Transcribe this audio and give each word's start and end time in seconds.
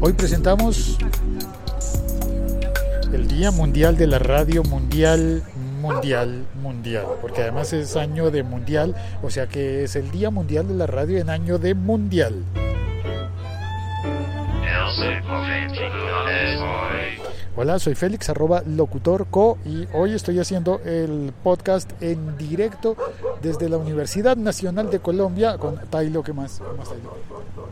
Hoy 0.00 0.12
presentamos 0.12 0.96
el 3.12 3.26
Día 3.26 3.50
Mundial 3.50 3.96
de 3.96 4.06
la 4.06 4.20
Radio 4.20 4.62
Mundial, 4.62 5.42
Mundial, 5.80 6.44
Mundial, 6.62 7.04
porque 7.20 7.42
además 7.42 7.72
es 7.72 7.96
año 7.96 8.30
de 8.30 8.44
Mundial, 8.44 8.94
o 9.22 9.30
sea 9.30 9.48
que 9.48 9.82
es 9.82 9.96
el 9.96 10.12
Día 10.12 10.30
Mundial 10.30 10.68
de 10.68 10.74
la 10.74 10.86
Radio 10.86 11.18
en 11.18 11.30
año 11.30 11.58
de 11.58 11.74
Mundial. 11.74 12.44
Hola, 17.60 17.80
soy 17.80 17.96
Félix, 17.96 18.28
arroba 18.30 18.62
locutorco 18.64 19.58
y 19.66 19.88
hoy 19.92 20.14
estoy 20.14 20.38
haciendo 20.38 20.80
el 20.84 21.32
podcast 21.42 21.90
en 22.00 22.38
directo 22.38 22.96
desde 23.42 23.68
la 23.68 23.78
Universidad 23.78 24.36
Nacional 24.36 24.90
de 24.90 25.00
Colombia 25.00 25.58
con 25.58 25.76
Tailo, 25.90 26.22
¿qué 26.22 26.32
más? 26.32 26.60
¿Cómo 26.60 26.80
estás, 26.80 26.90
Tailo? 26.90 27.16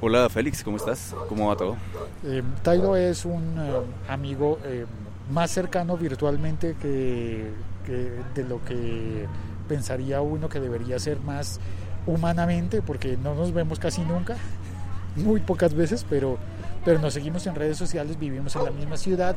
Hola 0.01 0.28
Félix, 0.28 0.64
¿cómo 0.64 0.77
estás? 0.77 1.14
¿Cómo 1.28 1.47
va 1.51 1.56
todo? 1.56 1.77
Eh, 2.25 2.42
Tailo 2.64 2.97
es 2.97 3.25
un 3.25 3.55
eh, 3.56 3.80
amigo 4.09 4.59
eh, 4.64 4.87
más 5.30 5.52
cercano 5.52 5.97
virtualmente 5.97 6.75
que, 6.83 7.53
que 7.87 8.11
de 8.34 8.42
lo 8.42 8.64
que 8.64 9.28
pensaría 9.69 10.20
uno 10.20 10.48
que 10.48 10.59
debería 10.59 10.98
ser 10.98 11.20
más 11.20 11.61
humanamente, 12.09 12.83
porque 12.83 13.16
no 13.16 13.37
nos 13.37 13.53
vemos 13.53 13.78
casi 13.78 14.00
nunca, 14.00 14.37
muy 15.14 15.39
pocas 15.39 15.75
veces, 15.75 16.05
pero 16.11 16.39
pero 16.87 17.01
nos 17.01 17.15
seguimos 17.15 17.45
en 17.49 17.57
redes 17.57 17.77
sociales, 17.77 18.17
vivimos 18.17 18.55
en 18.55 18.65
la 18.65 18.71
misma 18.71 18.97
ciudad 18.97 19.35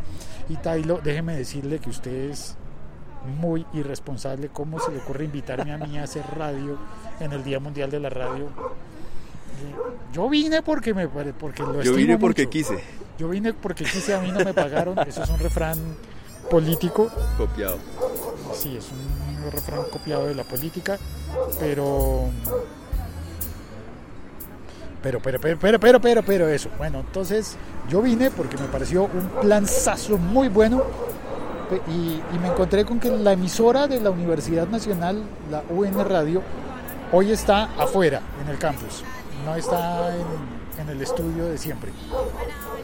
y 0.49 0.55
Tailo, 0.57 0.99
déjeme 1.03 1.35
decirle 1.35 1.79
que 1.79 1.89
usted 1.89 2.29
es 2.29 2.55
muy 3.41 3.65
irresponsable, 3.73 4.49
¿cómo 4.49 4.79
se 4.79 4.91
le 4.91 4.99
ocurre 4.99 5.25
invitarme 5.25 5.73
a 5.73 5.79
mí 5.79 5.97
a 5.97 6.03
hacer 6.03 6.23
radio 6.37 6.77
en 7.19 7.33
el 7.33 7.43
Día 7.43 7.59
Mundial 7.59 7.89
de 7.89 7.99
la 7.99 8.11
Radio? 8.11 8.49
Yo 10.13 10.29
vine 10.29 10.61
porque 10.61 10.93
me 10.93 11.07
porque 11.07 11.63
lo 11.63 11.81
Yo 11.81 11.95
vine 11.95 12.19
porque 12.19 12.43
mucho. 12.43 12.51
quise. 12.51 12.83
Yo 13.17 13.27
vine 13.27 13.51
porque 13.51 13.83
quise, 13.83 14.13
a 14.13 14.21
mí 14.21 14.31
no 14.31 14.45
me 14.45 14.53
pagaron, 14.53 14.99
eso 15.07 15.23
es 15.23 15.29
un 15.31 15.39
refrán 15.39 15.79
político. 16.51 17.09
Copiado. 17.35 17.77
Sí, 18.53 18.77
es 18.77 18.89
un 18.91 19.51
refrán 19.51 19.85
copiado 19.91 20.27
de 20.27 20.35
la 20.35 20.43
política, 20.43 20.99
pero 21.59 22.29
pero, 25.01 25.19
pero, 25.19 25.39
pero, 25.39 25.57
pero, 25.59 25.79
pero, 25.79 25.99
pero, 25.99 26.23
pero 26.23 26.47
eso. 26.47 26.69
Bueno, 26.77 26.99
entonces 26.99 27.57
yo 27.89 28.01
vine 28.01 28.31
porque 28.31 28.57
me 28.57 28.67
pareció 28.67 29.03
un 29.03 29.29
planzazo 29.41 30.17
muy 30.17 30.47
bueno 30.47 30.83
y, 31.87 31.91
y, 31.91 32.39
me 32.41 32.47
encontré 32.47 32.83
con 32.83 32.99
que 32.99 33.09
la 33.11 33.33
emisora 33.33 33.87
de 33.87 33.99
la 34.01 34.09
Universidad 34.09 34.67
Nacional, 34.67 35.21
la 35.51 35.63
UN 35.69 36.03
Radio, 36.03 36.41
hoy 37.11 37.31
está 37.31 37.65
afuera, 37.77 38.21
en 38.43 38.49
el 38.49 38.57
campus. 38.57 39.03
No 39.45 39.55
está 39.55 40.15
en, 40.15 40.23
en 40.79 40.89
el 40.89 41.01
estudio 41.01 41.45
de 41.45 41.57
siempre. 41.57 41.91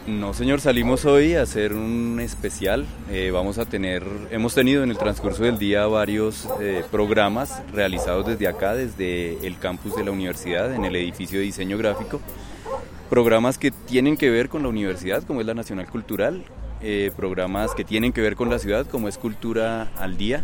No, 0.06 0.34
señor, 0.34 0.62
salimos 0.62 1.06
hoy 1.06 1.34
a 1.34 1.42
hacer 1.42 1.74
un 1.74 2.20
especial. 2.20 2.86
Eh, 3.10 3.32
vamos 3.32 3.58
a 3.58 3.66
tener, 3.66 4.04
hemos 4.30 4.54
tenido 4.54 4.84
en 4.84 4.92
el 4.92 4.98
transcurso 4.98 5.44
del 5.44 5.58
día 5.58 5.88
varios 5.88 6.48
eh, 6.60 6.84
programas 6.92 7.62
realizados 7.74 8.28
desde 8.28 8.48
acá, 8.48 8.76
desde 8.76 9.46
el 9.48 9.58
campus 9.58 9.96
de 9.96 10.04
la 10.04 10.12
universidad, 10.12 10.74
en 10.74 10.86
el 10.86 10.96
edificio 10.96 11.40
de 11.40 11.46
diseño 11.46 11.78
gráfico. 11.78 12.22
Programas 13.10 13.58
que 13.58 13.72
tienen 13.72 14.18
que 14.18 14.30
ver 14.30 14.50
con 14.50 14.64
la 14.64 14.70
universidad, 14.70 15.24
como 15.24 15.42
es 15.42 15.48
la 15.48 15.54
Nacional 15.54 15.88
Cultural, 15.88 16.44
eh, 16.82 17.12
programas 17.16 17.74
que 17.74 17.84
tienen 17.84 18.12
que 18.12 18.22
ver 18.22 18.36
con 18.36 18.50
la 18.50 18.60
ciudad, 18.60 18.86
como 18.86 19.08
es 19.08 19.18
Cultura 19.18 19.90
al 19.98 20.18
Día, 20.18 20.44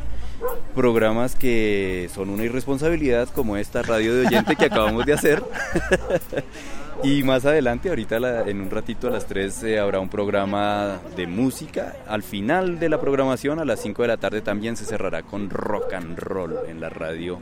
programas 0.74 1.36
que 1.36 2.10
son 2.14 2.30
una 2.30 2.46
irresponsabilidad, 2.46 3.30
como 3.30 3.58
esta 3.58 3.82
radio 3.82 4.16
de 4.16 4.28
oyente 4.28 4.56
que 4.56 4.66
acabamos 4.66 5.06
de 5.06 5.14
hacer. 5.14 5.44
Y 7.04 7.24
más 7.24 7.46
adelante, 7.46 7.90
ahorita 7.90 8.20
la, 8.20 8.42
en 8.42 8.62
un 8.62 8.70
ratito 8.70 9.08
a 9.08 9.12
las 9.12 9.26
3 9.26 9.64
eh, 9.64 9.80
habrá 9.80 10.00
un 10.00 10.10
programa 10.10 11.00
de 11.16 11.26
música. 11.26 11.96
Al 12.08 12.22
final 12.22 12.80
de 12.80 12.90
la 12.90 13.00
programación, 13.00 13.60
a 13.60 13.66
las 13.66 13.80
5 13.82 14.02
de 14.04 14.08
la 14.08 14.18
tarde 14.18 14.42
también 14.42 14.78
se 14.78 14.86
cerrará 14.86 15.24
con 15.24 15.50
rock 15.50 15.94
and 15.94 16.20
roll 16.20 16.60
en 16.68 16.80
la 16.80 16.90
radio, 16.90 17.40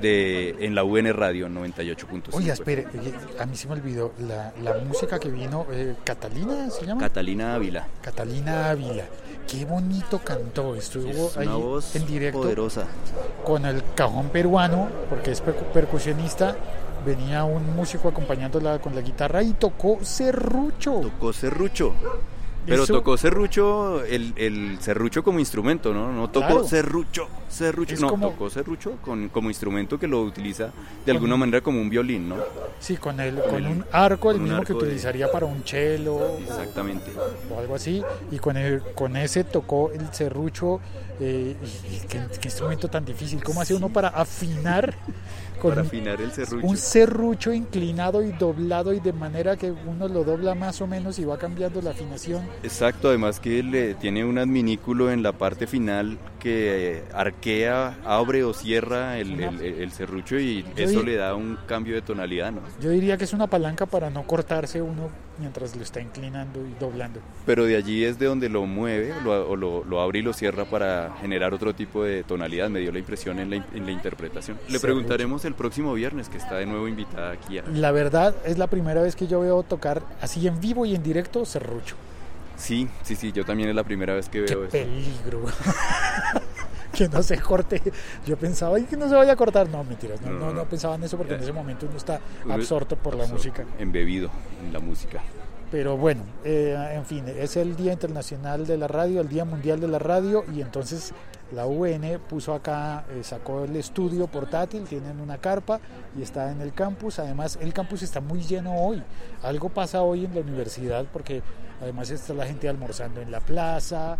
de, 0.00 0.56
en 0.60 0.74
la 0.74 0.82
UN 0.82 1.12
Radio 1.12 1.48
98.5. 1.48 2.22
Oye, 2.32 2.50
espere, 2.50 2.86
a 3.38 3.46
mí 3.46 3.56
se 3.56 3.68
me 3.68 3.74
olvidó 3.74 4.12
la, 4.18 4.52
la 4.62 4.74
música 4.78 5.18
que 5.20 5.30
vino, 5.30 5.66
eh, 5.70 5.94
¿Catalina 6.04 6.68
se 6.70 6.84
llama? 6.84 7.00
Catalina 7.00 7.54
Ávila. 7.54 7.86
Catalina 8.02 8.70
Ávila. 8.70 9.04
Qué 9.48 9.64
bonito 9.64 10.20
cantó, 10.24 10.74
estuvo 10.74 11.08
es 11.08 11.36
ahí 11.36 11.46
voz 11.46 11.94
en 11.96 12.06
directo 12.06 12.40
poderosa. 12.40 12.86
con 13.44 13.66
el 13.66 13.82
cajón 13.94 14.30
peruano, 14.30 14.88
porque 15.08 15.32
es 15.32 15.40
percusionista 15.40 16.56
venía 17.04 17.44
un 17.44 17.74
músico 17.76 18.08
acompañándola 18.08 18.78
con 18.80 18.94
la 18.94 19.00
guitarra 19.00 19.42
y 19.42 19.52
tocó 19.52 19.98
serrucho. 20.02 21.00
Tocó 21.02 21.32
serrucho. 21.32 21.94
Pero 22.64 22.84
Eso- 22.84 22.94
tocó 22.94 23.16
serrucho, 23.16 24.04
el, 24.04 24.32
el 24.36 24.78
serrucho 24.80 25.24
como 25.24 25.40
instrumento, 25.40 25.92
¿no? 25.92 26.12
No 26.12 26.28
tocó 26.30 26.46
Claro. 26.46 26.64
serrucho, 26.64 27.26
serrucho. 27.52 27.94
No, 28.00 28.08
como- 28.08 28.30
tocó 28.30 28.50
serrucho 28.50 28.92
con, 29.02 29.28
como 29.28 29.48
instrumento 29.48 29.98
que 29.98 30.06
lo 30.08 30.22
utiliza 30.22 30.70
de 31.04 31.12
alguna 31.12 31.36
manera 31.36 31.60
como 31.60 31.80
un 31.80 31.88
violín, 31.90 32.28
¿no? 32.28 32.36
Sí, 32.80 32.96
con, 32.96 33.20
el, 33.20 33.36
con 33.42 33.56
el- 33.64 33.66
un 33.66 33.84
arco, 33.92 34.30
el 34.30 34.40
mismo 34.40 34.62
que 34.62 34.72
de- 34.72 34.78
utilizaría 34.78 35.30
para 35.30 35.46
un 35.46 35.62
cello 35.64 36.38
Exactamente. 36.38 37.10
o 37.54 37.58
algo 37.58 37.74
así. 37.74 38.02
Y 38.30 38.38
con, 38.38 38.56
el, 38.56 38.82
con 38.94 39.16
ese 39.16 39.44
tocó 39.44 39.90
el 39.92 40.12
serrucho. 40.12 40.80
eh, 41.20 41.54
y- 41.62 41.96
y 41.96 42.00
qué, 42.08 42.20
qué 42.40 42.48
instrumento 42.48 42.88
tan 42.88 43.04
difícil. 43.04 43.42
¿Cómo 43.44 43.60
hace 43.60 43.74
uno 43.74 43.88
para 43.90 44.08
afinar 44.08 44.94
con 45.60 45.70
Para 45.70 45.82
afinar 45.82 46.20
el 46.20 46.32
serrucho. 46.32 46.66
un 46.66 46.76
serrucho 46.76 47.52
inclinado 47.52 48.24
y 48.24 48.32
doblado 48.32 48.92
y 48.92 48.98
de 48.98 49.12
manera 49.12 49.56
que 49.56 49.70
uno 49.70 50.08
lo 50.08 50.24
dobla 50.24 50.54
más 50.56 50.80
o 50.80 50.86
menos 50.88 51.18
y 51.20 51.24
va 51.24 51.38
cambiando 51.38 51.80
la 51.80 51.90
afinación? 51.90 52.42
Exacto, 52.64 53.08
además 53.08 53.38
que 53.38 53.62
le 53.62 53.94
tiene 53.94 54.24
un 54.24 54.38
adminículo 54.38 55.12
en 55.12 55.22
la 55.22 55.32
parte 55.32 55.66
final 55.68 56.18
que 56.40 56.98
eh, 56.98 57.04
arquea, 57.42 57.96
abre 58.04 58.44
o 58.44 58.52
cierra 58.54 59.18
el, 59.18 59.40
el- 59.40 59.60
el 59.60 59.90
serrucho 59.90 60.38
y 60.38 60.62
Yo 60.62 60.68
eso 60.84 61.00
di- 61.00 61.06
le 61.06 61.16
da 61.16 61.34
un 61.34 61.58
cambio 61.66 61.96
de 61.96 62.02
tonalidad, 62.02 62.52
¿no? 62.52 62.60
Yo 62.80 62.90
diría 62.90 63.16
que 63.16 63.24
es 63.24 63.32
una 63.32 63.48
palanca 63.48 63.84
para 63.84 64.10
no 64.10 64.22
cortarse 64.22 64.80
uno 64.80 65.10
mientras 65.40 65.74
lo 65.74 65.82
está 65.82 66.00
inclinando 66.00 66.60
y 66.64 66.74
doblando. 66.78 67.18
Pero 67.44 67.64
de 67.64 67.76
allí 67.76 68.04
es 68.04 68.16
de 68.20 68.26
donde 68.26 68.48
lo 68.48 68.64
mueve 68.64 69.12
lo, 69.24 69.48
o 69.50 69.56
lo, 69.56 69.82
lo 69.82 70.00
abre 70.00 70.20
y 70.20 70.22
lo 70.22 70.32
cierra 70.32 70.66
para 70.66 71.16
generar 71.20 71.52
otro 71.52 71.74
tipo 71.74 72.04
de 72.04 72.22
tonalidad. 72.22 72.70
Me 72.70 72.78
dio 72.78 72.92
la 72.92 73.00
impresión 73.00 73.40
en 73.40 73.50
la, 73.50 73.56
en 73.56 73.86
la 73.86 73.90
interpretación. 73.90 74.56
Le 74.56 74.78
Serrucho. 74.78 74.82
preguntaremos 74.82 75.44
el 75.44 75.54
próximo 75.54 75.94
viernes, 75.94 76.28
que 76.28 76.38
está 76.38 76.56
de 76.58 76.66
nuevo 76.66 76.86
invitada 76.86 77.32
aquí. 77.32 77.58
A... 77.58 77.64
La 77.74 77.90
verdad 77.90 78.36
es 78.44 78.56
la 78.56 78.68
primera 78.68 79.02
vez 79.02 79.16
que 79.16 79.26
yo 79.26 79.40
veo 79.40 79.64
tocar 79.64 80.02
así 80.20 80.46
en 80.46 80.60
vivo 80.60 80.86
y 80.86 80.94
en 80.94 81.02
directo 81.02 81.44
serrucho. 81.44 81.96
Sí, 82.56 82.86
sí, 83.02 83.16
sí, 83.16 83.32
yo 83.32 83.44
también 83.44 83.68
es 83.70 83.74
la 83.74 83.82
primera 83.82 84.14
vez 84.14 84.28
que 84.28 84.44
Qué 84.44 84.54
veo 84.54 84.64
eso. 84.64 84.70
peligro. 84.70 85.42
que 87.02 87.16
no 87.16 87.22
se 87.22 87.38
corte. 87.38 87.80
Yo 88.26 88.36
pensaba, 88.36 88.76
"Ay, 88.76 88.84
que 88.84 88.96
no 88.96 89.08
se 89.08 89.14
vaya 89.14 89.32
a 89.32 89.36
cortar. 89.36 89.68
No, 89.68 89.82
mentiras, 89.84 90.20
no, 90.20 90.30
No, 90.30 90.38
no, 90.46 90.52
no, 90.52 90.64
pensaba 90.64 90.94
en 90.94 91.04
eso 91.04 91.16
porque 91.16 91.34
en 91.34 91.42
ese 91.42 91.52
momento 91.52 91.86
uno 91.86 91.96
está 91.96 92.20
absorto 92.48 92.96
por 92.96 93.14
la 93.16 93.26
música. 93.26 93.64
Embebido 93.78 94.30
en 94.64 94.72
la 94.72 94.80
música. 94.80 95.20
Pero 95.70 95.96
bueno, 95.96 96.22
eh, 96.44 96.76
en 96.94 97.06
fin, 97.06 97.24
es 97.26 97.56
el 97.56 97.76
Día 97.76 97.92
Internacional 97.94 98.66
de 98.66 98.76
la 98.76 98.88
Radio, 98.88 99.22
el 99.22 99.28
Día 99.28 99.46
Mundial 99.46 99.80
de 99.80 99.88
la 99.88 99.98
Radio, 99.98 100.44
y 100.54 100.60
entonces 100.60 101.14
la 101.50 101.66
UN 101.66 102.18
puso 102.18 102.52
acá, 102.54 103.04
eh, 103.10 103.22
sacó 103.24 103.64
el 103.64 103.74
estudio 103.76 104.26
portátil, 104.26 104.84
tienen 104.84 105.18
una 105.18 105.38
carpa 105.38 105.80
y 106.16 106.22
está 106.22 106.52
en 106.52 106.60
el 106.60 106.74
campus. 106.74 107.18
Además, 107.18 107.58
el 107.60 107.72
campus 107.72 108.02
está 108.02 108.20
muy 108.20 108.42
lleno 108.42 108.74
hoy. 108.74 109.02
Algo 109.42 109.70
pasa 109.70 110.02
hoy 110.02 110.26
en 110.26 110.34
la 110.34 110.42
universidad 110.42 111.06
porque 111.10 111.42
además 111.80 112.10
está 112.10 112.34
la 112.34 112.46
gente 112.46 112.68
almorzando 112.68 113.22
en 113.22 113.30
la 113.30 113.40
plaza. 113.40 114.18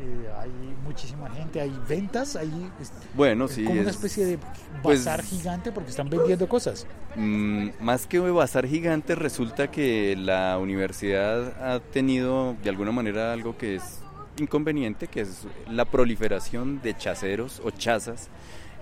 Eh, 0.00 0.30
hay 0.40 0.50
muchísima 0.84 1.28
gente, 1.30 1.60
hay 1.60 1.72
ventas, 1.88 2.36
hay 2.36 2.70
Bueno, 3.14 3.48
sí. 3.48 3.64
como 3.64 3.80
una 3.80 3.90
es- 3.90 3.96
especie 3.96 4.24
de 4.24 4.38
pues- 4.82 5.04
bazar 5.04 5.22
gigante 5.22 5.72
porque 5.72 5.90
están 5.90 6.08
vendiendo 6.10 6.48
cosas. 6.48 6.86
Mm, 7.16 7.68
más 7.80 8.06
que 8.06 8.18
bazar 8.20 8.66
gigante, 8.66 9.14
resulta 9.14 9.70
que 9.70 10.14
la 10.16 10.58
universidad 10.58 11.54
ha 11.62 11.80
tenido 11.80 12.54
de 12.62 12.70
alguna 12.70 12.92
manera 12.92 13.32
algo 13.32 13.56
que 13.56 13.76
es 13.76 14.00
inconveniente, 14.38 15.06
que 15.08 15.20
es 15.22 15.46
la 15.70 15.84
proliferación 15.84 16.80
de 16.82 16.96
chaceros 16.96 17.60
o 17.64 17.70
chazas 17.70 18.28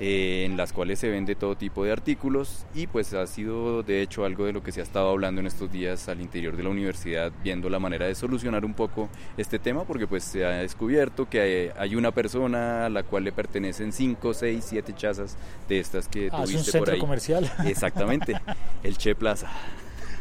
eh, 0.00 0.42
en 0.44 0.56
las 0.56 0.72
cuales 0.72 0.98
se 0.98 1.08
vende 1.08 1.36
todo 1.36 1.54
tipo 1.56 1.84
de 1.84 1.92
artículos 1.92 2.66
y 2.74 2.88
pues 2.88 3.14
ha 3.14 3.24
sido 3.28 3.84
de 3.84 4.02
hecho 4.02 4.24
algo 4.24 4.44
de 4.44 4.52
lo 4.52 4.60
que 4.60 4.72
se 4.72 4.80
ha 4.80 4.82
estado 4.82 5.08
hablando 5.08 5.40
en 5.40 5.46
estos 5.46 5.70
días 5.70 6.08
al 6.08 6.20
interior 6.20 6.56
de 6.56 6.64
la 6.64 6.70
universidad 6.70 7.30
viendo 7.44 7.70
la 7.70 7.78
manera 7.78 8.06
de 8.06 8.16
solucionar 8.16 8.64
un 8.64 8.74
poco 8.74 9.08
este 9.36 9.60
tema 9.60 9.84
porque 9.84 10.08
pues 10.08 10.24
se 10.24 10.44
ha 10.44 10.50
descubierto 10.50 11.28
que 11.30 11.40
hay, 11.40 11.70
hay 11.78 11.94
una 11.94 12.10
persona 12.10 12.86
a 12.86 12.88
la 12.88 13.04
cual 13.04 13.22
le 13.22 13.30
pertenecen 13.30 13.92
5, 13.92 14.34
6, 14.34 14.64
7 14.68 14.94
chazas 14.96 15.36
de 15.68 15.78
estas 15.78 16.08
que 16.08 16.28
Ah, 16.32 16.42
es 16.42 16.48
un 16.50 16.54
tuviste 16.54 16.72
por 16.72 16.78
centro 16.80 16.94
ahí. 16.94 16.98
comercial. 17.00 17.52
Exactamente, 17.64 18.34
el 18.82 18.98
Che 18.98 19.14
Plaza. 19.14 19.48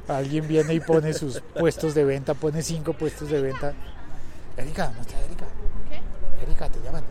Alguien 0.08 0.48
viene 0.48 0.74
y 0.76 0.80
pone 0.82 1.14
sus 1.14 1.40
puestos 1.40 1.96
de 1.96 2.04
venta, 2.04 2.34
pone 2.36 2.62
cinco 2.62 2.94
puestos 2.94 3.30
de 3.30 3.42
venta. 3.42 3.74
Erika, 4.58 4.92
¿no 4.96 5.02
está 5.02 5.20
Erika? 5.20 5.46
¿Qué? 5.90 6.44
Erika, 6.44 6.70
te 6.70 6.80
llaman. 6.82 7.04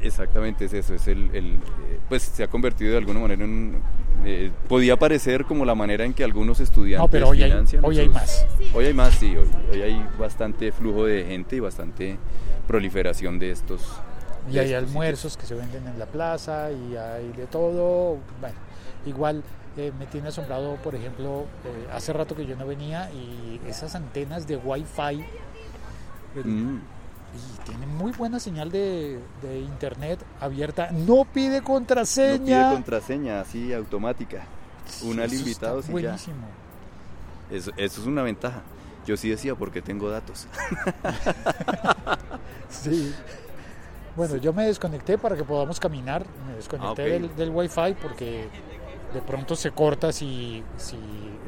Exactamente 0.00 0.66
es 0.66 0.72
eso, 0.74 0.94
es 0.94 1.08
el, 1.08 1.34
el, 1.34 1.54
eh, 1.54 2.00
pues 2.08 2.22
se 2.22 2.44
ha 2.44 2.48
convertido 2.48 2.92
de 2.92 2.98
alguna 2.98 3.18
manera 3.18 3.44
en, 3.44 3.80
eh, 4.24 4.50
podía 4.68 4.96
parecer 4.96 5.44
como 5.44 5.64
la 5.64 5.74
manera 5.74 6.04
en 6.04 6.12
que 6.12 6.22
algunos 6.22 6.60
estudiantes 6.60 7.06
no, 7.06 7.10
pero 7.10 7.28
hoy 7.28 7.42
hay, 7.42 7.52
hoy 7.82 7.98
hay 7.98 8.08
más. 8.08 8.46
Hoy 8.74 8.84
hay 8.86 8.94
más, 8.94 9.14
sí, 9.14 9.36
hoy, 9.36 9.48
hoy, 9.72 9.82
hay 9.82 10.08
bastante 10.18 10.70
flujo 10.70 11.06
de 11.06 11.24
gente 11.24 11.56
y 11.56 11.60
bastante 11.60 12.18
proliferación 12.66 13.38
de 13.38 13.50
estos. 13.50 13.82
Y 14.50 14.58
hay 14.58 14.74
almuerzos 14.74 15.36
que 15.36 15.46
se 15.46 15.54
venden 15.54 15.86
en 15.86 15.98
la 15.98 16.06
plaza 16.06 16.70
y 16.70 16.96
hay 16.96 17.32
de 17.32 17.46
todo. 17.46 18.18
Bueno, 18.40 18.56
igual 19.04 19.42
eh, 19.76 19.92
me 19.98 20.06
tiene 20.06 20.28
asombrado, 20.28 20.76
por 20.76 20.94
ejemplo, 20.94 21.46
eh, 21.64 21.88
hace 21.92 22.12
rato 22.12 22.34
que 22.34 22.46
yo 22.46 22.56
no 22.56 22.66
venía 22.66 23.10
y 23.12 23.60
esas 23.68 23.94
antenas 23.94 24.46
de 24.46 24.56
Wi-Fi. 24.56 25.24
Mm. 26.44 26.80
Y 27.34 27.68
tiene 27.68 27.86
muy 27.86 28.12
buena 28.12 28.40
señal 28.40 28.70
de, 28.70 29.18
de, 29.42 29.60
internet 29.60 30.20
abierta. 30.40 30.90
No 30.90 31.24
pide 31.24 31.62
contraseña. 31.62 32.62
No 32.62 32.68
pide 32.68 32.74
contraseña, 32.76 33.40
así 33.40 33.72
automática. 33.72 34.44
Un 35.02 35.20
al 35.20 35.32
invitado, 35.32 35.82
sí, 35.82 35.92
buenísimo. 35.92 36.46
Eso, 37.50 37.72
eso 37.76 38.00
es 38.00 38.06
una 38.06 38.22
ventaja. 38.22 38.62
Yo 39.06 39.16
sí 39.16 39.28
decía 39.28 39.54
porque 39.54 39.82
tengo 39.82 40.08
datos. 40.08 40.46
sí. 42.68 43.14
Bueno, 44.16 44.36
yo 44.36 44.52
me 44.52 44.66
desconecté 44.66 45.18
para 45.18 45.36
que 45.36 45.44
podamos 45.44 45.78
caminar. 45.78 46.24
Me 46.48 46.54
desconecté 46.54 47.02
ah, 47.02 47.06
del, 47.06 47.36
del 47.36 47.50
Wi-Fi 47.50 47.96
porque 48.00 48.48
de 49.12 49.22
pronto 49.22 49.54
se 49.54 49.70
corta 49.70 50.12
si, 50.12 50.62
si 50.76 50.96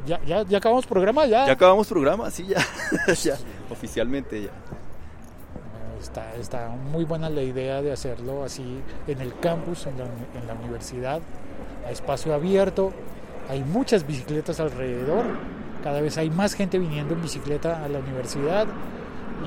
ya, 0.06 0.22
ya, 0.24 0.42
ya, 0.42 0.58
acabamos 0.58 0.86
programa 0.86 1.26
ya. 1.26 1.46
Ya 1.46 1.52
acabamos 1.52 1.88
programa, 1.88 2.30
sí, 2.30 2.46
ya, 2.46 2.64
ya 3.22 3.36
oficialmente 3.70 4.42
ya. 4.42 4.50
Está, 6.00 6.34
está 6.36 6.68
muy 6.68 7.04
buena 7.04 7.28
la 7.28 7.42
idea 7.42 7.82
de 7.82 7.92
hacerlo 7.92 8.44
así 8.44 8.82
en 9.06 9.20
el 9.20 9.38
campus, 9.38 9.86
en 9.86 9.98
la, 9.98 10.04
en 10.04 10.46
la 10.46 10.54
universidad, 10.54 11.20
a 11.86 11.90
espacio 11.90 12.34
abierto, 12.34 12.92
hay 13.48 13.64
muchas 13.64 14.06
bicicletas 14.06 14.60
alrededor, 14.60 15.24
cada 15.82 16.00
vez 16.00 16.18
hay 16.18 16.30
más 16.30 16.54
gente 16.54 16.78
viniendo 16.78 17.14
en 17.14 17.22
bicicleta 17.22 17.84
a 17.84 17.88
la 17.88 17.98
universidad 17.98 18.66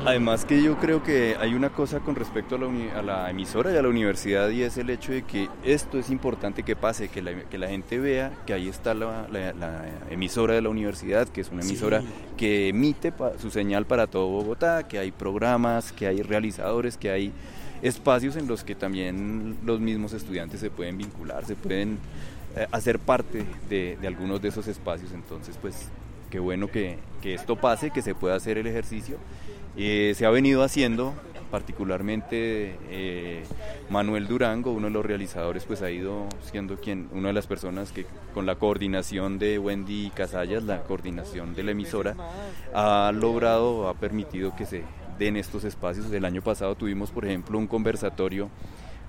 Además 0.06 0.46
que 0.46 0.64
yo 0.64 0.78
creo 0.78 1.04
que 1.04 1.36
hay 1.40 1.54
una 1.54 1.70
cosa 1.70 2.00
con 2.00 2.16
respecto 2.16 2.56
a 2.56 3.02
la, 3.04 3.30
emisora 3.30 3.72
y 3.72 3.78
a 3.78 3.84
la 3.84 3.90
universidad 3.90 4.50
y 4.50 4.64
es 4.64 4.78
el 4.78 4.90
hecho 4.90 5.12
de 5.12 5.22
que 5.22 5.48
esto 5.64 6.00
es 6.00 6.10
importante 6.10 6.64
que 6.64 6.76
pase, 6.76 7.10
que 7.10 7.22
la, 7.22 7.68
gente 7.68 8.00
vea 8.00 8.32
que 8.48 8.54
ahí 8.54 8.68
está 8.68 8.96
la, 8.96 9.28
emisora 10.10 10.56
de 10.56 10.62
la 10.62 10.70
universidad, 10.70 11.28
que 11.28 11.42
es 11.42 11.50
una 11.50 11.62
emisora 11.62 12.02
que 12.36 12.70
emite 12.70 13.14
su 13.40 13.52
señal 13.52 13.86
para 13.86 14.08
todo 14.08 14.28
Bogotá, 14.28 14.88
que 14.88 14.98
hay 14.98 15.12
programas, 15.12 15.92
que 15.92 16.08
hay 16.08 16.24
realizadores, 16.24 16.98
que 16.98 17.12
hay 17.12 17.32
espacios 17.84 18.36
en 18.38 18.48
los 18.48 18.64
que 18.64 18.74
también 18.74 19.58
los 19.66 19.80
mismos 19.80 20.14
estudiantes 20.14 20.60
se 20.62 20.72
pueden 20.72 20.98
vincular, 20.98 21.46
se 21.46 21.56
pueden 21.56 22.00
eh, 22.56 22.66
hacer 22.72 22.98
parte 22.98 23.46
de, 23.70 23.98
algunos 24.06 24.42
de 24.42 24.50
esos 24.50 24.68
espacios. 24.68 25.12
Entonces, 25.14 25.58
pues 25.62 25.90
qué 26.32 26.40
bueno 26.40 26.68
que, 26.72 26.98
que 27.22 27.36
esto 27.36 27.56
pase, 27.56 27.92
que 27.92 28.02
se 28.02 28.16
pueda 28.16 28.36
hacer 28.36 28.58
el 28.58 28.66
ejercicio 28.66 29.18
eh, 29.78 30.14
se 30.16 30.26
ha 30.26 30.30
venido 30.30 30.64
haciendo, 30.64 31.14
particularmente 31.50 32.78
eh, 32.90 33.44
Manuel 33.90 34.28
Durango, 34.28 34.72
uno 34.72 34.88
de 34.88 34.94
los 34.94 35.06
realizadores, 35.06 35.66
pues 35.66 35.82
ha 35.82 35.92
ido 35.92 36.28
siendo 36.42 36.78
quien, 36.78 37.10
una 37.12 37.28
de 37.28 37.34
las 37.34 37.48
personas 37.48 37.92
que 37.92 38.06
con 38.34 38.46
la 38.46 38.56
coordinación 38.56 39.38
de 39.38 39.60
Wendy 39.60 40.12
Casallas, 40.16 40.64
la 40.64 40.84
coordinación 40.84 41.54
de 41.54 41.64
la 41.64 41.72
emisora, 41.72 42.16
ha 42.74 43.12
logrado, 43.14 43.88
ha 43.90 43.94
permitido 43.94 44.56
que 44.56 44.66
se 44.66 44.84
den 45.20 45.36
estos 45.36 45.64
espacios. 45.64 46.12
El 46.12 46.26
año 46.26 46.42
pasado 46.42 46.76
tuvimos, 46.76 47.12
por 47.12 47.26
ejemplo, 47.26 47.58
un 47.58 47.68
conversatorio 47.68 48.50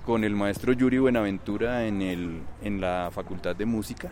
con 0.05 0.25
el 0.25 0.35
maestro 0.35 0.73
Yuri 0.73 0.99
Buenaventura 0.99 1.87
en, 1.87 2.03
el, 2.03 2.43
en 2.63 2.81
la 2.81 3.11
Facultad 3.13 3.55
de 3.55 3.67
Música 3.67 4.11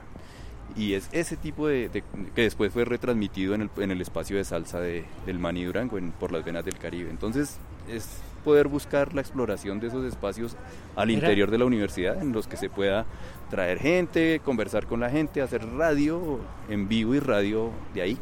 y 0.76 0.94
es 0.94 1.08
ese 1.12 1.36
tipo 1.36 1.68
de, 1.68 1.90
que 2.34 2.42
después 2.42 2.72
fue 2.72 2.84
retransmitido 2.84 3.54
en 3.54 3.62
el, 3.62 3.70
en 3.78 3.90
el 3.90 4.00
espacio 4.00 4.36
de 4.36 4.44
salsa 4.44 4.80
de, 4.80 5.04
del 5.26 5.38
Mani 5.38 5.64
Durango 5.64 5.98
en, 5.98 6.12
por 6.12 6.32
las 6.32 6.44
venas 6.44 6.64
del 6.64 6.78
Caribe. 6.78 7.10
Entonces 7.10 7.58
es 7.88 8.08
poder 8.44 8.68
buscar 8.68 9.14
la 9.14 9.20
exploración 9.20 9.80
de 9.80 9.88
esos 9.88 10.04
espacios 10.04 10.56
al 10.96 11.10
interior 11.10 11.50
de 11.50 11.58
la 11.58 11.64
universidad 11.64 12.20
en 12.20 12.32
los 12.32 12.46
que 12.46 12.56
se 12.56 12.70
pueda 12.70 13.04
traer 13.50 13.78
gente, 13.78 14.40
conversar 14.44 14.86
con 14.86 15.00
la 15.00 15.10
gente, 15.10 15.42
hacer 15.42 15.66
radio 15.76 16.40
en 16.68 16.88
vivo 16.88 17.14
y 17.14 17.20
radio 17.20 17.70
de 17.94 18.02
ahí. 18.02 18.18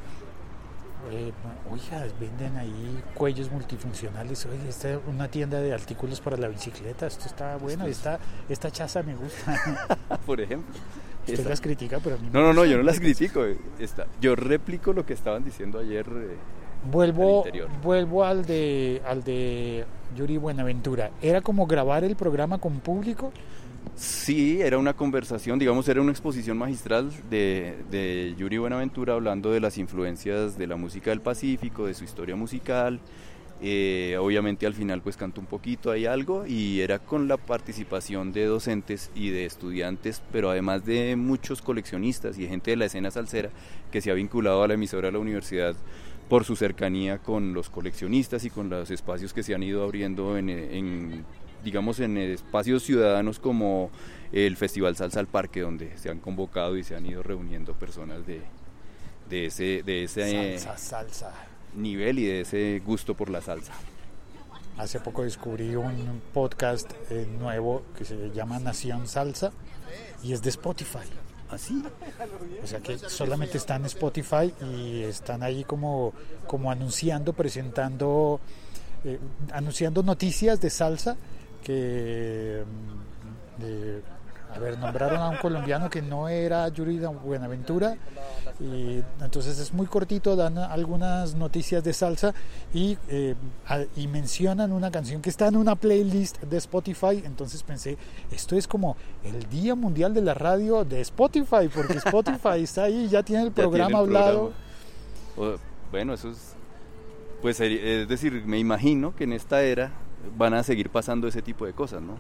Eh, 1.11 1.33
oiga, 1.71 2.07
venden 2.21 2.57
ahí 2.57 3.03
cuellos 3.15 3.51
multifuncionales. 3.51 4.47
Oye, 4.47 4.69
esta 4.69 4.93
es 4.93 4.99
una 5.07 5.29
tienda 5.29 5.61
de 5.61 5.73
artículos 5.73 6.21
para 6.21 6.37
la 6.37 6.49
bicicleta. 6.49 7.07
Esto 7.07 7.27
está 7.27 7.57
bueno. 7.57 7.87
Esta, 7.87 8.19
esta 8.49 8.71
chaza 8.71 9.03
me 9.03 9.15
gusta. 9.15 9.57
Por 10.27 10.41
ejemplo. 10.41 10.75
Usted 11.27 11.47
las 11.47 11.61
critica, 11.61 12.01
pero 12.03 12.17
a 12.17 12.19
mí 12.19 12.31
No, 12.33 12.41
no, 12.41 12.53
no, 12.53 12.65
yo 12.65 12.79
no 12.79 12.83
las 12.83 13.01
critico. 13.01 13.45
Está, 13.79 14.07
yo 14.21 14.35
replico 14.35 14.93
lo 14.93 15.05
que 15.05 15.13
estaban 15.13 15.45
diciendo 15.45 15.79
ayer. 15.79 16.07
Eh, 16.07 16.37
vuelvo, 16.91 17.45
vuelvo 17.83 18.25
al 18.25 18.45
de, 18.45 19.03
al 19.07 19.23
de 19.25 19.85
Yuri 20.17 20.37
Buenaventura. 20.39 21.11
¿Era 21.21 21.41
como 21.41 21.67
grabar 21.67 22.05
el 22.05 22.17
programa 22.17 22.59
con 22.59 22.81
público? 22.81 23.33
Sí, 23.99 24.61
era 24.63 24.79
una 24.79 24.95
conversación, 24.95 25.59
digamos, 25.59 25.89
era 25.89 26.01
una 26.01 26.13
exposición 26.13 26.57
magistral 26.57 27.11
de, 27.29 27.75
de 27.91 28.33
Yuri 28.39 28.57
Buenaventura 28.57 29.15
hablando 29.15 29.51
de 29.51 29.59
las 29.59 29.77
influencias 29.77 30.57
de 30.57 30.69
la 30.69 30.77
música 30.77 31.11
del 31.11 31.21
Pacífico, 31.21 31.85
de 31.85 31.95
su 31.95 32.05
historia 32.05 32.37
musical, 32.37 33.01
eh, 33.61 34.17
obviamente 34.21 34.67
al 34.67 34.75
final 34.75 35.03
pues 35.03 35.17
cantó 35.17 35.41
un 35.41 35.49
poquito 35.49 35.91
ahí 35.91 36.07
algo 36.07 36.47
y 36.47 36.81
era 36.81 37.01
con 37.01 37.27
la 37.27 37.37
participación 37.37 38.33
de 38.33 38.45
docentes 38.45 39.11
y 39.17 39.31
de 39.31 39.47
estudiantes, 39.47 40.23
pero 40.31 40.51
además 40.51 40.85
de 40.85 41.17
muchos 41.17 41.61
coleccionistas 41.61 42.39
y 42.39 42.47
gente 42.47 42.71
de 42.71 42.77
la 42.77 42.85
escena 42.85 43.11
salsera 43.11 43.51
que 43.91 44.01
se 44.01 44.13
ha 44.13 44.15
vinculado 44.15 44.63
a 44.63 44.69
la 44.69 44.75
emisora 44.75 45.09
de 45.09 45.13
la 45.13 45.19
universidad 45.19 45.75
por 46.29 46.45
su 46.45 46.55
cercanía 46.55 47.19
con 47.19 47.53
los 47.53 47.69
coleccionistas 47.69 48.45
y 48.45 48.51
con 48.51 48.71
los 48.71 48.93
espacios 48.93 49.33
que 49.33 49.43
se 49.43 49.57
han 49.57 49.65
ido 49.65 49.83
abriendo 49.83 50.39
en, 50.39 51.25
digamos 51.65 52.01
en 52.01 52.17
espacios 52.19 52.83
ciudadanos 52.83 53.39
como 53.39 53.91
el 54.33 54.57
Festival 54.57 54.97
Salsa 54.97 55.21
al 55.21 55.27
Parque 55.27 55.61
donde 55.61 55.97
se 55.97 56.11
han 56.11 56.21
convocado 56.21 56.77
y 56.77 56.85
se 56.85 56.95
han 56.95 57.07
ido 57.07 57.23
reuniendo 57.23 57.75
personas 57.75 58.27
de, 58.27 58.43
de 59.29 59.47
ese 59.47 59.83
de 59.83 60.05
ese 60.05 60.59
salsa, 60.59 60.79
salsa 60.79 61.33
nivel 61.75 62.19
y 62.19 62.27
de 62.27 62.41
ese 62.43 62.83
gusto 62.85 63.15
por 63.15 63.31
la 63.31 63.41
salsa. 63.41 63.73
Hace 64.77 65.01
poco 65.01 65.25
descubrí 65.25 65.75
un 65.75 66.23
podcast 66.33 66.91
eh, 67.11 67.27
nuevo 67.39 67.83
que 67.97 68.05
se 68.05 68.31
llama 68.31 68.59
Nación 68.61 69.09
Salsa 69.09 69.51
y 70.23 70.33
es 70.33 70.43
de 70.43 70.51
Spotify. 70.51 71.01
¿Así? 71.51 71.83
¿Ah, 72.21 72.27
o 72.63 72.67
sea 72.67 72.81
que 72.81 72.99
solamente 72.99 73.57
está 73.57 73.77
en 73.77 73.87
Spotify 73.87 74.53
y 74.73 75.03
están 75.03 75.43
ahí 75.43 75.65
como, 75.65 76.13
como 76.47 76.71
anunciando, 76.71 77.33
presentando, 77.33 78.39
eh, 79.05 79.19
anunciando 79.53 80.03
noticias 80.03 80.61
de 80.61 80.69
salsa 80.69 81.17
que 81.69 82.65
mm, 82.65 83.61
de, 83.61 84.03
a 84.55 84.59
ver, 84.59 84.79
nombraron 84.79 85.21
a 85.21 85.29
un 85.29 85.37
colombiano 85.37 85.91
que 85.91 86.01
no 86.01 86.27
era 86.27 86.67
Yuri 86.69 86.99
Buenaventura 86.99 87.95
y 88.59 89.03
entonces 89.21 89.59
es 89.59 89.75
muy 89.75 89.87
cortito, 89.87 90.35
dan 90.35 90.57
algunas 90.57 91.35
noticias 91.35 91.85
de 91.85 91.93
salsa 91.93 92.33
y, 92.73 92.97
eh, 93.09 93.35
y 93.97 94.09
mencionan 94.09 94.73
una 94.73 94.91
canción 94.91 95.21
que 95.21 95.29
está 95.29 95.49
en 95.49 95.57
una 95.57 95.77
playlist 95.77 96.41
de 96.41 96.57
Spotify, 96.57 97.23
entonces 97.23 97.63
pensé, 97.63 97.99
esto 98.31 98.57
es 98.57 98.67
como 98.67 98.97
el 99.23 99.47
Día 99.51 99.75
Mundial 99.75 100.15
de 100.15 100.23
la 100.23 100.33
Radio 100.33 100.87
de 100.87 101.03
Spotify, 101.03 101.69
porque 101.73 101.93
Spotify 102.05 102.63
está 102.63 102.85
ahí, 102.85 103.09
ya 103.09 103.23
tiene 103.23 103.43
el 103.43 103.53
programa 103.53 103.99
hablado. 103.99 104.53
Bueno, 105.91 106.15
eso 106.15 106.31
es, 106.31 106.55
pues 107.43 107.61
es 107.61 108.09
decir, 108.09 108.43
me 108.47 108.59
imagino 108.59 109.15
que 109.15 109.25
en 109.25 109.35
esta 109.35 109.61
era 109.61 109.93
van 110.37 110.55
a 110.55 110.63
seguir 110.63 110.91
pasando 110.91 111.29
ese 111.29 111.43
tipo 111.43 111.67
de 111.67 111.73
cosas, 111.73 112.03
¿no? 112.03 112.17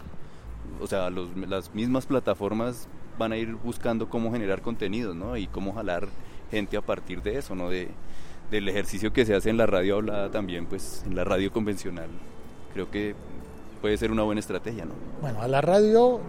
o 0.80 0.86
sea, 0.86 1.10
las 1.10 1.74
mismas 1.74 2.06
plataformas 2.06 2.88
van 3.18 3.32
a 3.32 3.36
ir 3.36 3.54
buscando 3.54 4.08
cómo 4.08 4.32
generar 4.32 4.62
contenidos, 4.62 5.14
¿no? 5.16 5.36
Y 5.36 5.46
cómo 5.46 5.72
jalar 5.72 6.08
gente 6.50 6.76
a 6.76 6.82
partir 6.82 7.22
de 7.22 7.38
eso, 7.38 7.54
¿no? 7.54 7.68
De, 7.68 7.88
del 8.50 8.68
ejercicio 8.68 9.12
que 9.12 9.26
se 9.26 9.34
hace 9.34 9.50
en 9.50 9.56
la 9.56 9.66
radio 9.66 9.96
hablada 9.96 10.30
también, 10.30 10.66
pues 10.66 11.02
en 11.06 11.16
la 11.16 11.24
radio 11.24 11.52
convencional. 11.52 12.08
Creo 12.72 12.90
que 12.90 13.14
puede 13.80 13.96
ser 13.96 14.12
una 14.12 14.22
buena 14.22 14.40
estrategia, 14.40 14.84
¿no? 14.84 14.92
Bueno, 15.20 15.42
a 15.42 15.48
la 15.48 15.60
radio 15.60 16.20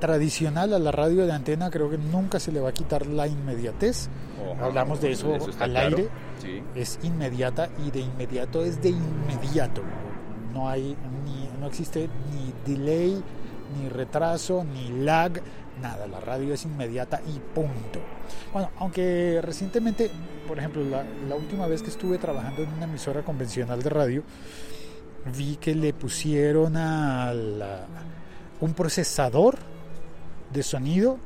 tradicional, 0.00 0.72
a 0.72 0.78
la 0.78 0.90
radio 0.90 1.26
de 1.26 1.32
antena, 1.32 1.70
creo 1.70 1.90
que 1.90 1.98
nunca 1.98 2.40
se 2.40 2.50
le 2.50 2.60
va 2.60 2.70
a 2.70 2.72
quitar 2.72 3.06
la 3.06 3.26
inmediatez. 3.26 4.08
Hablamos 4.60 5.00
de 5.00 5.12
eso, 5.12 5.36
al 5.60 5.76
aire. 5.76 6.08
Es 6.74 6.98
inmediata 7.02 7.68
y 7.86 7.90
de 7.90 8.00
inmediato 8.00 8.64
es 8.64 8.82
de 8.82 8.88
inmediato. 8.88 9.82
No 10.52 10.68
hay 10.68 10.96
ni, 11.24 11.48
no 11.60 11.66
existe 11.66 12.08
ni 12.30 12.52
delay 12.66 13.22
ni 13.72 13.88
retraso, 13.88 14.64
ni 14.64 15.02
lag, 15.02 15.40
nada, 15.80 16.06
la 16.06 16.20
radio 16.20 16.54
es 16.54 16.64
inmediata 16.64 17.20
y 17.26 17.38
punto. 17.54 18.00
Bueno, 18.52 18.70
aunque 18.78 19.40
recientemente, 19.42 20.10
por 20.46 20.58
ejemplo, 20.58 20.82
la, 20.84 21.34
última 21.34 21.66
vez 21.66 21.82
que 21.82 21.90
estuve 21.90 22.18
trabajando 22.18 22.62
en 22.62 22.72
una 22.72 22.84
emisora 22.84 23.22
convencional 23.22 23.82
de 23.82 23.90
radio, 23.90 24.22
vi 25.36 25.56
que 25.56 25.74
le 25.74 25.92
pusieron 25.92 26.76
a 26.76 27.32
un 28.60 28.74
procesador 28.74 29.58
de 30.52 30.62
sonido 30.62 31.18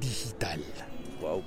digital. 0.00 0.62
Wow. 1.20 1.42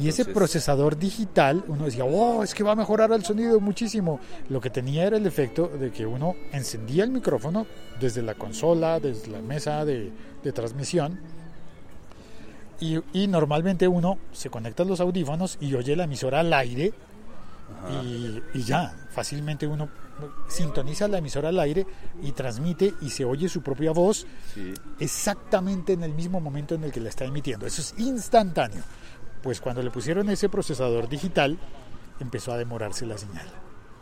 Y 0.00 0.08
ese 0.08 0.24
procesador 0.24 0.96
digital, 0.98 1.64
uno 1.68 1.84
decía, 1.84 2.04
oh, 2.04 2.42
es 2.42 2.54
que 2.54 2.64
va 2.64 2.72
a 2.72 2.76
mejorar 2.76 3.12
el 3.12 3.24
sonido 3.24 3.60
muchísimo. 3.60 4.20
Lo 4.48 4.60
que 4.60 4.70
tenía 4.70 5.04
era 5.06 5.16
el 5.16 5.26
efecto 5.26 5.68
de 5.68 5.90
que 5.92 6.06
uno 6.06 6.34
encendía 6.52 7.04
el 7.04 7.10
micrófono 7.10 7.66
desde 8.00 8.22
la 8.22 8.34
consola, 8.34 8.98
desde 9.00 9.28
la 9.30 9.40
mesa 9.40 9.84
de, 9.84 10.10
de 10.42 10.52
transmisión. 10.52 11.20
Y, 12.80 12.98
y 13.12 13.28
normalmente 13.28 13.86
uno 13.86 14.18
se 14.32 14.50
conecta 14.50 14.82
a 14.82 14.86
los 14.86 15.00
audífonos 15.00 15.56
y 15.60 15.74
oye 15.74 15.94
la 15.94 16.04
emisora 16.04 16.40
al 16.40 16.52
aire 16.52 16.92
y, 17.90 18.42
y 18.58 18.62
ya, 18.64 18.94
fácilmente 19.10 19.66
uno 19.66 19.88
sintoniza 20.48 21.08
la 21.08 21.18
emisora 21.18 21.48
al 21.50 21.58
aire 21.60 21.86
y 22.22 22.32
transmite 22.32 22.92
y 23.00 23.10
se 23.10 23.24
oye 23.24 23.48
su 23.48 23.62
propia 23.62 23.92
voz 23.92 24.26
Sí. 24.54 24.72
exactamente 25.00 25.92
en 25.94 26.02
el 26.02 26.12
mismo 26.12 26.40
momento 26.40 26.74
en 26.74 26.84
el 26.84 26.92
que 26.92 27.00
la 27.00 27.08
está 27.08 27.24
emitiendo. 27.24 27.66
Eso 27.66 27.80
es 27.80 27.94
instantáneo. 27.98 28.82
Pues 29.42 29.60
cuando 29.60 29.82
le 29.82 29.90
pusieron 29.90 30.28
ese 30.30 30.48
procesador 30.48 31.08
digital, 31.08 31.58
empezó 32.20 32.52
a 32.52 32.58
demorarse 32.58 33.06
la 33.06 33.18
señal. 33.18 33.46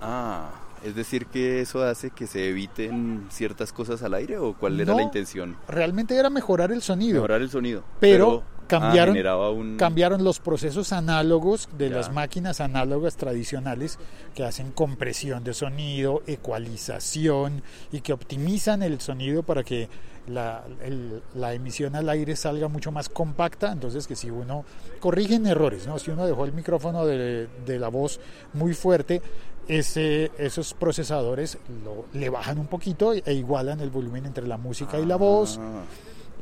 Ah, 0.01 0.51
es 0.85 0.95
decir 0.95 1.27
que 1.27 1.61
eso 1.61 1.83
hace 1.83 2.11
que 2.11 2.27
se 2.27 2.49
eviten 2.49 3.27
ciertas 3.31 3.73
cosas 3.73 4.03
al 4.03 4.15
aire 4.15 4.39
o 4.39 4.55
cuál 4.55 4.81
era 4.81 4.93
No. 4.93 4.99
la 4.99 5.03
intención? 5.05 5.57
Realmente 5.69 6.17
era 6.17 6.31
mejorar 6.31 6.73
el 6.73 6.83
sonido. 6.83 7.15
Mejorar 7.15 7.43
el 7.43 7.51
sonido. 7.51 7.85
Pero 8.01 8.43
cambiaron- 8.71 9.57
un... 9.57 9.77
Cambiaron 9.77 10.23
los 10.25 10.39
procesos 10.41 10.93
análogos 10.93 11.69
de 11.77 11.91
Ya. 11.91 11.97
las 11.97 12.12
máquinas 12.12 12.61
análogas 12.61 13.17
tradicionales 13.17 13.99
que 14.35 14.45
hacen 14.45 14.71
compresión 14.73 15.43
de 15.45 15.55
sonido, 15.55 16.23
ecualización 16.27 17.62
y 17.93 18.00
que 18.00 18.12
optimizan 18.12 18.83
el 18.83 19.00
sonido 19.00 19.43
para 19.43 19.62
que 19.65 19.89
la, 20.29 20.62
el- 20.83 21.23
la 21.35 21.55
emisión 21.55 21.97
al 21.97 22.09
aire 22.09 22.37
salga 22.37 22.69
mucho 22.69 22.93
más 22.93 23.09
compacta. 23.09 23.73
Entonces 23.73 24.07
que 24.07 24.17
si 24.17 24.31
uno 24.31 24.65
corrigen 25.00 25.47
errores, 25.47 25.87
¿no? 25.87 25.99
si 25.99 26.11
uno 26.11 26.27
dejó 26.27 26.45
el 26.45 26.53
micrófono 26.53 27.05
de, 27.07 27.49
de 27.67 27.79
la 27.79 27.89
voz 27.89 28.21
muy 28.55 28.75
fuerte, 28.75 29.23
ese, 29.69 30.31
esos 30.39 30.75
procesadores 30.75 31.59
lo- 31.85 32.07
le 32.19 32.29
bajan 32.29 32.59
un 32.59 32.67
poquito 32.67 33.12
e 33.12 33.33
igualan 33.35 33.81
el 33.81 33.91
volumen 33.91 34.27
entre 34.27 34.47
la 34.47 34.57
música 34.57 34.99
y 34.99 35.07
la 35.07 35.17
voz 35.17 35.59
Ah, 35.61 35.83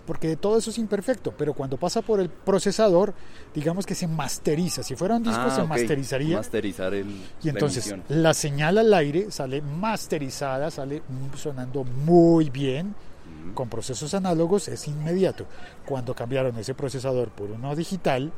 porque 0.08 0.36
todo 0.36 0.56
eso 0.56 0.70
es 0.70 0.78
imperfecto, 0.78 1.34
pero 1.36 1.52
cuando 1.52 1.76
pasa 1.76 2.00
por 2.00 2.18
el 2.18 2.30
procesador, 2.30 3.12
digamos 3.54 3.84
que 3.84 3.94
se 3.94 4.08
masteriza. 4.08 4.82
Si 4.82 4.96
fuera 4.96 5.16
un 5.16 5.22
disco, 5.22 5.42
ah, 5.44 5.54
se 5.54 5.60
ok. 5.60 5.68
masterizaría. 5.68 6.38
Masterizar 6.38 6.94
el, 6.94 7.26
y 7.42 7.50
entonces 7.50 7.94
la 8.08 8.28
la 8.28 8.32
señal 8.32 8.78
al 8.78 8.94
aire 8.94 9.30
sale 9.30 9.60
masterizada, 9.60 10.70
sale 10.70 11.02
sonando 11.36 11.84
muy 11.84 12.48
bien. 12.48 12.94
Mm. 13.48 13.52
Con 13.52 13.68
procesos 13.68 14.14
análogos 14.14 14.68
es 14.68 14.88
inmediato. 14.88 15.44
Cuando 15.84 16.14
cambiaron 16.14 16.56
ese 16.56 16.72
procesador 16.72 17.28
por 17.28 17.50
uno 17.50 17.76
digital, 17.76 18.32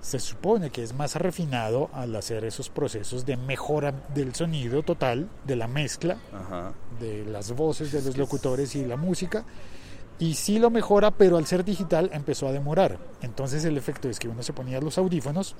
se 0.00 0.18
supone 0.18 0.70
que 0.70 0.82
es 0.82 0.92
más 0.92 1.14
refinado 1.14 1.88
al 1.92 2.16
hacer 2.16 2.44
esos 2.44 2.68
procesos 2.68 3.24
de 3.24 3.36
mejora 3.36 3.94
del 4.12 4.34
sonido 4.34 4.82
total, 4.82 5.28
de 5.46 5.54
la 5.54 5.68
mezcla, 5.68 6.16
Ajá. 6.34 6.72
de 6.98 7.24
las 7.26 7.52
voces 7.52 7.92
de 7.92 8.02
los 8.02 8.16
locutores 8.16 8.74
y 8.74 8.84
la 8.84 8.96
música. 8.96 9.44
Y 10.20 10.34
sí 10.34 10.58
lo 10.58 10.70
mejora, 10.70 11.10
pero 11.10 11.36
al 11.38 11.46
ser 11.46 11.64
digital 11.64 12.10
empezó 12.12 12.46
a 12.46 12.52
demorar. 12.52 12.98
Entonces 13.22 13.64
el 13.64 13.76
efecto 13.76 14.08
es 14.08 14.18
que 14.20 14.28
uno 14.28 14.42
se 14.42 14.52
ponía 14.52 14.80
los 14.80 14.96
audífonos, 14.98 15.56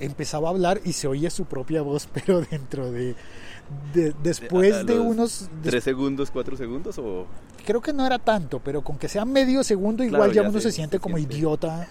empezaba 0.00 0.48
a 0.48 0.50
hablar 0.52 0.80
y 0.84 0.92
se 0.92 1.08
oía 1.08 1.30
su 1.30 1.46
propia 1.46 1.82
voz, 1.82 2.06
pero 2.12 2.42
dentro 2.42 2.90
de... 2.92 3.14
de- 3.94 4.14
después 4.22 4.84
de 4.86 4.98
unos... 5.00 5.48
¿Tres 5.62 5.82
segundos, 5.84 6.30
cuatro 6.30 6.56
segundos 6.56 6.98
o...? 6.98 7.26
Creo 7.62 7.80
que 7.80 7.92
no 7.92 8.04
era 8.06 8.18
tanto, 8.18 8.60
pero 8.60 8.82
con 8.82 8.98
que 8.98 9.08
sea 9.08 9.24
medio 9.24 9.62
segundo 9.64 10.02
igual 10.04 10.20
Claro, 10.22 10.32
ya 10.32 10.42
ya 10.42 10.48
uno 10.48 10.58
se- 10.60 10.70
se, 10.70 10.72
siente 10.72 10.96
se 10.96 11.00
como 11.00 11.16
siente. 11.16 11.36
idiota 11.36 11.88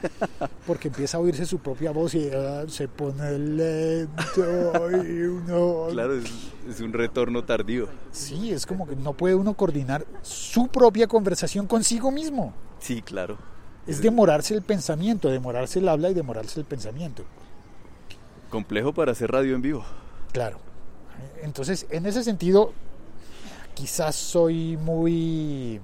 porque 0.68 0.88
empieza 0.90 1.18
a 1.18 1.20
oírse 1.20 1.46
su 1.46 1.60
propia 1.60 1.92
voz 1.92 2.14
y 2.16 2.30
ah, 2.34 2.64
se 2.68 2.88
pone 2.88 3.38
lento 3.40 5.04
y 5.04 5.22
uno... 5.24 5.88
Claro, 5.92 6.16
es, 6.16 6.26
es 6.70 6.80
un 6.82 6.94
retorno 6.94 7.44
tardío. 7.44 7.88
Sí, 8.12 8.52
es 8.52 8.66
como 8.66 8.88
que 8.88 8.96
no 8.96 9.14
puede 9.14 9.36
uno 9.36 9.54
coordinar 9.54 10.06
su 10.22 10.68
propia 10.68 11.08
conversación 11.08 11.68
consigo 11.68 12.12
mismo. 12.12 12.54
Sí, 12.80 13.02
claro. 13.02 13.38
Es 13.88 14.02
demorarse 14.02 14.54
el 14.54 14.62
pensamiento, 14.62 15.30
demorarse 15.30 15.80
el 15.80 15.90
habla 15.90 16.10
y 16.10 16.14
demorarse 16.14 16.60
el 16.60 16.66
pensamiento. 16.66 17.24
Complejo 18.50 18.94
para 18.94 19.12
hacer 19.14 19.32
radio 19.32 19.56
en 19.56 19.62
vivo. 19.62 19.84
Claro. 20.32 20.58
Entonces, 21.42 21.86
en 21.90 22.06
ese 22.06 22.24
sentido, 22.24 22.74
quizás 23.74 24.16
soy 24.16 24.78
muy 24.78 25.76
eh, 25.76 25.80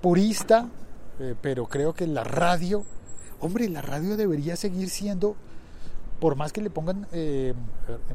purista, 0.00 0.68
eh, 1.20 1.34
pero 1.40 1.66
creo 1.66 1.94
que 1.94 2.06
la 2.06 2.24
radio, 2.24 2.84
hombre, 3.40 3.68
la 3.68 3.82
radio 3.82 4.16
debería 4.16 4.56
seguir 4.56 4.90
siendo, 4.90 5.36
por 6.20 6.36
más 6.36 6.52
que 6.52 6.60
le 6.60 6.70
pongan 6.70 7.06
eh, 7.12 7.54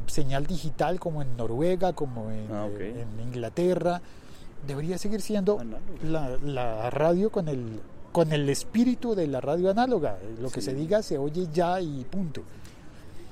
señal 0.07 0.45
digital 0.45 0.99
como 0.99 1.21
en 1.21 1.35
Noruega, 1.37 1.93
como 1.93 2.31
en, 2.31 2.47
Ah, 2.51 2.67
en 2.79 3.19
Inglaterra, 3.21 4.01
debería 4.67 4.97
seguir 4.97 5.21
siendo 5.21 5.59
la, 6.03 6.37
la 6.37 6.89
radio 6.89 7.31
con 7.31 7.47
el 7.47 7.81
con 8.13 8.31
el 8.31 8.47
espíritu 8.47 9.15
de 9.15 9.27
la 9.27 9.41
radio 9.41 9.71
análoga. 9.71 10.19
Lo 10.39 10.49
que 10.51 10.61
se 10.61 10.73
diga 10.73 11.01
se 11.01 11.17
oye 11.17 11.49
ya 11.51 11.81
y 11.81 12.05
punto. 12.05 12.43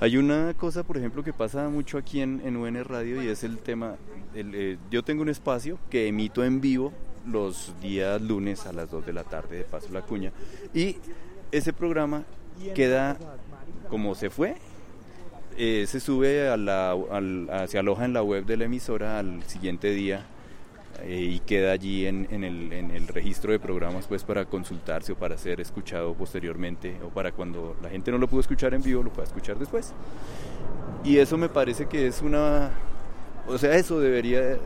Hay 0.01 0.17
una 0.17 0.53
cosa, 0.57 0.83
por 0.83 0.97
ejemplo, 0.97 1.23
que 1.23 1.31
pasa 1.31 1.69
mucho 1.69 1.97
aquí 1.97 2.19
en, 2.21 2.41
en 2.43 2.57
UN 2.57 2.83
Radio 2.83 3.21
y 3.23 3.27
es 3.27 3.43
el 3.43 3.59
tema, 3.59 3.95
eh, 4.33 4.77
yo 4.89 5.03
tengo 5.03 5.21
un 5.21 5.29
espacio 5.29 5.77
que 5.89 6.07
emito 6.07 6.43
en 6.43 6.59
vivo 6.59 6.91
los 7.27 7.73
días 7.81 8.19
lunes 8.19 8.65
a 8.65 8.73
las 8.73 8.89
2 8.89 9.05
de 9.05 9.13
la 9.13 9.23
tarde 9.23 9.57
de 9.57 9.63
Paso 9.63 9.89
La 9.93 10.01
Cuña 10.01 10.31
y 10.73 10.97
ese 11.51 11.71
programa 11.71 12.23
queda 12.73 13.17
como 13.89 14.15
se 14.15 14.31
fue, 14.31 14.55
eh, 15.57 15.85
se 15.87 15.99
sube 15.99 16.49
a 16.49 16.57
la, 16.57 16.91
al- 16.91 17.47
se 17.67 17.77
aloja 17.77 18.05
en 18.05 18.13
la 18.13 18.23
web 18.23 18.45
de 18.45 18.57
la 18.57 18.65
emisora 18.65 19.19
al 19.19 19.43
siguiente 19.43 19.91
día 19.91 20.25
eh, 21.03 21.19
y 21.35 21.39
queda 21.39 21.71
allí 21.71 22.05
en, 22.05 22.27
en 22.31 22.43
el, 22.43 22.71
en 22.73 22.91
el 22.91 23.07
registro 23.07 23.51
de 23.51 23.59
programas 23.59 24.07
pues 24.07 24.23
para 24.23 24.45
consultarse 24.45 25.11
o 25.13 25.15
para 25.15 25.37
ser 25.37 25.59
escuchado 25.61 26.13
posteriormente 26.13 26.95
o 27.05 27.09
para 27.09 27.31
cuando 27.31 27.75
la 27.81 27.89
gente 27.89 28.11
no 28.11 28.17
lo 28.17 28.27
pudo 28.27 28.41
escuchar 28.41 28.73
en 28.73 28.81
vivo 28.81 29.03
lo 29.03 29.11
pueda 29.11 29.27
escuchar 29.27 29.57
después. 29.57 29.93
Y 31.03 31.17
eso 31.17 31.37
me 31.37 31.49
parece 31.49 31.87
que 31.87 32.07
es 32.07 32.21
una... 32.21 32.69
O 33.47 33.57
sea, 33.57 33.75
eso 33.75 33.99
debería... 33.99 34.57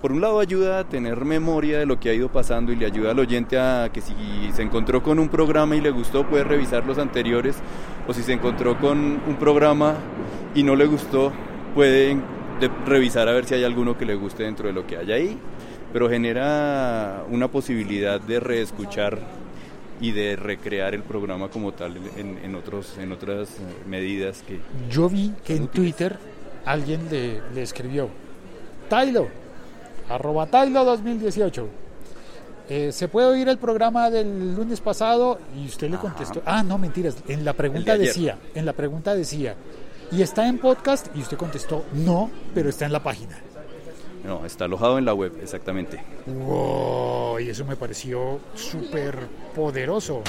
Por 0.00 0.12
un 0.12 0.20
lado 0.20 0.38
ayuda 0.38 0.78
a 0.80 0.84
tener 0.84 1.24
memoria 1.24 1.78
de 1.80 1.86
lo 1.86 1.98
que 1.98 2.10
ha 2.10 2.14
ido 2.14 2.30
pasando 2.30 2.70
y 2.70 2.76
le 2.76 2.86
ayuda 2.86 3.10
al 3.10 3.18
oyente 3.18 3.58
a 3.58 3.90
que 3.92 4.00
si 4.00 4.14
se 4.52 4.62
encontró 4.62 5.02
con 5.02 5.18
un 5.18 5.28
programa 5.28 5.74
y 5.74 5.80
le 5.80 5.90
gustó 5.90 6.24
puede 6.28 6.44
revisar 6.44 6.86
los 6.86 6.98
anteriores 6.98 7.56
o 8.06 8.12
si 8.12 8.22
se 8.22 8.32
encontró 8.32 8.78
con 8.78 8.98
un 9.26 9.36
programa 9.40 9.96
y 10.54 10.62
no 10.62 10.76
le 10.76 10.86
gustó 10.86 11.32
puede 11.74 12.14
de- 12.60 12.70
revisar 12.86 13.26
a 13.28 13.32
ver 13.32 13.44
si 13.44 13.54
hay 13.54 13.64
alguno 13.64 13.98
que 13.98 14.04
le 14.04 14.14
guste 14.14 14.44
dentro 14.44 14.68
de 14.68 14.72
lo 14.72 14.86
que 14.86 14.98
hay 14.98 15.10
ahí 15.10 15.38
pero 15.92 16.08
genera 16.08 17.24
una 17.30 17.48
posibilidad 17.48 18.20
de 18.20 18.40
reescuchar 18.40 19.18
y 20.00 20.10
de 20.12 20.36
recrear 20.36 20.94
el 20.94 21.02
programa 21.02 21.48
como 21.48 21.72
tal 21.72 21.96
en, 22.16 22.38
en 22.42 22.54
otros, 22.54 22.96
en 22.98 23.12
otras 23.12 23.50
eh, 23.50 23.62
medidas 23.86 24.42
que... 24.46 24.60
Yo 24.90 25.08
vi 25.08 25.32
que 25.44 25.54
en 25.56 25.68
Twitter 25.68 26.18
alguien 26.64 27.08
le, 27.10 27.40
le 27.54 27.62
escribió, 27.62 28.08
Tailo, 28.88 29.28
arroba 30.08 30.46
Tailo 30.46 30.84
2018. 30.84 31.68
eh, 32.68 32.90
¿Se 32.90 33.06
puede 33.08 33.28
oír 33.28 33.48
el 33.48 33.58
programa 33.58 34.10
del 34.10 34.54
lunes 34.56 34.80
pasado? 34.80 35.38
Y 35.56 35.66
usted 35.66 35.88
le 35.88 35.94
Ajá. 35.96 36.02
contestó, 36.02 36.42
ah, 36.46 36.62
no, 36.64 36.78
mentiras, 36.78 37.16
en 37.28 37.44
la 37.44 37.52
pregunta 37.52 37.92
de 37.96 38.06
decía, 38.06 38.38
en 38.54 38.66
la 38.66 38.72
pregunta 38.72 39.14
decía, 39.14 39.54
¿y 40.10 40.22
está 40.22 40.48
en 40.48 40.58
podcast? 40.58 41.08
Y 41.14 41.20
usted 41.20 41.36
contestó, 41.36 41.84
no, 41.92 42.28
pero 42.54 42.68
está 42.70 42.86
en 42.86 42.92
la 42.92 43.02
página. 43.02 43.38
No, 44.24 44.46
está 44.46 44.66
alojado 44.66 44.98
en 44.98 45.04
la 45.04 45.14
web, 45.14 45.32
exactamente. 45.42 46.00
Wow, 46.26 47.40
y 47.40 47.48
eso 47.48 47.64
me 47.64 47.76
pareció 47.76 48.40
súper 48.54 49.18
poderoso. 49.54 50.22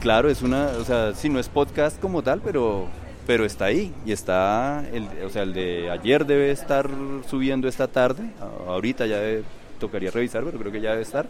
Claro, 0.00 0.28
es 0.28 0.42
una, 0.42 0.66
o 0.78 0.84
sea, 0.84 1.14
sí, 1.14 1.28
no 1.30 1.38
es 1.40 1.48
podcast 1.48 1.98
como 2.00 2.22
tal, 2.22 2.40
pero, 2.42 2.86
pero 3.26 3.44
está 3.46 3.66
ahí. 3.66 3.94
Y 4.04 4.12
está, 4.12 4.84
el, 4.92 5.08
o 5.24 5.30
sea, 5.30 5.42
el 5.44 5.54
de 5.54 5.90
ayer 5.90 6.26
debe 6.26 6.50
estar 6.50 6.90
subiendo 7.28 7.66
esta 7.68 7.88
tarde. 7.88 8.24
Ahorita 8.68 9.06
ya 9.06 9.16
debe- 9.18 9.44
tocaría 9.80 10.10
revisar, 10.10 10.44
pero 10.44 10.58
creo 10.58 10.72
que 10.72 10.80
ya 10.82 10.90
debe 10.90 11.02
estar. 11.02 11.26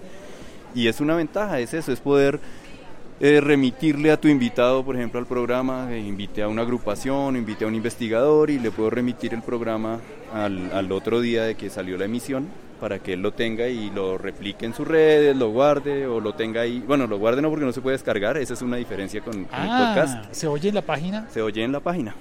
Y 0.75 0.89
es 0.89 1.01
una 1.01 1.15
ventaja, 1.15 1.61
es 1.61 1.73
eso, 1.75 1.93
es 1.93 2.01
poder 2.01 2.41
eh, 3.21 3.41
remitirle 3.41 4.11
a 4.11 4.21
tu 4.21 4.29
invitado, 4.29 4.85
por 4.85 4.97
ejemplo, 4.97 5.21
al 5.21 5.27
programa, 5.27 5.89
eh, 5.93 5.99
invite 6.01 6.43
a 6.43 6.49
una 6.49 6.63
agrupación, 6.63 7.37
invite 7.37 7.65
a 7.65 7.69
un 7.69 7.75
investigador 7.75 8.51
y 8.51 8.59
le 8.59 8.71
puedo 8.71 8.91
remitir 8.91 9.35
el 9.35 9.43
programa 9.43 10.01
al, 10.33 10.71
al 10.73 10.91
otro 10.93 11.21
día 11.21 11.45
de 11.45 11.55
que 11.55 11.71
salió 11.71 11.97
la 11.97 12.07
emisión 12.07 12.49
para 12.81 12.99
que 12.99 13.13
él 13.15 13.23
lo 13.23 13.33
tenga 13.33 13.69
y 13.69 13.89
lo 13.91 14.19
replique 14.19 14.67
en 14.67 14.75
sus 14.75 14.87
redes, 14.87 15.35
lo 15.37 15.51
guarde 15.51 16.07
o 16.07 16.21
lo 16.21 16.35
tenga 16.35 16.63
ahí. 16.63 16.83
Bueno, 16.87 17.07
lo 17.07 17.19
guarde 17.19 17.41
no 17.41 17.49
porque 17.49 17.65
no 17.65 17.73
se 17.73 17.81
puede 17.81 17.95
descargar, 17.95 18.37
esa 18.37 18.53
es 18.55 18.63
una 18.63 18.77
diferencia 18.77 19.21
con, 19.21 19.33
con 19.45 19.61
el 19.63 19.71
Ah, 19.71 19.93
podcast. 19.95 20.33
se 20.35 20.47
oye 20.49 20.69
en 20.69 20.75
la 20.75 20.83
página. 20.83 21.27
Se 21.31 21.41
oye 21.41 21.63
en 21.63 21.73
la 21.73 21.81
página. 21.81 22.15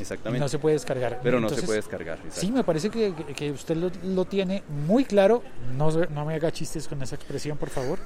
Exactamente. 0.00 0.40
no 0.40 0.48
se 0.48 0.58
puede 0.58 0.74
descargar. 0.74 1.20
Pero 1.22 1.40
no 1.40 1.48
se 1.48 1.62
puede 1.62 1.78
descargar. 1.78 2.18
Sí, 2.30 2.50
me 2.50 2.64
parece 2.64 2.90
que, 2.90 3.12
que 3.36 3.50
usted 3.50 3.76
lo, 3.76 3.90
lo, 4.04 4.24
tiene 4.24 4.62
muy 4.86 5.04
claro. 5.04 5.42
No, 5.76 5.90
no 5.90 6.24
me 6.24 6.34
haga 6.34 6.50
chistes 6.52 6.86
con 6.88 7.02
esa 7.02 7.16
expresión, 7.16 7.56
por 7.58 7.70
favor. 7.70 7.98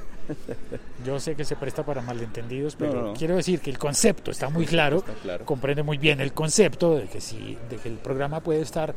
Yo 1.05 1.19
sé 1.21 1.35
que 1.35 1.45
se 1.45 1.57
presta 1.57 1.85
para 1.85 2.01
malentendidos, 2.03 2.77
pero 2.77 2.95
No, 2.95 3.03
no. 3.09 3.13
quiero 3.15 3.37
decir 3.37 3.61
que 3.61 3.71
el 3.71 3.79
concepto 3.79 4.31
está 4.31 4.49
muy 4.49 4.67
claro. 4.67 4.99
Está 4.99 5.15
claro. 5.15 5.45
Comprende 5.45 5.83
muy 5.83 5.99
bien 5.99 6.21
el 6.21 6.33
concepto 6.33 6.97
de 6.97 7.07
que, 7.07 7.21
sí, 7.21 7.59
de 7.69 7.77
que 7.77 7.89
el 7.89 7.97
programa 7.97 8.41
puede 8.41 8.61
estar 8.61 8.95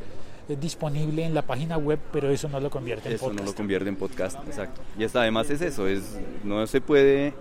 eh, 0.48 0.56
disponible 0.60 1.24
en 1.24 1.34
la 1.34 1.42
página 1.42 1.76
web, 1.76 1.98
pero 2.12 2.30
eso 2.30 2.48
no 2.48 2.60
lo 2.60 2.70
convierte 2.70 3.08
en 3.08 3.16
Eso 3.16 3.24
podcast. 3.26 3.40
no 3.44 3.50
lo 3.50 3.56
convierte 3.56 3.88
en 3.88 3.96
podcast, 3.96 4.38
exacto. 4.46 4.80
Y 4.98 5.04
hasta 5.04 5.20
además 5.22 5.50
es 5.50 5.60
eso, 5.60 5.88
es 5.88 6.02
no 6.44 6.64
se 6.68 6.80
puede 6.80 7.34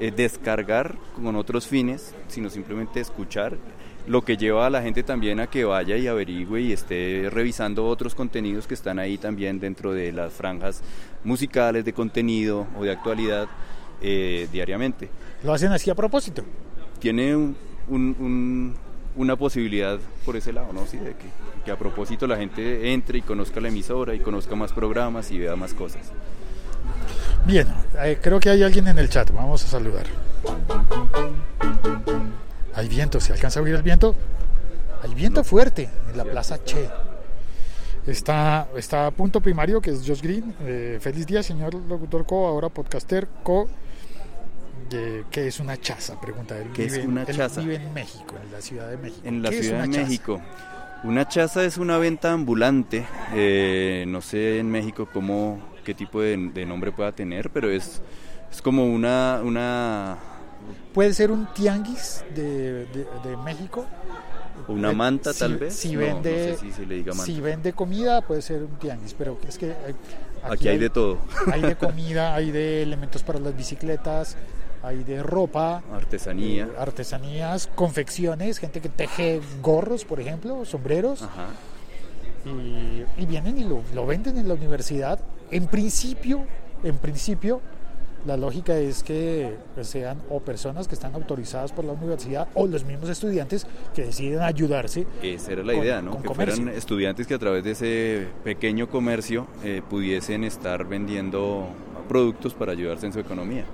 eh, 0.00 0.12
descargar 0.14 0.96
con 1.16 1.34
otros 1.36 1.66
fines, 1.66 2.14
sino 2.28 2.48
simplemente 2.50 3.00
escuchar, 3.00 3.56
lo 4.06 4.22
que 4.22 4.36
lleva 4.36 4.66
a 4.66 4.70
la 4.70 4.82
gente 4.82 5.02
también 5.02 5.38
a 5.40 5.46
que 5.46 5.64
vaya 5.64 5.96
y 5.96 6.06
averigüe 6.08 6.60
y 6.60 6.72
esté 6.72 7.28
revisando 7.30 7.86
otros 7.86 8.14
contenidos 8.14 8.66
que 8.66 8.74
están 8.74 8.98
ahí 8.98 9.16
también 9.18 9.60
dentro 9.60 9.92
de 9.92 10.10
las 10.12 10.32
franjas 10.32 10.82
musicales 11.24 11.84
de 11.84 11.92
contenido 11.92 12.66
o 12.78 12.82
de 12.84 12.90
actualidad 12.90 13.46
eh, 14.00 14.48
diariamente. 14.52 15.08
Lo 15.44 15.52
hacen 15.52 15.70
así 15.72 15.88
a 15.90 15.94
propósito. 15.94 16.42
Tiene 16.98 17.36
un- 17.36 17.56
un- 17.88 18.16
un- 18.18 18.74
una 19.14 19.36
posibilidad 19.36 19.98
por 20.24 20.36
ese 20.36 20.52
lado, 20.52 20.72
¿no? 20.72 20.86
Sí, 20.86 20.96
de 20.96 21.10
que, 21.10 21.26
que 21.64 21.70
a 21.70 21.76
propósito 21.78 22.26
la 22.26 22.36
gente 22.36 22.92
entre 22.92 23.18
y 23.18 23.22
conozca 23.22 23.60
la 23.60 23.68
emisora 23.68 24.14
y 24.14 24.18
conozca 24.20 24.56
más 24.56 24.72
programas 24.72 25.30
y 25.30 25.38
vea 25.38 25.54
más 25.54 25.74
cosas. 25.74 26.10
Bien, 27.46 27.68
eh, 28.02 28.18
creo 28.20 28.40
que 28.40 28.50
hay 28.50 28.62
alguien 28.62 28.88
en 28.88 28.98
el 28.98 29.08
chat. 29.08 29.30
Vamos 29.32 29.64
a 29.64 29.68
saludar. 29.68 30.06
Hay 32.74 32.88
viento, 32.88 33.20
¿se 33.20 33.32
alcanza 33.32 33.60
a 33.60 33.62
oír 33.62 33.74
el 33.74 33.82
viento? 33.82 34.14
Hay 35.02 35.14
viento 35.14 35.44
fuerte 35.44 35.88
en 36.10 36.16
la 36.16 36.24
Plaza 36.24 36.62
Che. 36.64 36.88
Está, 38.06 38.68
está 38.76 39.10
punto 39.12 39.40
primario, 39.40 39.80
que 39.80 39.90
es 39.90 40.02
Josh 40.06 40.20
Green. 40.22 40.54
Eh, 40.62 40.98
feliz 41.00 41.26
día, 41.26 41.42
señor 41.42 41.74
locutor 41.74 42.26
Co, 42.26 42.46
ahora 42.48 42.68
podcaster 42.68 43.28
Co. 43.42 43.68
Eh, 44.90 45.24
¿Qué 45.30 45.46
es 45.46 45.60
una 45.60 45.78
chaza? 45.80 46.20
Pregunta 46.20 46.58
él. 46.58 46.68
¿Qué 46.74 46.84
es 46.86 46.98
una 46.98 47.22
él 47.22 47.36
chaza? 47.36 47.60
vive 47.60 47.76
en 47.76 47.92
México, 47.94 48.34
en 48.42 48.52
la 48.52 48.60
Ciudad 48.60 48.90
de 48.90 48.96
México. 48.96 49.20
En 49.24 49.42
la 49.42 49.50
¿Qué 49.50 49.58
es 49.60 49.66
Ciudad 49.66 49.82
de? 49.82 49.88
México. 49.88 50.40
Una 51.04 51.26
chaza 51.28 51.64
es 51.64 51.78
una 51.78 51.98
venta 51.98 52.32
ambulante. 52.32 53.06
eh, 53.34 54.04
no 54.08 54.20
sé 54.20 54.58
en 54.58 54.70
México 54.70 55.08
cómo, 55.12 55.60
qué 55.84 55.94
tipo 55.94 56.20
de, 56.20 56.36
de 56.52 56.66
nombre 56.66 56.92
pueda 56.92 57.12
tener, 57.12 57.50
pero 57.50 57.70
es, 57.70 58.02
es 58.50 58.62
como 58.62 58.86
una, 58.86 59.40
una, 59.44 60.18
Puede 60.94 61.14
ser 61.14 61.30
un 61.30 61.46
tianguis 61.54 62.24
de, 62.34 62.86
de- 62.86 63.06
de 63.24 63.36
México. 63.44 63.86
una 64.68 64.90
Eh, 64.90 64.94
manta 64.94 65.32
si- 65.32 65.38
tal 65.40 65.56
vez. 65.56 65.74
Si 65.74 65.96
vende, 65.96 66.50
no 66.52 66.58
sé 66.58 66.60
si 66.66 66.72
se 66.72 66.86
le 66.86 66.94
diga 66.96 67.12
manta. 67.14 67.24
si 67.24 67.40
vende 67.40 67.72
comida, 67.72 68.20
puede 68.20 68.42
ser 68.42 68.62
un 68.62 68.76
tianguis, 68.78 69.14
pero 69.14 69.38
es 69.48 69.58
que 69.58 69.66
hay- 69.72 69.94
Aquí 70.50 70.68
hay 70.68 70.78
de 70.78 70.90
todo. 70.90 71.18
Hay 71.52 71.62
de 71.62 71.76
comida, 71.76 72.34
hay 72.34 72.50
de 72.50 72.82
elementos 72.82 73.22
para 73.22 73.38
las 73.38 73.56
bicicletas, 73.56 74.36
hay 74.82 75.04
de 75.04 75.22
ropa, 75.22 75.82
Artesanía. 75.92 76.64
eh, 76.64 76.70
artesanías, 76.78 77.68
confecciones, 77.74 78.58
gente 78.58 78.80
que 78.80 78.88
teje 78.88 79.40
gorros, 79.62 80.04
por 80.04 80.18
ejemplo, 80.20 80.64
sombreros, 80.64 81.22
Ajá. 81.22 81.46
y, 82.44 83.04
y 83.22 83.26
vienen 83.26 83.58
y 83.58 83.64
lo, 83.64 83.82
lo 83.94 84.04
venden 84.06 84.36
en 84.36 84.48
la 84.48 84.54
universidad. 84.54 85.20
En 85.50 85.66
principio, 85.68 86.44
en 86.82 86.98
principio, 86.98 87.60
la 88.26 88.36
lógica 88.36 88.76
es 88.78 89.02
que 89.02 89.56
sean 89.82 90.18
o 90.30 90.40
personas 90.40 90.86
que 90.86 90.94
están 90.94 91.14
autorizadas 91.14 91.72
por 91.72 91.84
la 91.84 91.92
universidad 91.92 92.48
o 92.54 92.66
los 92.66 92.84
mismos 92.84 93.08
estudiantes 93.10 93.66
que 93.94 94.04
deciden 94.06 94.42
ayudarse. 94.42 95.06
Esa 95.22 95.52
era 95.52 95.62
la 95.64 95.72
con- 95.72 95.82
idea, 95.82 96.00
¿no? 96.02 96.20
Que 96.22 96.28
comercio. 96.28 96.56
fueran 96.56 96.76
estudiantes 96.76 97.26
que 97.26 97.34
a 97.34 97.38
través 97.38 97.64
de 97.64 97.72
ese 97.72 98.26
pequeño 98.44 98.88
comercio 98.88 99.46
eh, 99.64 99.82
pudiesen 99.88 100.44
estar 100.44 100.84
vendiendo 100.86 101.66
productos 102.08 102.54
para 102.54 102.72
ayudarse 102.72 103.06
en 103.06 103.12
su 103.12 103.18
economía. 103.18 103.64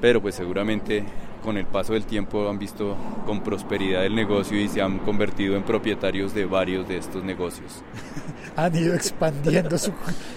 Pero 0.00 0.20
pues 0.20 0.34
seguramente 0.34 1.04
con 1.44 1.56
el 1.56 1.66
paso 1.66 1.92
del 1.92 2.04
tiempo 2.04 2.48
han 2.48 2.58
visto 2.58 2.96
con 3.26 3.42
prosperidad 3.42 4.04
el 4.04 4.14
negocio 4.14 4.58
y 4.58 4.66
se 4.68 4.80
han 4.82 4.98
convertido 4.98 5.56
en 5.56 5.62
propietarios 5.62 6.34
de 6.34 6.46
varios 6.46 6.88
de 6.88 6.96
estos 6.98 7.22
negocios. 7.22 7.82
Han 8.56 8.76
ido 8.76 8.94
expandiendo 8.94 9.76
su, 9.78 9.92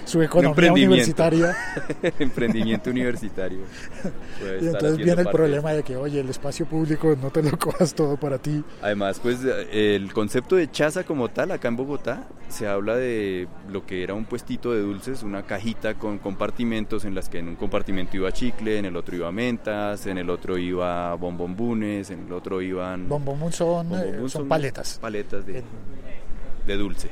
su 0.06 0.22
economía 0.22 0.72
universitaria. 0.72 1.56
Emprendimiento 2.20 2.90
universitario. 2.90 3.60
Puede 4.40 4.64
Y 4.64 4.68
entonces 4.68 4.98
viene 4.98 5.12
el 5.12 5.26
parte 5.26 5.32
problema 5.38 5.72
de 5.74 5.84
que, 5.84 5.96
oye, 5.96 6.20
el 6.20 6.30
espacio 6.30 6.66
público 6.66 7.16
no 7.22 7.30
te 7.30 7.44
lo 7.44 7.58
cojas 7.58 7.94
todo 7.94 8.18
para 8.18 8.38
ti. 8.38 8.64
Además, 8.82 9.20
pues 9.22 9.40
el 9.72 10.12
concepto 10.14 10.56
de 10.56 10.70
chaza 10.72 11.04
como 11.04 11.30
tal, 11.30 11.52
acá 11.52 11.68
en 11.68 11.76
Bogotá, 11.76 12.28
se 12.50 12.68
habla 12.68 12.96
de 12.96 13.48
lo 13.70 13.86
que 13.86 14.04
era 14.04 14.14
un 14.14 14.26
puestito 14.26 14.74
de 14.74 14.82
dulces, 14.82 15.24
una 15.24 15.44
cajita 15.44 15.96
con 15.96 16.18
compartimentos 16.18 17.06
en 17.06 17.14
las 17.14 17.30
que 17.30 17.40
en 17.40 17.50
un 17.50 17.56
compartimento 17.56 18.16
iba 18.18 18.32
chicle, 18.32 18.78
en 18.78 18.86
el 18.86 18.96
otro 18.96 19.16
iba 19.16 19.32
mentas, 19.32 20.06
en 20.08 20.18
el 20.18 20.30
otro 20.30 20.58
iba 20.58 21.14
bombombunes, 21.16 22.10
en 22.10 22.26
el 22.26 22.34
otro 22.34 22.62
iban 22.62 23.08
Bombomún 23.08 23.52
son, 23.52 23.88
eh, 23.88 23.90
bombombún, 23.90 24.30
son 24.30 24.48
paletas. 24.48 25.00
Paletas 25.00 25.46
de, 25.46 25.64
de 26.66 26.78
dulce. 26.78 27.10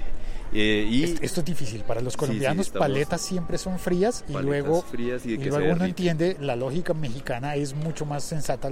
Eh, 0.57 0.87
y 0.89 1.03
Esto 1.21 1.41
es 1.41 1.45
difícil. 1.45 1.81
Para 1.83 1.99
los 2.01 2.13
sí, 2.13 2.19
colombianos, 2.19 2.69
paletas 2.69 3.21
siempre 3.21 3.57
son 3.57 3.77
frías 3.77 4.23
y 4.29 4.33
luego, 4.33 4.81
frías 4.83 5.25
y 5.25 5.37
luego 5.37 5.73
uno 5.73 5.83
entiende 5.85 6.37
la 6.39 6.55
lógica 6.55 6.93
mexicana 6.93 7.55
es 7.55 7.73
mucho 7.75 8.05
más 8.05 8.23
sensata. 8.23 8.69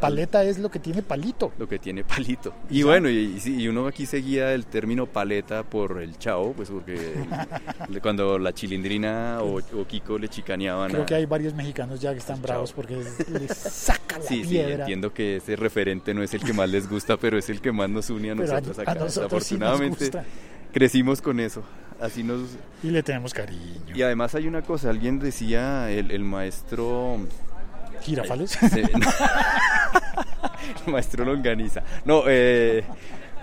Paleta 0.00 0.42
es 0.44 0.58
lo 0.58 0.70
que 0.70 0.78
tiene 0.78 1.02
palito. 1.02 1.52
lo 1.58 1.68
que 1.68 1.78
tiene 1.78 2.04
palito. 2.04 2.54
Y 2.70 2.84
bueno, 2.84 3.10
y, 3.10 3.34
y 3.36 3.40
sí, 3.40 3.68
uno 3.68 3.86
aquí 3.86 4.06
seguía 4.06 4.54
el 4.54 4.64
término 4.64 5.04
paleta 5.04 5.62
por 5.62 6.00
el 6.00 6.16
chavo, 6.16 6.54
pues 6.54 6.70
porque 6.70 6.94
el- 7.90 8.00
cuando 8.00 8.38
la 8.38 8.54
chilindrina 8.54 9.40
o, 9.42 9.58
o 9.58 9.86
Kiko 9.86 10.18
le 10.18 10.28
chicaneaban 10.30 10.90
Creo 10.90 11.02
a- 11.02 11.06
que 11.06 11.14
hay 11.16 11.26
varios 11.26 11.52
mexicanos 11.52 12.00
ya 12.00 12.12
que 12.12 12.18
están 12.18 12.36
Chao. 12.36 12.44
bravos 12.44 12.72
porque 12.72 12.96
les 13.28 13.54
saca 13.54 14.16
la 14.20 14.24
Sí, 14.24 14.42
sí, 14.42 14.48
piedra. 14.52 14.84
entiendo 14.84 15.12
que 15.12 15.36
ese 15.36 15.54
referente 15.56 16.14
no 16.14 16.22
es 16.22 16.32
el 16.32 16.40
que 16.42 16.54
más 16.54 16.70
les 16.70 16.88
gusta, 16.88 17.18
pero 17.18 17.36
es 17.36 17.50
el 17.50 17.60
que 17.60 17.70
más 17.70 17.90
nos 17.90 18.08
une 18.08 18.30
a 18.30 18.36
Pero 18.36 18.44
a- 18.52 18.60
nosotros 18.60 18.78
a 18.78 18.82
acá. 18.82 18.94
nosotros 18.94 19.44
sí 19.44 19.54
nos 19.58 19.68
Afortunadamente 19.68 20.04
gusta. 20.06 20.24
Crecimos 20.72 21.20
con 21.22 21.40
eso. 21.40 21.62
Así 22.00 22.22
nos 22.22 22.56
Y 22.82 22.88
le 22.90 23.02
tenemos 23.02 23.34
cariño. 23.34 23.94
y 23.94 24.02
además 24.02 24.34
hay 24.34 24.46
una 24.48 24.62
cosa, 24.62 24.88
alguien 24.90 25.18
decía 25.18 25.90
el, 25.90 26.10
el 26.10 26.24
maestro 26.24 27.18
Girafales. 28.02 28.52
Sí, 28.52 28.82
no. 28.98 29.08
el 30.86 30.92
maestro 30.92 31.24
Longaniza. 31.24 31.82
No, 32.04 32.22
eh, 32.26 32.84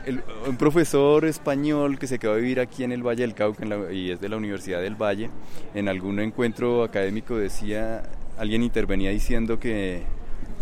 el- 0.06 0.24
un 0.48 0.58
profesor 0.58 1.26
español 1.26 2.00
que 2.00 2.08
se 2.08 2.18
quedó 2.18 2.34
a 2.34 2.38
vivir 2.38 2.60
aquí 2.60 2.84
en 2.84 2.92
el 2.92 3.04
Valle 3.06 3.22
del 3.22 3.36
Cauca 3.36 3.64
en 3.64 3.70
la- 3.70 3.92
y 3.94 4.10
es 4.12 4.20
de 4.22 4.30
la 4.30 4.38
Universidad 4.38 4.82
del 4.82 4.96
Valle, 4.96 5.30
en 5.76 5.88
algún 5.90 6.20
encuentro 6.20 6.84
académico 6.84 7.38
decía, 7.38 8.04
alguien 8.40 8.64
intervenía 8.64 9.12
diciendo 9.12 9.60
que, 9.60 10.02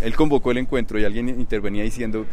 él 0.02 0.14
convocó 0.16 0.52
el 0.52 0.58
encuentro 0.58 1.00
y 1.00 1.06
alguien 1.06 1.30
intervenía 1.30 1.84
diciendo 1.84 2.26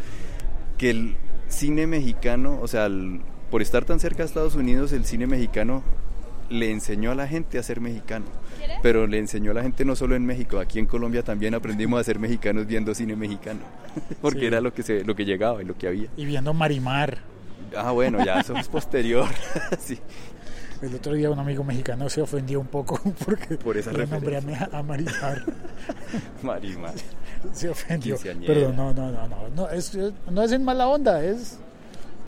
que 0.77 0.89
el 0.89 1.15
cine 1.47 1.87
mexicano, 1.87 2.59
o 2.61 2.67
sea, 2.67 2.87
el- 2.87 3.21
por 3.53 3.61
estar 3.61 3.85
tan 3.85 3.99
cerca 3.99 4.23
de 4.23 4.25
Estados 4.25 4.55
Unidos, 4.55 4.91
el 4.93 5.05
cine 5.05 5.27
mexicano 5.27 5.83
le 6.49 6.71
enseñó 6.71 7.11
a 7.11 7.15
la 7.15 7.27
gente 7.27 7.59
a 7.59 7.63
ser 7.63 7.81
mexicano. 7.81 8.25
Pero 8.81 9.05
le 9.05 9.19
enseñó 9.19 9.51
a 9.51 9.53
la 9.53 9.61
gente 9.61 9.85
no 9.85 9.95
solo 9.95 10.15
en 10.15 10.25
México, 10.25 10.57
aquí 10.57 10.79
en 10.79 10.87
Colombia 10.87 11.21
también 11.21 11.53
aprendimos 11.53 12.01
a 12.01 12.03
ser 12.03 12.17
mexicanos 12.17 12.65
viendo 12.65 12.95
cine 12.95 13.15
mexicano, 13.15 13.59
porque 14.21 14.39
Sí. 14.39 14.45
era 14.47 14.59
lo 14.59 14.73
que 14.73 14.81
se, 14.81 15.03
lo 15.03 15.15
que 15.15 15.23
llegaba 15.25 15.61
y 15.61 15.65
lo 15.65 15.77
que 15.77 15.87
había. 15.87 16.07
y 16.17 16.25
viendo 16.25 16.51
Marimar. 16.55 17.19
Ah, 17.77 17.91
bueno, 17.91 18.25
ya 18.25 18.39
eso 18.39 18.55
es 18.57 18.67
posterior. 18.69 19.27
sí. 19.79 19.99
El 20.81 20.95
otro 20.95 21.13
día 21.13 21.29
un 21.29 21.37
amigo 21.37 21.63
mexicano 21.63 22.09
se 22.09 22.21
ofendió 22.23 22.59
un 22.59 22.67
poco 22.67 22.99
porque 23.23 23.55
Por 23.57 23.77
esa 23.77 23.93
le 23.93 24.07
nombré 24.07 24.37
a, 24.37 24.69
a 24.79 24.81
Marimar. 24.81 25.43
Marimar. 26.41 26.93
Se 27.53 27.69
ofendió. 27.69 28.17
Perdón, 28.17 28.75
no, 28.75 28.93
no, 28.93 29.11
no, 29.11 29.27
no. 29.27 29.37
No 29.55 29.69
es, 29.69 29.93
es- 29.93 30.13
no 30.29 30.41
es 30.41 30.51
en 30.51 30.63
mala 30.65 30.87
onda, 30.87 31.23
es 31.23 31.59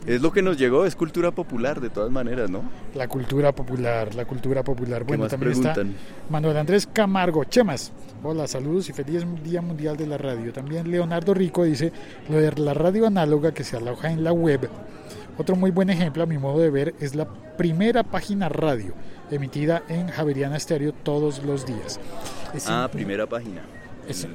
Es 0.06 0.22
lo 0.22 0.32
que 0.32 0.40
nos 0.40 0.56
llegó, 0.56 0.86
es 0.86 0.94
cultura 0.94 1.32
popular 1.32 1.80
de 1.80 1.90
todas 1.90 2.10
maneras, 2.12 2.48
¿no? 2.48 2.62
la 2.94 3.08
cultura 3.08 3.52
popular, 3.52 4.14
la 4.14 4.24
cultura 4.24 4.62
popular. 4.62 5.00
¿Qué 5.02 5.08
Bueno, 5.08 5.24
más 5.24 5.30
también 5.32 5.50
preguntan? 5.52 5.88
está 5.90 6.30
Manuel 6.30 6.56
Andrés 6.56 6.88
Camargo. 6.92 7.42
Chemas, 7.44 7.92
hola, 8.22 8.46
saludos 8.46 8.88
y 8.88 8.92
feliz 8.92 9.24
Día 9.42 9.60
Mundial 9.62 9.96
de 9.96 10.06
la 10.06 10.16
Radio. 10.16 10.52
También 10.52 10.90
Leonardo 10.90 11.34
Rico 11.34 11.64
dice 11.64 11.92
lo 12.28 12.36
de 12.38 12.52
la 12.52 12.72
radio 12.72 13.06
análoga 13.08 13.52
que 13.52 13.64
se 13.64 13.76
aloja 13.76 14.10
en 14.12 14.22
la 14.22 14.32
web. 14.32 14.68
Otro 15.38 15.56
muy 15.56 15.70
buen 15.72 15.90
ejemplo, 15.90 16.22
a 16.22 16.26
mi 16.26 16.38
modo 16.38 16.60
de 16.60 16.70
ver, 16.70 16.94
es 17.00 17.14
la 17.14 17.26
primera 17.58 18.02
página 18.04 18.48
radio 18.48 18.94
emitida 19.30 19.82
en 19.88 20.06
Javeriana 20.08 20.56
Estéreo 20.56 20.92
todos 20.92 21.42
los 21.44 21.66
días. 21.66 21.98
Ese- 22.54 22.68
Ah, 22.70 22.88
primera 22.90 23.26
página. 23.26 23.60
Ese, 24.08 24.28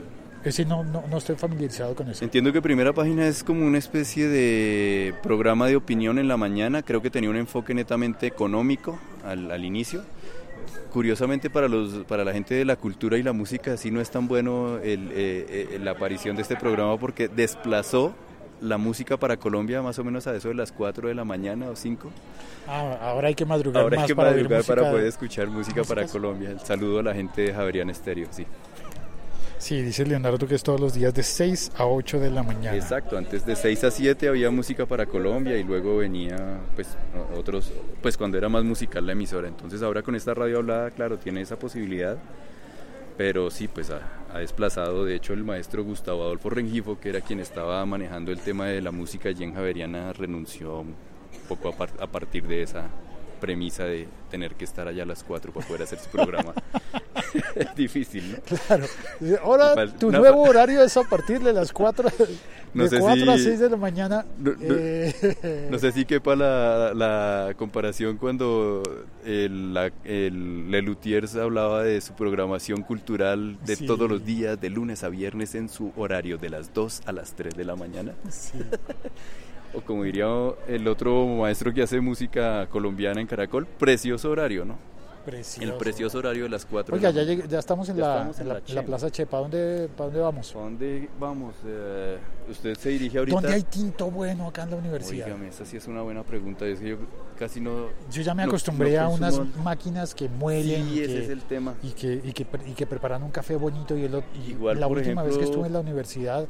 ese 0.43 0.65
no, 0.65 0.83
no, 0.83 1.03
no 1.09 1.17
estoy 1.17 1.35
familiarizado 1.35 1.95
con 1.95 2.09
eso. 2.09 2.23
Entiendo 2.23 2.51
que 2.51 2.61
primera 2.61 2.93
página 2.93 3.27
es 3.27 3.43
como 3.43 3.65
una 3.65 3.77
especie 3.77 4.27
de 4.27 5.13
programa 5.21 5.67
de 5.67 5.75
opinión 5.75 6.17
en 6.17 6.27
la 6.27 6.37
mañana. 6.37 6.81
Creo 6.81 7.01
que 7.01 7.09
tenía 7.09 7.29
un 7.29 7.35
enfoque 7.35 7.73
netamente 7.73 8.27
económico 8.27 8.99
al, 9.23 9.51
al 9.51 9.63
inicio. 9.63 10.03
Curiosamente 10.91 11.49
para 11.49 11.67
los 11.67 12.05
para 12.05 12.23
la 12.23 12.33
gente 12.33 12.53
de 12.53 12.65
la 12.65 12.75
cultura 12.75 13.17
y 13.17 13.23
la 13.23 13.33
música 13.33 13.77
sí 13.77 13.91
no 13.91 14.01
es 14.01 14.11
tan 14.11 14.27
bueno 14.27 14.77
el, 14.77 15.09
eh, 15.11 15.69
eh, 15.73 15.79
la 15.81 15.91
aparición 15.91 16.35
de 16.35 16.41
este 16.41 16.57
programa 16.57 16.97
porque 16.97 17.29
desplazó 17.29 18.13
la 18.61 18.77
música 18.77 19.17
para 19.17 19.37
Colombia 19.37 19.81
más 19.81 19.97
o 19.99 20.03
menos 20.03 20.27
a 20.27 20.35
eso 20.35 20.49
de 20.49 20.53
las 20.53 20.71
4 20.71 21.07
de 21.07 21.15
la 21.15 21.25
mañana 21.25 21.69
o 21.69 21.75
5. 21.75 22.11
Ah, 22.67 22.97
ahora 23.01 23.29
hay 23.29 23.35
que 23.35 23.45
madrugar 23.45 23.83
Ahora 23.83 23.95
más 23.95 24.03
hay 24.03 24.07
que 24.07 24.15
para, 24.15 24.31
madrugar 24.31 24.63
para 24.63 24.91
poder 24.91 25.05
escuchar 25.05 25.47
música 25.47 25.83
para. 25.83 26.05
Colombia. 26.07 26.51
El 26.51 26.59
saludo 26.59 26.99
a 26.99 27.03
la 27.03 27.13
gente 27.13 27.41
de 27.41 27.53
Javerian 27.53 27.89
Estéreo, 27.89 28.27
sí. 28.31 28.45
Sí, 29.61 29.79
dice 29.79 30.07
Leonardo 30.07 30.47
que 30.47 30.55
es 30.55 30.63
todos 30.63 30.79
los 30.79 30.95
días 30.95 31.13
de 31.13 31.21
6 31.21 31.73
a 31.77 31.85
8 31.85 32.19
de 32.19 32.31
la 32.31 32.41
mañana. 32.41 32.75
Exacto, 32.75 33.15
antes 33.15 33.45
de 33.45 33.55
6 33.55 33.83
a 33.83 33.91
7 33.91 34.27
había 34.27 34.49
música 34.49 34.87
para 34.87 35.05
Colombia 35.05 35.55
y 35.55 35.63
luego 35.63 35.97
venía 35.97 36.35
pues 36.73 36.97
otros, 37.37 37.71
pues 38.01 38.17
cuando 38.17 38.39
era 38.39 38.49
más 38.49 38.63
musical 38.63 39.05
la 39.05 39.11
emisora. 39.11 39.47
Entonces 39.47 39.83
ahora 39.83 40.01
con 40.01 40.15
esta 40.15 40.33
radio 40.33 40.57
hablada, 40.57 40.89
claro, 40.89 41.19
tiene 41.19 41.41
esa 41.41 41.59
posibilidad. 41.59 42.17
Pero 43.17 43.51
sí, 43.51 43.67
pues 43.67 43.91
ha, 43.91 44.39
desplazado, 44.39 45.05
de 45.05 45.13
hecho 45.13 45.33
el 45.33 45.43
maestro 45.43 45.83
Gustavo 45.83 46.23
Adolfo 46.23 46.49
Rengifo, 46.49 46.99
que 46.99 47.09
era 47.09 47.21
quien 47.21 47.39
estaba 47.39 47.85
manejando 47.85 48.31
el 48.31 48.39
tema 48.39 48.65
de 48.65 48.81
la 48.81 48.89
música 48.89 49.29
en 49.29 49.53
Javeriana, 49.53 50.11
renunció 50.11 50.79
un 50.79 50.95
poco 51.47 51.69
a, 51.69 52.03
a 52.03 52.07
partir 52.07 52.47
de 52.47 52.63
esa 52.63 52.89
premisa 53.41 53.83
de 53.83 54.07
tener 54.29 54.55
que 54.55 54.63
estar 54.63 54.87
allá 54.87 55.03
a 55.03 55.05
las 55.05 55.23
4 55.25 55.51
para 55.51 55.67
poder 55.67 55.83
hacer 55.83 55.99
su 55.99 56.09
programa. 56.09 56.53
es 57.55 57.75
difícil, 57.75 58.31
¿no? 58.31 58.57
Claro. 58.57 58.85
Ahora 59.43 59.87
tu 59.97 60.09
nuevo 60.11 60.43
horario 60.43 60.81
es 60.81 60.95
a 60.95 61.03
partir 61.03 61.41
de 61.41 61.51
las 61.51 61.73
4, 61.73 62.07
No 62.73 62.83
de 62.83 62.89
sé 62.89 62.99
4 62.99 63.29
a 63.31 63.37
si- 63.37 63.43
6 63.43 63.59
de 63.59 63.69
la 63.69 63.75
mañana. 63.75 64.25
No- 64.37 64.51
no- 64.51 64.57
Eh, 64.77 65.67
No 65.69 65.77
sé 65.77 65.91
si 65.91 66.05
quepa 66.05 66.37
la, 66.37 66.93
la 66.93 67.53
comparación 67.57 68.15
cuando 68.15 68.81
el, 69.25 69.73
la, 69.73 69.91
el 70.05 70.71
Lelutiers 70.71 71.35
hablaba 71.35 71.83
de 71.83 71.99
su 71.99 72.13
programación 72.13 72.83
cultural 72.83 73.57
de 73.65 73.75
Sí. 73.75 73.85
todos 73.85 74.09
los 74.09 74.23
días, 74.23 74.61
de 74.61 74.69
lunes 74.69 75.03
a 75.03 75.09
viernes, 75.09 75.53
en 75.55 75.67
su 75.67 75.91
horario 75.97 76.37
de 76.37 76.49
las 76.49 76.73
2 76.73 77.01
a 77.07 77.11
las 77.11 77.33
3 77.33 77.55
de 77.57 77.65
la 77.65 77.75
mañana. 77.75 78.13
sí. 78.29 78.57
O 79.73 79.81
como 79.81 80.03
diría 80.03 80.27
el 80.67 80.87
otro 80.87 81.25
maestro 81.27 81.73
que 81.73 81.83
hace 81.83 82.01
música 82.01 82.67
colombiana 82.69 83.21
en 83.21 83.27
Caracol, 83.27 83.65
precioso 83.65 84.29
horario, 84.29 84.65
¿no? 84.65 84.77
Precioso. 85.25 85.71
El 85.71 85.77
precioso 85.77 86.17
horario 86.17 86.43
de 86.43 86.49
las 86.49 86.65
4 86.65 86.95
Oiga, 86.95 87.11
ya, 87.11 87.23
ya 87.23 87.59
estamos 87.59 87.87
en, 87.89 87.97
Ya 87.97 88.01
la, 88.01 88.15
estamos 88.15 88.39
en 88.39 88.47
la 88.47 88.81
en. 88.81 88.85
Plaza 88.85 89.11
Chepa. 89.11 89.31
¿Para 89.31 89.41
dónde, 89.43 89.89
¿Para 89.95 90.05
dónde 90.05 90.19
vamos? 90.19 90.55
¿A 90.55 90.59
dónde 90.59 91.09
vamos? 91.19 91.55
Eh, 91.65 92.17
usted 92.49 92.75
se 92.75 92.89
dirige 92.89 93.19
ahorita. 93.19 93.35
¿Dónde 93.39 93.53
hay 93.53 93.63
tinto 93.63 94.09
bueno 94.09 94.47
acá 94.47 94.63
en 94.63 94.71
la 94.71 94.75
universidad? 94.77 95.43
Esa 95.43 95.65
sí 95.65 95.77
es 95.77 95.87
una 95.87 96.01
buena 96.01 96.23
pregunta. 96.23 96.65
Es 96.65 96.79
que 96.79 96.89
yo 96.89 96.97
casi 97.37 97.61
no. 97.61 97.89
Yo 98.11 98.21
ya 98.23 98.33
me 98.33 98.43
acostumbré 98.43 98.95
no 98.95 99.01
a 99.01 99.09
unas 99.09 99.39
máquinas 99.57 100.15
que 100.15 100.27
muelen 100.27 100.89
Sí, 100.89 100.95
y, 100.95 100.99
ese 101.01 101.13
que, 101.13 101.23
es 101.23 101.29
el 101.29 101.41
tema. 101.43 101.75
y, 101.83 101.91
que, 101.91 102.21
y, 102.23 102.33
que, 102.33 102.47
y 102.65 102.73
que 102.73 102.87
preparan 102.87 103.21
un 103.21 103.31
café 103.31 103.55
bonito. 103.55 103.95
Y, 103.95 104.05
el, 104.05 104.23
y 104.33 104.51
Igual, 104.51 104.79
la 104.79 104.87
por 104.87 104.97
última 104.97 105.21
vez 105.21 105.37
que 105.37 105.43
estuve 105.43 105.67
en 105.67 105.73
la 105.73 105.81
universidad 105.81 106.47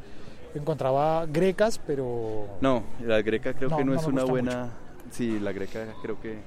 encontraba 0.60 1.26
grecas, 1.26 1.80
pero 1.86 2.48
No, 2.62 2.84
la 3.06 3.22
greca 3.22 3.54
creo 3.54 3.70
No, 3.70 3.78
que 3.78 3.84
no, 3.86 3.94
no 3.94 4.00
es 4.00 4.06
una 4.08 4.24
buena. 4.24 4.70
Sí, 5.12 5.40
la 5.40 5.52
greca 5.52 5.86
creo 6.02 6.20
que. 6.22 6.38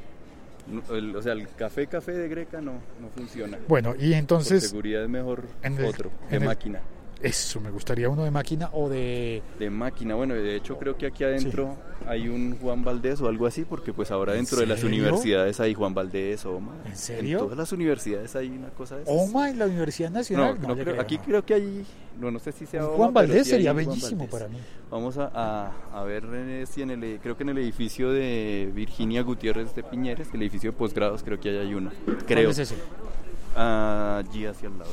el- 0.90 1.14
o 1.14 1.20
sea, 1.22 1.32
el 1.34 1.46
café, 1.50 1.86
café 1.86 2.12
de 2.12 2.28
greca 2.28 2.60
no, 2.62 2.72
no 3.00 3.08
funciona. 3.14 3.58
bueno, 3.68 3.94
y 3.98 4.10
Por 4.10 4.18
entonces 4.18 4.68
seguridad 4.68 5.02
es 5.04 5.08
mejor 5.10 5.44
en 5.62 5.78
el- 5.78 5.84
otro, 5.84 6.10
de 6.30 6.40
máquina. 6.40 6.80
Eso, 7.24 7.60
me 7.60 7.70
gustaría 7.70 8.08
uno 8.08 8.22
de 8.24 8.30
máquina 8.30 8.68
o 8.72 8.88
de... 8.88 9.42
De 9.58 9.70
máquina, 9.70 10.14
bueno, 10.14 10.34
de 10.34 10.56
hecho 10.56 10.76
creo 10.78 10.96
que 10.96 11.06
aquí 11.06 11.24
adentro 11.24 11.76
hay 12.06 12.28
un 12.28 12.56
Juan 12.58 12.84
Valdés 12.84 13.20
o 13.20 13.28
algo 13.28 13.46
así, 13.46 13.64
porque 13.64 13.92
pues 13.92 14.10
ahora 14.10 14.32
¿En 14.32 14.38
dentro 14.40 14.58
de 14.58 14.66
las 14.66 14.82
universidades 14.84 15.58
hay 15.60 15.74
Juan 15.74 15.94
Valdés, 15.94 16.44
OMA. 16.44 16.72
¿En 16.84 16.96
serio? 16.96 17.38
En 17.38 17.44
todas 17.44 17.58
las 17.58 17.72
universidades 17.72 18.36
hay 18.36 18.48
una 18.50 18.68
cosa 18.68 18.96
de 18.96 19.02
esas. 19.04 19.14
OMA 19.14 19.50
en 19.50 19.58
la 19.58 19.66
Universidad 19.66 20.10
No, 20.10 20.18
Nacional. 20.18 20.58
no 20.60 20.74
le 20.74 20.82
creo- 20.84 21.00
aquí 21.00 21.16
no. 21.16 21.22
creo 21.24 21.44
que 21.46 21.54
hay, 21.54 21.86
no, 22.20 22.30
no 22.30 22.38
sé 22.38 22.52
si 22.52 22.66
sea 22.66 22.86
OMA, 22.86 22.96
Juan 22.96 23.14
Valdés 23.14 23.34
sí 23.46 23.50
hay 23.52 23.56
sería 23.58 23.72
bellísimo 23.72 24.18
Valdés. 24.26 24.30
para 24.30 24.48
mí. 24.48 24.58
Vamos 24.90 25.16
a, 25.18 25.30
a- 25.34 25.72
a 26.00 26.04
ver 26.04 26.24
eh, 26.32 26.66
si 26.70 26.82
en 26.82 26.90
el, 26.90 27.18
creo 27.20 27.36
que 27.36 27.42
en 27.42 27.48
el 27.48 27.58
edificio 27.58 28.10
de 28.12 28.70
Virginia 28.74 29.22
Gutiérrez 29.22 29.74
de 29.74 29.82
Piñeres, 29.82 30.28
el 30.34 30.42
edificio 30.42 30.72
de 30.72 30.76
posgrados, 30.76 31.22
creo 31.22 31.40
que 31.40 31.48
ahí 31.48 31.56
hay 31.56 31.74
uno. 31.74 31.90
Creo. 32.26 32.44
¿Cuál 32.44 32.50
es 32.50 32.58
ese? 32.58 32.74
Allí 33.56 34.46
hacia 34.46 34.68
el 34.68 34.78
lado. 34.78 34.90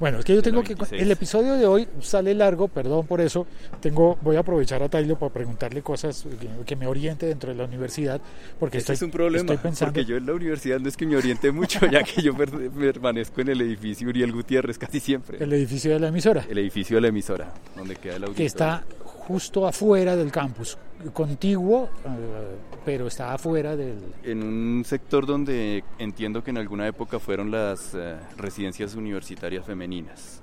Bueno, 0.00 0.18
es 0.18 0.24
que 0.24 0.34
yo 0.34 0.42
tengo 0.42 0.62
que 0.62 0.74
26. 0.74 1.00
el 1.02 1.10
episodio 1.10 1.54
de 1.54 1.66
hoy 1.66 1.88
sale 2.00 2.34
largo, 2.34 2.66
perdón 2.68 3.06
por 3.06 3.20
eso. 3.20 3.46
Tengo 3.80 4.18
voy 4.22 4.36
a 4.36 4.40
aprovechar 4.40 4.82
a 4.82 4.88
Tailo 4.88 5.16
para 5.18 5.32
preguntarle 5.32 5.82
cosas 5.82 6.24
que, 6.40 6.48
que 6.66 6.76
me 6.76 6.86
oriente 6.86 7.26
dentro 7.26 7.50
de 7.50 7.56
la 7.56 7.64
universidad 7.64 8.20
porque 8.58 8.78
Ese 8.78 8.92
estoy 8.92 8.94
es 8.96 9.02
un 9.02 9.10
problema, 9.12 9.40
estoy 9.42 9.56
pensando 9.58 9.92
porque 9.92 10.04
yo 10.04 10.16
en 10.16 10.26
la 10.26 10.32
universidad 10.32 10.80
no 10.80 10.88
es 10.88 10.96
que 10.96 11.06
me 11.06 11.16
oriente 11.16 11.52
mucho, 11.52 11.86
ya 11.86 12.02
que 12.02 12.20
yo 12.22 12.34
per- 12.36 12.70
permanezco 12.70 13.40
en 13.42 13.48
el 13.50 13.60
edificio 13.60 14.08
Uriel 14.08 14.32
Gutiérrez 14.32 14.78
casi 14.78 14.98
siempre. 15.00 15.38
el 15.42 15.52
edificio 15.52 15.92
de 15.92 16.00
la 16.00 16.08
emisora 16.08 16.44
El 16.50 16.58
edificio 16.58 16.96
de 16.96 17.00
la 17.02 17.08
emisora, 17.08 17.52
donde 17.76 17.94
queda 17.96 18.16
el 18.16 18.24
auditorio. 18.24 18.34
que 18.36 18.44
está 18.46 18.84
justo 19.28 19.66
afuera 19.66 20.16
del 20.16 20.30
campus, 20.32 20.76
contiguo, 21.12 21.88
eh, 22.04 22.56
pero 22.84 23.06
está 23.06 23.34
afuera 23.34 23.76
del 23.76 23.98
En 24.24 24.42
un 24.42 24.84
sector 24.84 25.26
donde 25.26 25.84
entiendo 25.98 26.42
que 26.42 26.50
en 26.50 26.58
alguna 26.58 26.86
época 26.86 27.18
fueron 27.18 27.50
las 27.50 27.94
eh, 27.94 28.16
residencias 28.36 28.94
universitarias 28.94 29.64
femeninas. 29.64 30.38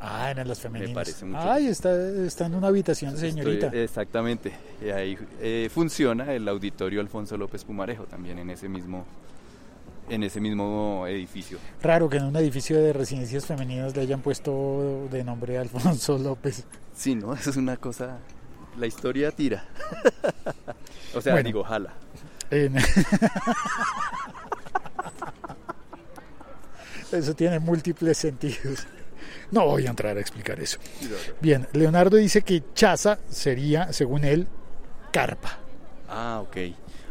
Ah, 0.00 0.30
en 0.32 0.46
las 0.46 0.60
femeninas. 0.60 0.92
parece 0.94 1.24
mucho. 1.24 1.50
Ay, 1.50 1.66
está, 1.68 1.96
está 2.26 2.44
en 2.46 2.54
una 2.56 2.66
habitación 2.68 3.16
señorita. 3.16 3.66
Estoy- 3.68 3.80
exactamente. 3.80 4.52
Y 4.84 4.90
ahí 4.90 5.16
eh, 5.40 5.70
funciona 5.72 6.32
el 6.34 6.46
auditorio 6.46 7.00
Alfonso 7.00 7.38
López 7.38 7.64
Pumarejo, 7.64 8.04
también 8.04 8.38
en 8.38 8.50
ese 8.50 8.68
mismo, 8.68 9.06
en 10.08 10.22
ese 10.22 10.40
mismo 10.40 11.06
edificio. 11.08 11.58
Raro 11.82 12.08
que 12.08 12.18
en 12.18 12.24
un 12.24 12.36
edificio 12.36 12.80
de 12.80 12.92
residencias 12.92 13.46
femeninas 13.46 13.94
le 13.96 14.02
hayan 14.02 14.20
puesto 14.20 15.08
de 15.10 15.24
nombre 15.24 15.58
Alfonso 15.58 16.18
López. 16.18 16.64
Sí, 16.94 17.14
¿no? 17.14 17.34
Eso 17.34 17.50
es 17.50 17.56
una 17.56 17.76
cosa... 17.76 18.18
La 18.78 18.86
historia 18.88 19.30
tira. 19.30 19.64
o 21.14 21.20
sea, 21.20 21.32
Bueno. 21.34 21.46
digo, 21.46 21.62
jala. 21.62 21.92
En- 22.50 22.76
Eso 27.12 27.34
tiene 27.34 27.58
múltiples 27.60 28.18
sentidos. 28.18 28.86
No 29.50 29.66
voy 29.66 29.86
a 29.86 29.90
entrar 29.90 30.16
a 30.16 30.20
explicar 30.20 30.58
eso. 30.58 30.78
Bien, 31.40 31.68
Leonardo 31.72 32.16
dice 32.16 32.42
que 32.42 32.62
chaza 32.74 33.18
sería, 33.30 33.92
según 33.92 34.24
él, 34.24 34.48
carpa. 35.12 35.58
Ah, 36.08 36.40
ok. 36.42 36.56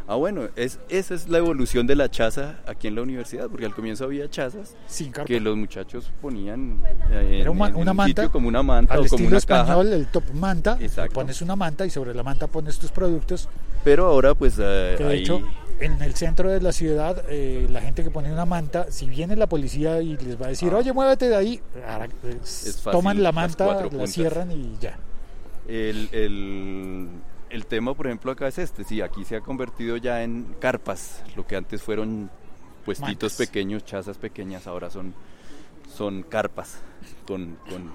Ah, 0.06 0.16
bueno, 0.16 0.50
es, 0.58 0.80
esa 0.89 1.13
es 1.16 1.30
la 1.30 1.38
evolución 1.38 1.88
de 1.88 1.96
la 1.96 2.10
chaza 2.12 2.56
aquí 2.68 2.88
en 2.88 2.96
la 2.96 3.02
universidad, 3.04 3.48
porque 3.50 3.66
al 3.66 3.74
comienzo 3.74 4.04
había 4.04 4.30
chazas 4.30 4.76
Sin 4.86 5.13
que 5.13 5.39
los 5.39 5.56
muchachos 5.56 6.12
ponían 6.22 6.82
eh, 7.10 7.20
en, 7.28 7.34
Era 7.42 7.52
una- 7.52 7.68
en 7.68 7.76
una 7.78 7.92
un 7.92 7.98
manta, 7.98 8.22
sitio 8.24 8.32
como 8.32 8.48
una 8.50 8.63
manta 8.63 8.94
Al 8.96 9.00
o 9.00 9.04
como 9.04 9.16
estilo 9.16 9.28
una 9.30 9.38
español, 9.38 9.86
caja. 9.88 9.96
el 9.96 10.08
top 10.08 10.24
manta, 10.34 10.78
Exacto. 10.82 11.13
pones 11.13 11.42
una 11.42 11.56
manta 11.56 11.86
y 11.86 11.89
sobre 11.89 12.13
la 12.13 12.22
manta 12.24 12.48
pones 12.48 12.78
tus 12.80 12.92
productos. 12.92 13.48
Pero 13.86 14.06
ahora 14.08 14.36
pues 14.36 14.56
eh, 14.60 14.96
Que 14.98 15.04
de 15.06 15.10
ahí- 15.10 15.20
hecho, 15.22 15.42
en 15.80 16.02
el 16.02 16.13
centro 16.16 16.50
de 16.52 16.62
la 16.62 16.72
ciudad, 16.74 17.24
eh, 17.30 17.68
la 17.70 17.80
gente 17.82 18.04
que 18.04 18.12
pone 18.12 18.32
una 18.32 18.46
manta, 18.46 18.88
si 18.92 19.08
viene 19.08 19.36
la 19.38 19.48
policía 19.48 20.02
y 20.02 20.18
les 20.18 20.39
va 20.42 20.48
a 20.48 20.50
decir, 20.50 20.70
Ah. 20.74 20.78
oye, 20.80 20.92
muévete 20.92 21.30
de 21.30 21.36
ahí, 21.38 21.62
ahora, 21.88 22.08
fácil, 22.42 22.92
toman 22.92 23.24
la 23.24 23.32
manta, 23.32 23.66
la 23.68 23.89
puntas. 23.89 24.12
cierran 24.12 24.52
y 24.52 24.78
ya. 24.82 24.98
El, 25.68 26.10
el- 26.12 27.08
el 27.54 27.68
tema, 27.68 27.94
por 27.94 28.08
ejemplo, 28.08 28.32
acá 28.32 28.48
es 28.48 28.58
este. 28.58 28.84
Sí, 28.84 29.02
aquí 29.02 29.24
se 29.26 29.36
ha 29.36 29.42
convertido 29.42 29.96
ya 29.98 30.24
en 30.24 30.56
carpas. 30.60 31.24
Lo 31.36 31.46
que 31.46 31.56
antes 31.56 31.82
fueron 31.84 32.30
puestitos 32.84 33.34
Mantas. 33.34 33.48
pequeños, 33.48 33.86
chazas 33.86 34.18
pequeñas, 34.18 34.66
ahora 34.66 34.89
son, 34.89 35.13
son 35.96 36.24
carpas. 36.24 36.80
Con, 37.28 37.58
con, 37.70 37.92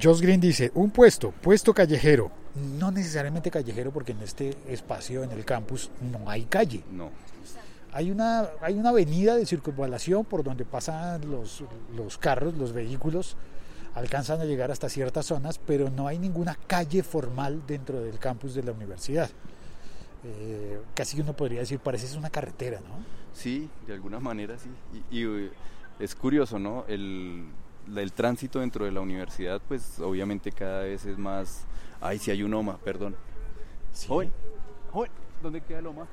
Josh 0.00 0.20
Green 0.20 0.40
dice, 0.40 0.72
un 0.74 0.90
puesto, 0.90 1.30
puesto 1.30 1.74
callejero. 1.74 2.30
No 2.78 2.90
necesariamente 2.90 3.50
callejero 3.50 3.92
porque 3.92 4.12
en 4.12 4.22
este 4.22 4.56
espacio, 4.66 5.22
en 5.22 5.30
el 5.32 5.44
campus, 5.44 5.90
no 6.00 6.28
hay 6.30 6.44
calle. 6.44 6.82
no, 6.90 7.10
Hay 7.92 8.10
una, 8.10 8.48
hay 8.62 8.74
una 8.74 8.88
avenida 8.88 9.36
de 9.36 9.44
circunvalación 9.44 10.24
por 10.24 10.42
donde 10.42 10.64
pasan 10.64 11.30
los, 11.30 11.62
los 11.94 12.16
carros, 12.16 12.56
los 12.56 12.72
vehículos, 12.72 13.36
alcanzan 13.94 14.40
a 14.40 14.44
llegar 14.44 14.70
hasta 14.70 14.88
ciertas 14.88 15.26
zonas, 15.26 15.58
pero 15.58 15.90
no 15.90 16.06
hay 16.06 16.18
ninguna 16.18 16.56
calle 16.66 17.02
formal 17.02 17.62
dentro 17.66 18.00
del 18.00 18.18
campus 18.18 18.54
de 18.54 18.62
la 18.62 18.72
universidad. 18.72 19.30
Eh, 20.24 20.80
casi 20.94 21.20
uno 21.20 21.34
podría 21.34 21.60
decir, 21.60 21.78
parece 21.80 22.06
es 22.06 22.16
una 22.16 22.30
carretera, 22.30 22.80
¿no? 22.80 23.04
Sí, 23.32 23.68
de 23.86 23.94
alguna 23.94 24.20
manera 24.20 24.56
sí. 24.58 24.70
Y, 25.10 25.18
y, 25.18 25.24
eh, 25.24 25.50
es 25.98 26.14
curioso, 26.14 26.58
¿no? 26.58 26.84
El 26.88 27.46
tránsito 28.14 28.60
dentro 28.60 28.84
de 28.84 28.92
la 28.92 29.00
universidad, 29.00 29.60
pues 29.66 29.98
obviamente 30.00 30.52
cada 30.52 30.82
vez 30.82 31.04
es 31.04 31.18
más... 31.18 31.64
Ay, 32.00 32.18
si 32.18 32.30
hay 32.30 32.42
un 32.42 32.52
OMA, 32.54 32.78
perdón. 32.78 33.14
Sí. 33.92 34.08
Joven, 34.08 34.32
joven, 34.90 35.10
¿dónde 35.42 35.60
queda 35.60 35.78
el 35.78 35.86
OMA? 35.86 36.06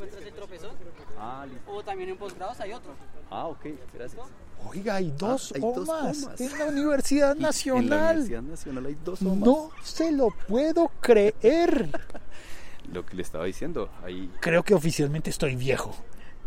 Encuentras 0.00 0.22
el 0.26 0.32
tropezón. 0.32 0.70
Ah, 1.18 1.46
listo. 1.48 1.70
O 1.70 1.82
también 1.82 2.10
en 2.10 2.16
posgrados 2.16 2.58
hay 2.60 2.72
otro. 2.72 2.92
Ah, 3.30 3.46
ok, 3.46 3.66
gracias. 3.94 4.22
Oiga, 4.68 4.96
hay 4.96 5.10
dos 5.16 5.52
Ah, 5.52 5.54
hay 5.56 5.60
dos 5.60 5.88
OMAS 5.88 6.22
OMAS. 6.24 6.40
en 6.40 6.58
la 6.58 6.64
Universidad 6.66 7.28
Y 7.28 7.32
En 7.38 7.42
la 7.42 7.48
Nacional. 7.48 8.16
Universidad 8.16 8.42
Nacional 8.42 8.86
hay 8.86 8.96
dos 9.04 9.22
OMAs. 9.22 9.38
No 9.38 9.70
se 9.82 10.12
lo 10.12 10.30
puedo 10.48 10.88
creer. 11.00 11.90
Lo 12.92 13.06
que 13.06 13.14
le 13.16 13.22
estaba 13.22 13.44
diciendo, 13.44 13.88
ahí 14.02 14.30
Creo 14.40 14.62
que 14.64 14.74
oficialmente 14.74 15.30
estoy 15.30 15.54
viejo. 15.56 15.94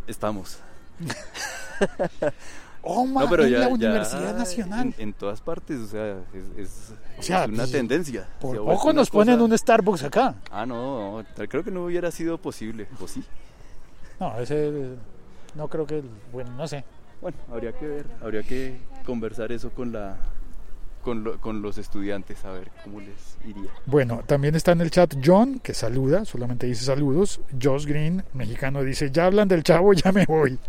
estamos. 0.07 0.59
Oh, 2.85 3.05
ma, 3.05 3.21
No, 3.23 3.29
pero 3.29 3.45
en 3.45 3.51
ya, 3.51 3.59
la 3.59 3.67
ya 3.67 3.73
Universidad 3.73 4.37
Nacional. 4.37 4.93
En, 4.97 5.03
en 5.09 5.13
todas 5.13 5.39
partes, 5.41 5.79
o 5.79 5.87
sea, 5.87 6.17
es, 6.33 6.57
es- 6.57 6.93
O 7.17 7.21
sea, 7.23 7.43
es 7.45 7.49
una 7.49 7.59
pues, 7.59 7.71
tendencia. 7.71 8.27
Por 8.41 8.57
poco 8.57 8.91
nos 8.91 9.09
ponen 9.09 9.39
un 9.41 9.57
Starbucks 9.57 10.03
acá. 10.03 10.35
Ah, 10.51 10.65
no, 10.65 11.21
no, 11.21 11.25
creo 11.47 11.63
que 11.63 11.71
no 11.71 11.85
hubiera 11.85 12.11
sido 12.11 12.37
posible, 12.37 12.87
¿o 13.01 13.07
sí? 13.07 13.23
No, 14.19 14.37
ese 14.39 14.95
no 15.55 15.67
creo 15.69 15.85
que, 15.87 16.03
bueno, 16.31 16.51
no 16.51 16.67
sé. 16.67 16.83
Bueno, 17.21 17.37
habría 17.51 17.71
que 17.71 17.87
ver, 17.87 18.05
habría 18.21 18.43
que 18.43 18.77
conversar 19.05 19.51
eso 19.53 19.69
con 19.69 19.93
la 19.93 20.17
con, 21.03 21.23
lo- 21.23 21.39
con 21.39 21.61
los 21.61 21.77
estudiantes, 21.77 22.43
a 22.45 22.51
ver 22.51 22.69
cómo 22.83 22.99
les 23.01 23.37
iría. 23.45 23.69
Bueno, 23.85 24.21
también 24.25 24.55
está 24.55 24.71
en 24.73 24.81
el 24.81 24.89
chat 24.91 25.13
John, 25.23 25.59
que 25.59 25.73
saluda, 25.73 26.23
solamente 26.25 26.65
dice 26.67 26.83
saludos. 26.85 27.39
Josh 27.61 27.85
Green, 27.85 28.23
mexicano, 28.33 28.83
dice, 28.83 29.09
ya 29.11 29.25
hablan 29.25 29.47
del 29.49 29.63
chavo, 29.63 29.93
ya 29.93 30.11
me 30.11 30.25
voy. 30.25 30.57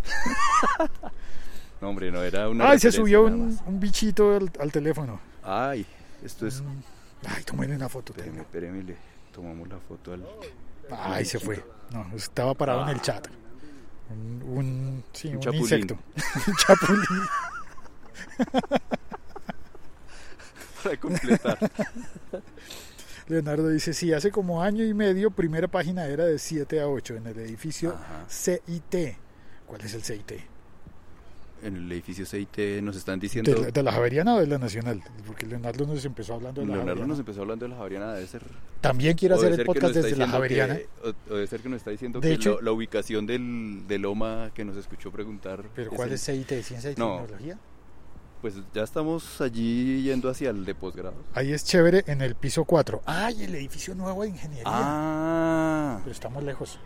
No, 1.84 1.90
hombre, 1.90 2.10
no 2.10 2.22
era 2.22 2.48
una. 2.48 2.70
Ay, 2.70 2.78
se 2.78 2.90
subió 2.90 3.24
un, 3.24 3.58
bichito 3.78 4.34
al, 4.34 4.50
al 4.58 4.72
teléfono. 4.72 5.20
Ay, 5.42 5.84
esto 6.24 6.46
es. 6.46 6.62
Ay, 7.26 7.44
tómenle 7.44 7.76
una 7.76 7.90
foto. 7.90 8.14
Espéreme, 8.14 8.40
espéreme, 8.40 8.82
le 8.82 8.96
tomamos 9.30 9.68
la 9.68 9.76
foto 9.76 10.14
al. 10.14 10.24
Ay, 10.90 11.26
se 11.26 11.38
fue. 11.38 11.62
No, 11.90 12.06
estaba 12.16 12.54
parado 12.54 12.84
en 12.84 12.88
el 12.88 13.02
chat. 13.02 13.28
Un, 14.08 14.42
un, 14.46 15.04
sí, 15.12 15.28
Un 15.28 15.34
un 15.34 15.40
chapulín. 15.40 15.62
insecto. 15.62 15.98
un 16.46 16.54
chapulín. 16.56 17.04
Para 20.84 20.96
completar. 20.96 21.58
Leonardo 23.28 23.68
dice, 23.68 23.92
sí, 23.92 24.14
hace 24.14 24.30
como 24.30 24.62
año 24.62 24.86
y 24.86 24.94
medio, 24.94 25.30
primera 25.30 25.68
página 25.68 26.06
era 26.06 26.24
de 26.24 26.38
7 26.38 26.80
a 26.80 26.88
8 26.88 27.16
en 27.16 27.26
el 27.26 27.38
edificio 27.40 27.90
Ajá. 27.92 28.24
CIT. 28.26 29.18
¿Cuál 29.66 29.82
es 29.82 29.92
el 29.92 30.02
CIT? 30.02 30.53
En 31.64 31.76
el 31.76 31.90
edificio 31.92 32.26
CIT 32.26 32.82
nos 32.82 32.94
están 32.94 33.18
diciendo. 33.18 33.50
¿De 33.54 33.58
la, 33.60 33.70
de 33.70 33.82
la 33.82 33.90
Javeriana 33.92 34.34
o 34.34 34.40
de 34.40 34.46
la 34.46 34.58
Nacional? 34.58 35.02
Porque 35.26 35.46
Leonardo 35.46 35.86
nos 35.86 36.04
empezó 36.04 36.34
hablando 36.34 36.60
de 36.60 36.66
la 36.66 36.74
Leonardo 36.74 36.88
Javeriana. 36.90 37.08
nos 37.08 37.18
empezó 37.18 37.40
hablando 37.40 37.64
de 37.64 37.68
la 37.70 37.76
Javeriana, 37.76 38.12
debe 38.12 38.26
ser. 38.26 38.42
También 38.82 39.16
quiere 39.16 39.34
hacer 39.34 39.52
el 39.58 39.64
podcast 39.64 39.94
desde 39.94 40.14
la 40.16 40.28
Javeriana. 40.28 40.76
que- 40.76 40.88
o, 41.02 41.08
o 41.30 41.34
debe 41.36 41.46
ser 41.46 41.60
que 41.60 41.68
nos 41.70 41.78
está 41.78 41.90
diciendo 41.90 42.20
De 42.20 42.28
que 42.28 42.34
hecho- 42.34 42.50
lo- 42.56 42.60
la 42.60 42.72
ubicación 42.72 43.26
del, 43.26 44.04
OMA 44.04 44.50
que 44.54 44.64
nos 44.64 44.76
escuchó 44.76 45.10
preguntar. 45.10 45.64
¿Pero 45.74 45.90
es 45.90 45.96
cuál 45.96 46.08
el- 46.10 46.14
es 46.16 46.24
CIT? 46.24 46.62
¿Ciencia 46.62 46.90
y 46.92 46.94
No. 46.96 47.16
Tecnología? 47.20 47.58
Pues 48.42 48.56
ya 48.74 48.82
estamos 48.82 49.40
allí 49.40 50.02
yendo 50.02 50.28
hacia 50.28 50.50
el 50.50 50.66
de 50.66 50.74
posgrado. 50.74 51.14
Ahí 51.32 51.50
es 51.54 51.64
chévere 51.64 52.04
en 52.08 52.20
el 52.20 52.34
piso 52.34 52.66
4. 52.66 53.00
¡Ay, 53.06 53.42
el 53.44 53.54
edificio 53.54 53.94
nuevo 53.94 54.22
de 54.22 54.28
ingeniería! 54.28 54.64
Ah, 54.66 55.98
Pero 56.02 56.12
estamos 56.12 56.42
lejos. 56.44 56.78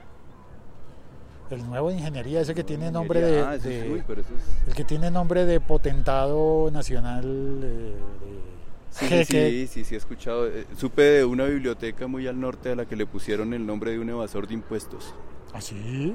El 1.51 1.67
nuevo 1.67 1.89
de 1.89 1.97
ingeniería, 1.97 2.41
ese 2.43 2.55
que 2.55 2.63
tiene 2.65 2.91
nombre 2.91 3.21
ingeniería. 3.21 3.59
de, 3.59 3.79
Ah, 3.81 3.85
es- 3.87 3.91
uy, 3.93 4.03
pero 4.07 4.21
eso 4.21 4.31
es- 4.37 4.69
el 4.69 4.75
que 4.75 4.85
tiene 4.85 5.11
nombre 5.11 5.45
de 5.47 5.61
potentado 5.61 6.71
nacional 6.71 7.25
eh, 7.25 7.95
de 7.97 8.59
Sí, 8.91 9.07
jeque. 9.07 9.51
sí, 9.51 9.67
sí, 9.67 9.85
sí, 9.85 9.95
he 9.95 9.99
escuchado. 9.99 10.47
Eh, 10.49 10.67
Supe 10.77 11.03
de 11.03 11.25
una 11.25 11.45
biblioteca 11.45 12.07
muy 12.07 12.27
al 12.27 12.39
norte 12.41 12.71
a 12.73 12.77
la 12.77 12.85
que 12.87 12.97
le 12.97 13.07
pusieron 13.07 13.55
el 13.55 13.65
nombre 13.67 13.93
de 13.93 13.99
un 13.99 14.09
evasor 14.11 14.47
de 14.47 14.55
impuestos. 14.55 15.15
¿Ah, 15.55 15.61
sí? 15.61 16.15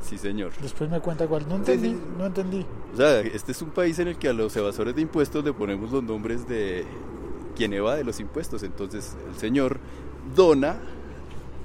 Sí, 0.00 0.18
señor. 0.18 0.52
Después 0.60 0.90
me 0.90 1.00
cuenta 1.00 1.26
cuál. 1.26 1.42
No 1.48 1.50
Sí, 1.64 1.72
entendí, 1.72 1.88
sí. 1.90 2.00
no 2.18 2.26
entendí. 2.26 2.66
O 2.92 2.96
sea, 2.96 3.20
este 3.20 3.52
es 3.52 3.62
un 3.62 3.70
país 3.70 3.98
en 3.98 4.08
el 4.08 4.16
que 4.18 4.28
a 4.28 4.32
los 4.34 4.54
evasores 4.56 4.94
de 4.94 5.00
impuestos 5.02 5.42
le 5.44 5.52
ponemos 5.52 5.90
los 5.90 6.02
nombres 6.02 6.46
de 6.46 6.84
quien 7.56 7.72
evade 7.72 8.04
los 8.04 8.20
impuestos. 8.20 8.62
Entonces, 8.62 9.16
el 9.32 9.38
señor 9.38 9.78
dona, 10.36 10.76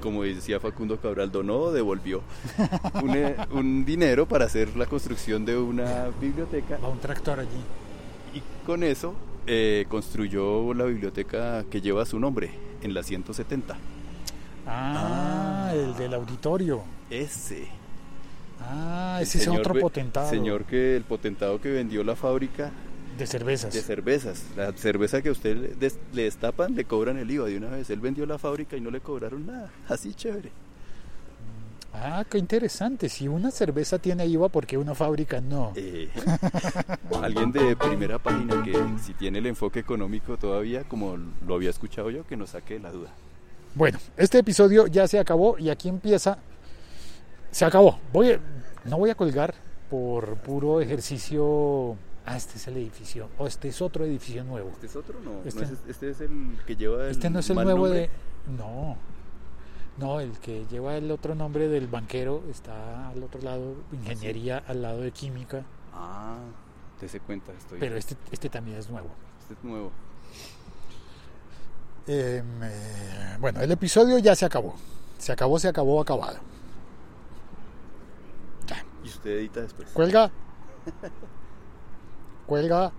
como 0.02 0.24
decía 0.24 0.60
Facundo 0.60 0.98
Cabral, 0.98 1.32
donó 1.32 1.72
devolvió 1.72 2.22
un, 3.04 3.16
eh, 3.16 3.36
un 3.52 3.86
dinero 3.86 4.26
para 4.28 4.46
hacer 4.46 4.76
la 4.76 4.86
construcción 4.86 5.46
de 5.46 5.58
una 5.58 6.08
biblioteca 6.20 6.78
Va 6.84 6.90
un 6.90 7.00
tractor 7.00 7.40
allí. 7.40 7.50
y 8.34 8.42
con 8.66 8.84
eso 8.84 9.14
eh, 9.48 9.86
construyó 9.90 10.74
la 10.74 10.86
biblioteca 10.86 11.64
que 11.70 11.82
lleva 11.82 12.06
su 12.06 12.20
nombre 12.20 12.52
en 12.82 12.94
la 12.94 13.04
170. 13.04 13.76
Ah, 14.68 15.70
Ah. 15.70 15.74
el 15.74 15.96
del 15.96 16.14
auditorio. 16.14 16.82
Ese. 17.10 17.68
Ah, 18.62 19.20
ese 19.22 19.38
es 19.40 19.48
otro 19.48 19.74
potentado 19.80 20.30
Señor 20.30 20.66
que 20.66 20.96
el 20.96 21.04
potentado 21.04 21.60
que 21.62 21.70
vendió 21.72 22.04
la 22.04 22.16
fábrica 22.16 22.72
de 23.20 23.28
cervezas. 23.28 23.74
de 23.74 23.82
cervezas. 23.82 24.44
La 24.56 24.72
cerveza 24.74 25.22
que 25.22 25.30
a 25.30 25.32
usted 25.32 25.56
le, 25.58 25.68
des- 25.76 26.00
le 26.14 26.24
destapan, 26.24 26.76
le 26.76 26.86
cobran 26.86 27.18
el 27.18 27.30
IVA 27.30 27.48
de 27.48 27.58
una 27.58 27.70
vez. 27.70 27.90
Él 27.90 28.00
vendió 28.00 28.26
la 28.26 28.38
fábrica 28.38 28.76
y 28.78 28.82
no 28.82 28.90
le 28.92 29.02
cobraron 29.02 29.46
nada. 29.46 29.70
Así 29.90 30.14
chévere. 30.14 30.52
Ah, 31.94 32.24
qué 32.30 32.38
interesante. 32.38 33.10
Si 33.10 33.28
una 33.28 33.50
cerveza 33.52 33.98
tiene 34.00 34.26
IVA, 34.28 34.50
¿por 34.50 34.66
qué 34.68 34.78
una 34.78 34.94
fábrica 34.96 35.42
no? 35.42 35.74
Eh, 35.76 36.08
alguien 37.22 37.52
de 37.52 37.76
primera 37.76 38.20
página 38.20 38.64
que 38.64 38.74
si 39.04 39.14
tiene 39.16 39.40
el 39.40 39.48
enfoque 39.48 39.80
económico 39.80 40.38
todavía, 40.38 40.84
como 40.84 41.18
lo 41.48 41.56
había 41.56 41.72
escuchado 41.72 42.10
yo, 42.12 42.26
que 42.26 42.38
nos 42.38 42.52
saque 42.52 42.80
la 42.80 42.92
duda. 42.92 43.10
Bueno, 43.76 43.98
este 44.18 44.38
episodio 44.40 44.88
ya 44.88 45.08
se 45.08 45.20
acabó 45.20 45.58
y 45.58 45.70
aquí 45.70 45.90
empieza. 45.90 46.38
Se 47.52 47.66
acabó. 47.66 48.00
Voy 48.14 48.38
no 48.86 48.98
voy 48.98 49.10
a 49.10 49.16
colgar 49.16 49.54
por 49.90 50.36
puro 50.38 50.82
ejercicio. 50.82 51.98
Ah, 52.32 52.38
este 52.38 52.58
es 52.58 52.68
el 52.68 52.78
edificio. 52.78 53.28
O 53.40 53.48
este 53.48 53.70
es 53.70 53.82
otro 53.82 54.06
edificio 54.06 54.44
nuevo. 54.44 54.70
¿Este 54.70 54.86
es 54.86 54.96
otro? 54.96 55.20
No, 55.24 55.42
Este- 55.46 55.62
no 55.62 55.66
es, 55.74 55.80
este 55.88 56.10
es 56.12 56.22
el 56.22 56.60
que 56.68 56.76
lleva 56.76 57.06
el 57.06 57.10
Este 57.12 57.28
no 57.30 57.40
es 57.40 57.50
el 57.50 57.56
nuevo 57.56 57.72
nombre. 57.72 58.00
de. 58.02 58.10
No. 58.56 58.98
No, 59.98 60.20
el 60.20 60.38
que 60.40 60.66
lleva 60.70 60.96
el 60.96 61.10
otro 61.12 61.34
nombre 61.34 61.68
del 61.68 61.88
banquero 61.88 62.44
está 62.52 63.10
al 63.10 63.24
otro 63.24 63.42
lado, 63.42 63.74
ingeniería 63.92 64.64
al 64.68 64.82
lado 64.84 65.02
de 65.02 65.12
química, 65.12 65.64
Ah, 65.94 66.38
dése 67.02 67.20
cuenta, 67.20 67.52
estoy. 67.52 67.80
pero 67.80 67.98
este, 67.98 68.16
este 68.32 68.48
también 68.50 68.78
es 68.78 68.90
nuevo. 68.90 69.10
este 69.42 69.56
es 69.56 69.64
nuevo. 69.64 69.92
Eh, 72.08 72.42
eh, 72.64 73.38
bueno, 73.40 73.60
el 73.60 73.72
episodio 73.72 74.20
ya 74.20 74.36
se 74.36 74.46
acabó. 74.46 74.76
Se 75.18 75.32
acabó, 75.32 75.60
se 75.60 75.68
acabó, 75.68 76.00
acabado. 76.00 76.38
Ya. 78.68 78.86
Y 79.04 79.08
usted 79.10 79.32
edita 79.32 79.62
después. 79.62 79.90
Cuelga. 79.90 80.32
Cuelga. 82.50 82.92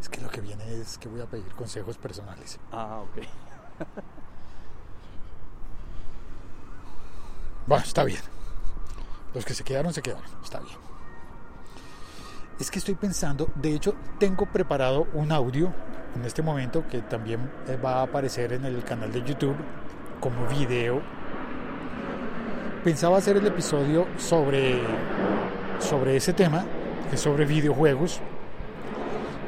Es 0.00 0.08
que 0.08 0.20
lo 0.20 0.28
que 0.28 0.40
viene 0.40 0.62
es 0.80 0.98
que 0.98 1.08
voy 1.08 1.20
a 1.20 1.26
pedir 1.26 1.52
consejos 1.56 1.98
personales. 1.98 2.60
Ah, 2.70 3.02
ok. 3.02 3.26
Bueno, 7.66 7.84
está 7.84 8.04
bien. 8.04 8.20
Los 9.34 9.44
que 9.44 9.54
se 9.54 9.64
quedaron, 9.64 9.92
se 9.92 10.00
quedaron. 10.00 10.30
Está 10.44 10.60
bien. 10.60 10.76
Es 12.60 12.70
que 12.70 12.78
estoy 12.78 12.94
pensando, 12.94 13.48
de 13.56 13.74
hecho, 13.74 13.94
tengo 14.20 14.46
preparado 14.46 15.08
un 15.14 15.32
audio 15.32 15.72
en 16.14 16.24
este 16.24 16.42
momento 16.42 16.86
que 16.86 17.02
también 17.02 17.50
eh, 17.66 17.76
va 17.76 17.96
a 17.96 18.02
aparecer 18.02 18.52
en 18.52 18.64
el 18.64 18.84
canal 18.84 19.12
de 19.12 19.24
YouTube 19.24 19.56
como 20.20 20.46
video. 20.46 21.02
Pensaba 22.84 23.18
hacer 23.18 23.36
el 23.36 23.46
episodio 23.48 24.06
sobre, 24.18 24.80
sobre 25.80 26.16
ese 26.16 26.32
tema, 26.32 26.64
es 27.12 27.20
sobre 27.20 27.44
videojuegos, 27.44 28.20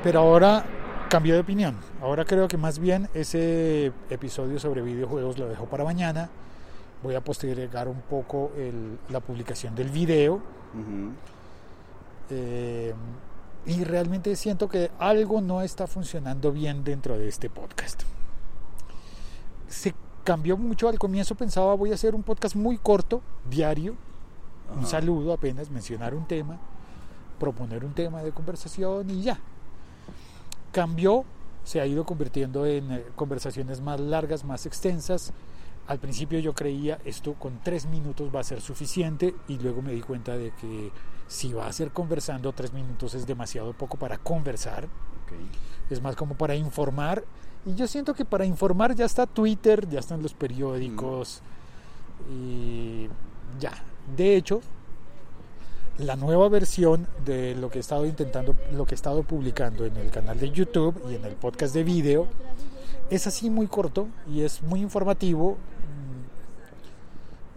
pero 0.02 0.20
ahora 0.20 0.64
cambié 1.08 1.34
de 1.34 1.40
opinión. 1.40 1.76
Ahora 2.00 2.24
creo 2.24 2.48
que 2.48 2.56
más 2.56 2.78
bien 2.78 3.08
ese 3.14 3.92
episodio 4.10 4.58
sobre 4.58 4.82
videojuegos 4.82 5.38
lo 5.38 5.48
dejo 5.48 5.66
para 5.66 5.84
mañana. 5.84 6.30
Voy 7.02 7.14
a 7.14 7.20
postergar 7.20 7.88
un 7.88 8.00
poco 8.02 8.52
el- 8.56 8.98
la 9.10 9.20
publicación 9.20 9.74
del 9.74 9.90
video. 9.90 10.40
Eh, 12.30 12.94
y 13.66 13.84
realmente 13.84 14.34
siento 14.36 14.68
que 14.68 14.90
algo 14.98 15.40
no 15.40 15.62
está 15.62 15.86
funcionando 15.86 16.50
bien 16.50 16.82
dentro 16.82 17.16
de 17.18 17.28
este 17.28 17.48
podcast. 17.50 18.02
Se 19.68 19.94
cambió 20.24 20.56
mucho 20.56 20.88
al 20.88 20.98
comienzo, 20.98 21.34
pensaba 21.34 21.74
voy 21.74 21.90
a 21.90 21.94
hacer 21.94 22.14
un 22.14 22.22
podcast 22.22 22.56
muy 22.56 22.78
corto, 22.78 23.22
diario, 23.48 23.94
un 24.76 24.86
saludo 24.86 25.32
apenas, 25.32 25.70
mencionar 25.70 26.14
un 26.14 26.26
tema, 26.26 26.58
proponer 27.42 27.84
un 27.84 27.92
tema 27.92 28.22
de 28.22 28.30
conversación 28.30 29.10
y 29.10 29.22
ya. 29.22 29.36
Cambió, 30.70 31.24
se 31.64 31.80
ha 31.80 31.86
ido 31.86 32.06
convirtiendo 32.06 32.64
en 32.66 32.92
eh, 32.92 33.04
conversaciones 33.16 33.80
más 33.80 33.98
largas, 33.98 34.44
más 34.44 34.64
extensas. 34.64 35.32
Al 35.88 35.98
principio 35.98 36.38
yo 36.38 36.54
creía 36.54 37.00
esto 37.04 37.34
con 37.34 37.58
tres 37.64 37.86
minutos 37.86 38.32
va 38.32 38.38
a 38.38 38.44
ser 38.44 38.60
suficiente 38.60 39.34
y 39.48 39.58
luego 39.58 39.82
me 39.82 39.92
di 39.92 40.02
cuenta 40.02 40.36
de 40.36 40.52
que 40.52 40.92
si 41.26 41.52
va 41.52 41.66
a 41.66 41.72
ser 41.72 41.90
conversando 41.90 42.52
tres 42.52 42.72
minutos 42.72 43.14
es 43.14 43.26
demasiado 43.26 43.72
poco 43.72 43.96
para 43.96 44.18
conversar, 44.18 44.86
es 45.90 46.00
más 46.00 46.14
como 46.14 46.36
para 46.36 46.54
informar 46.54 47.24
y 47.66 47.74
yo 47.74 47.88
siento 47.88 48.14
que 48.14 48.24
para 48.24 48.44
informar 48.44 48.94
ya 48.94 49.04
está 49.04 49.26
Twitter, 49.26 49.88
ya 49.88 49.98
están 49.98 50.22
los 50.22 50.32
periódicos 50.32 51.42
y 52.30 53.08
ya. 53.58 53.72
De 54.16 54.36
hecho, 54.36 54.60
la 56.02 56.16
nueva 56.16 56.48
versión 56.48 57.06
de 57.24 57.54
lo 57.54 57.70
que 57.70 57.78
he 57.78 57.80
estado 57.80 58.06
intentando, 58.06 58.54
lo 58.72 58.84
que 58.86 58.94
he 58.94 58.96
estado 58.96 59.22
publicando 59.22 59.84
en 59.84 59.96
el 59.96 60.10
canal 60.10 60.38
de 60.38 60.50
YouTube 60.50 61.00
y 61.10 61.14
en 61.14 61.24
el 61.24 61.34
podcast 61.34 61.74
de 61.74 61.84
video 61.84 62.26
es 63.10 63.26
así 63.26 63.50
muy 63.50 63.66
corto 63.66 64.08
y 64.28 64.42
es 64.42 64.62
muy 64.62 64.80
informativo. 64.80 65.56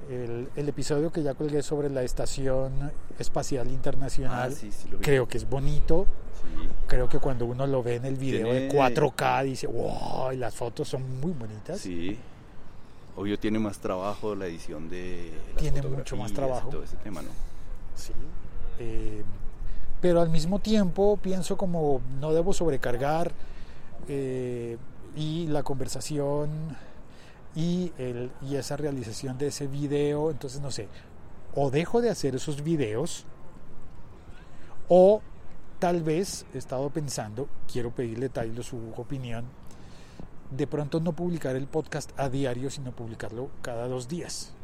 El, 0.09 0.49
el 0.55 0.69
episodio 0.69 1.11
que 1.11 1.23
ya 1.23 1.33
colgué 1.33 1.63
sobre 1.63 1.89
la 1.89 2.03
Estación 2.03 2.91
Espacial 3.17 3.69
Internacional, 3.71 4.51
Ah, 4.51 4.55
sí, 4.55 4.71
sí 4.71 4.87
creo 5.01 5.27
que 5.27 5.37
es 5.39 5.49
bonito. 5.49 6.05
Sí. 6.35 6.67
Creo 6.87 7.09
que 7.09 7.17
cuando 7.17 7.45
uno 7.47 7.65
lo 7.65 7.81
ve 7.81 7.95
en 7.95 8.05
el 8.05 8.15
video 8.15 8.53
de 8.53 8.69
Tiene- 8.69 8.95
4K 8.95 9.43
dice, 9.43 9.65
wow, 9.65 10.31
y 10.31 10.37
las 10.37 10.53
fotos 10.53 10.87
son 10.89 11.19
muy 11.19 11.31
bonitas. 11.31 11.79
Sí. 11.79 12.19
Obvio 13.15 13.39
tiene 13.39 13.57
más 13.57 13.79
trabajo 13.79 14.35
la 14.35 14.45
edición 14.45 14.89
de 14.89 15.31
las 15.53 15.61
Tiene 15.61 15.81
mucho 15.81 16.17
más 16.17 16.31
y 16.31 16.35
trabajo. 16.35 16.69
todo 16.69 16.83
ese 16.83 16.97
tema, 16.97 17.21
¿no? 17.23 17.29
Sí. 17.95 18.13
Eh, 18.79 19.23
pero 20.01 20.21
al 20.21 20.29
mismo 20.29 20.59
tiempo 20.59 21.17
pienso 21.17 21.57
como 21.57 22.01
no 22.19 22.33
debo 22.33 22.53
sobrecargar 22.53 23.31
eh, 24.07 24.77
y 25.15 25.47
la 25.47 25.63
conversación 25.63 26.77
y, 27.55 27.91
el, 27.97 28.31
y 28.41 28.55
esa 28.57 28.77
realización 28.77 29.37
de 29.37 29.47
ese 29.47 29.67
video, 29.67 30.29
entonces 30.29 30.61
no 30.61 30.71
sé, 30.71 30.89
o 31.55 31.71
dejo 31.71 32.01
de 32.01 32.09
hacer 32.09 32.35
esos 32.35 32.63
videos 32.63 33.25
o 34.89 35.21
tal 35.79 36.03
vez 36.03 36.45
he 36.53 36.57
estado 36.57 36.89
pensando, 36.89 37.47
quiero 37.71 37.91
pedirle 37.91 38.29
a 38.35 38.63
su 38.63 38.77
opinión, 38.97 39.45
de 40.51 40.67
pronto 40.67 40.99
no 40.99 41.13
publicar 41.13 41.55
el 41.55 41.67
podcast 41.67 42.11
a 42.19 42.29
diario, 42.29 42.69
sino 42.69 42.91
publicarlo 42.91 43.49
cada 43.61 43.87
dos 43.87 44.07
días 44.07 44.55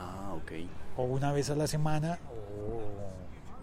Ah, 0.00 0.32
ok. 0.34 0.52
O 1.00 1.04
una 1.04 1.32
vez 1.32 1.50
a 1.50 1.54
la 1.54 1.66
semana 1.66 2.18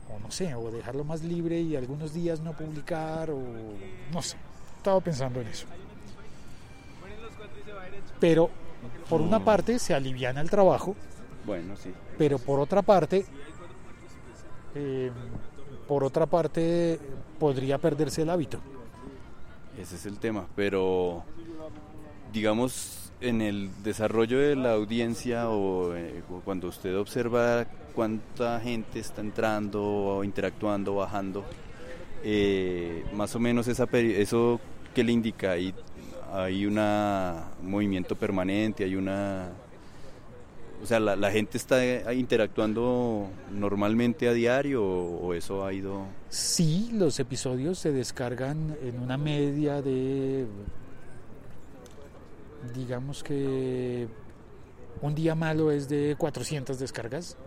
o, 0.10 0.14
o 0.16 0.20
no 0.20 0.32
sé, 0.32 0.54
o 0.56 0.72
dejarlo 0.72 1.04
más 1.04 1.24
libre 1.24 1.60
y 1.62 1.76
algunos 1.76 2.14
días 2.14 2.40
no 2.42 2.54
publicar 2.54 3.30
o 3.32 3.40
no 4.14 4.22
sé. 4.22 4.38
Estaba 4.78 5.00
pensando 5.02 5.42
en 5.42 5.48
eso. 5.48 5.66
Pero 8.20 8.50
por 9.10 9.22
una 9.22 9.44
parte 9.44 9.80
se 9.80 9.94
aliviana 9.94 10.42
el 10.42 10.50
trabajo, 10.50 10.96
Bueno, 11.46 11.76
sí. 11.78 11.94
pero 12.18 12.40
por 12.40 12.60
otra 12.60 12.82
parte, 12.82 13.26
eh, 14.76 15.12
por 15.88 16.04
otra 16.04 16.26
parte 16.26 17.00
podría 17.40 17.78
perderse 17.78 18.24
el 18.24 18.30
hábito. 18.30 18.60
Ese 19.78 19.96
es 19.96 20.06
el 20.08 20.18
tema, 20.18 20.48
pero 20.56 21.24
digamos 22.34 23.07
en 23.22 23.42
el 23.42 23.70
desarrollo 23.84 24.40
de 24.40 24.56
la 24.56 24.74
audiencia 24.74 25.50
o 25.50 25.96
eh, 25.96 26.22
o 26.30 26.40
cuando 26.42 26.68
usted 26.68 26.96
observa 26.98 27.66
cuánta 27.96 28.60
gente 28.60 29.00
está 29.00 29.22
entrando 29.22 29.84
o 29.84 30.24
interactuando, 30.24 30.96
bajando, 30.96 31.44
eh, 32.24 33.04
más 33.14 33.36
o 33.36 33.40
menos 33.40 33.68
esa 33.68 33.88
eso 33.92 34.60
que 34.94 35.04
le 35.04 35.12
indica 35.12 35.58
hay 36.34 36.66
una- 36.66 37.46
un 37.64 37.72
movimiento 37.72 38.16
permanente, 38.16 38.84
hay 38.84 38.96
una 38.96 39.50
o 40.84 40.86
sea, 40.86 41.00
la, 41.00 41.16
la 41.16 41.32
gente 41.32 41.58
está 41.58 41.84
eh, 41.84 42.04
interactuando 42.16 43.28
normalmente 43.52 44.28
a 44.28 44.34
diario 44.34 44.86
o 44.86 45.34
eso 45.34 45.66
ha 45.66 45.74
ido 45.74 46.04
Sí, 46.30 46.92
los 46.94 47.20
episodios 47.20 47.80
se 47.80 47.92
descargan 47.92 48.78
en 48.84 49.00
una 49.00 49.18
media 49.18 49.82
de, 49.82 50.46
digamos 52.74 53.24
que 53.24 54.08
un 55.02 55.16
día 55.16 55.36
malo 55.36 55.72
es 55.72 55.90
de 55.90 56.16
400 56.18 56.80
descargas, 56.80 57.38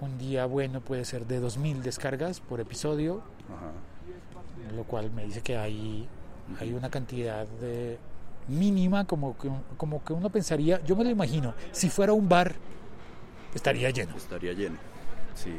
un 0.00 0.18
día 0.18 0.46
bueno 0.46 0.80
puede 0.80 1.04
ser 1.04 1.26
de 1.26 1.40
2000 1.40 1.82
descargas 1.82 2.40
por 2.40 2.60
episodio, 2.60 3.22
ajá. 3.48 4.74
lo 4.76 4.84
cual 4.84 5.10
me 5.10 5.24
dice 5.24 5.40
que 5.40 5.56
hay, 5.56 6.06
hay 6.60 6.72
una 6.72 6.90
cantidad 6.90 7.46
de 7.46 7.98
mínima 8.48 9.06
como 9.06 9.36
que, 9.38 9.50
como 9.76 10.04
que 10.04 10.12
uno 10.12 10.30
pensaría, 10.30 10.82
yo 10.84 10.96
me 10.96 11.04
lo 11.04 11.10
imagino, 11.10 11.54
si 11.72 11.88
fuera 11.88 12.12
un 12.12 12.28
bar 12.28 12.54
estaría 13.54 13.90
lleno. 13.90 14.16
estaría 14.16 14.52
lleno. 14.52 14.76
Sí. 15.34 15.56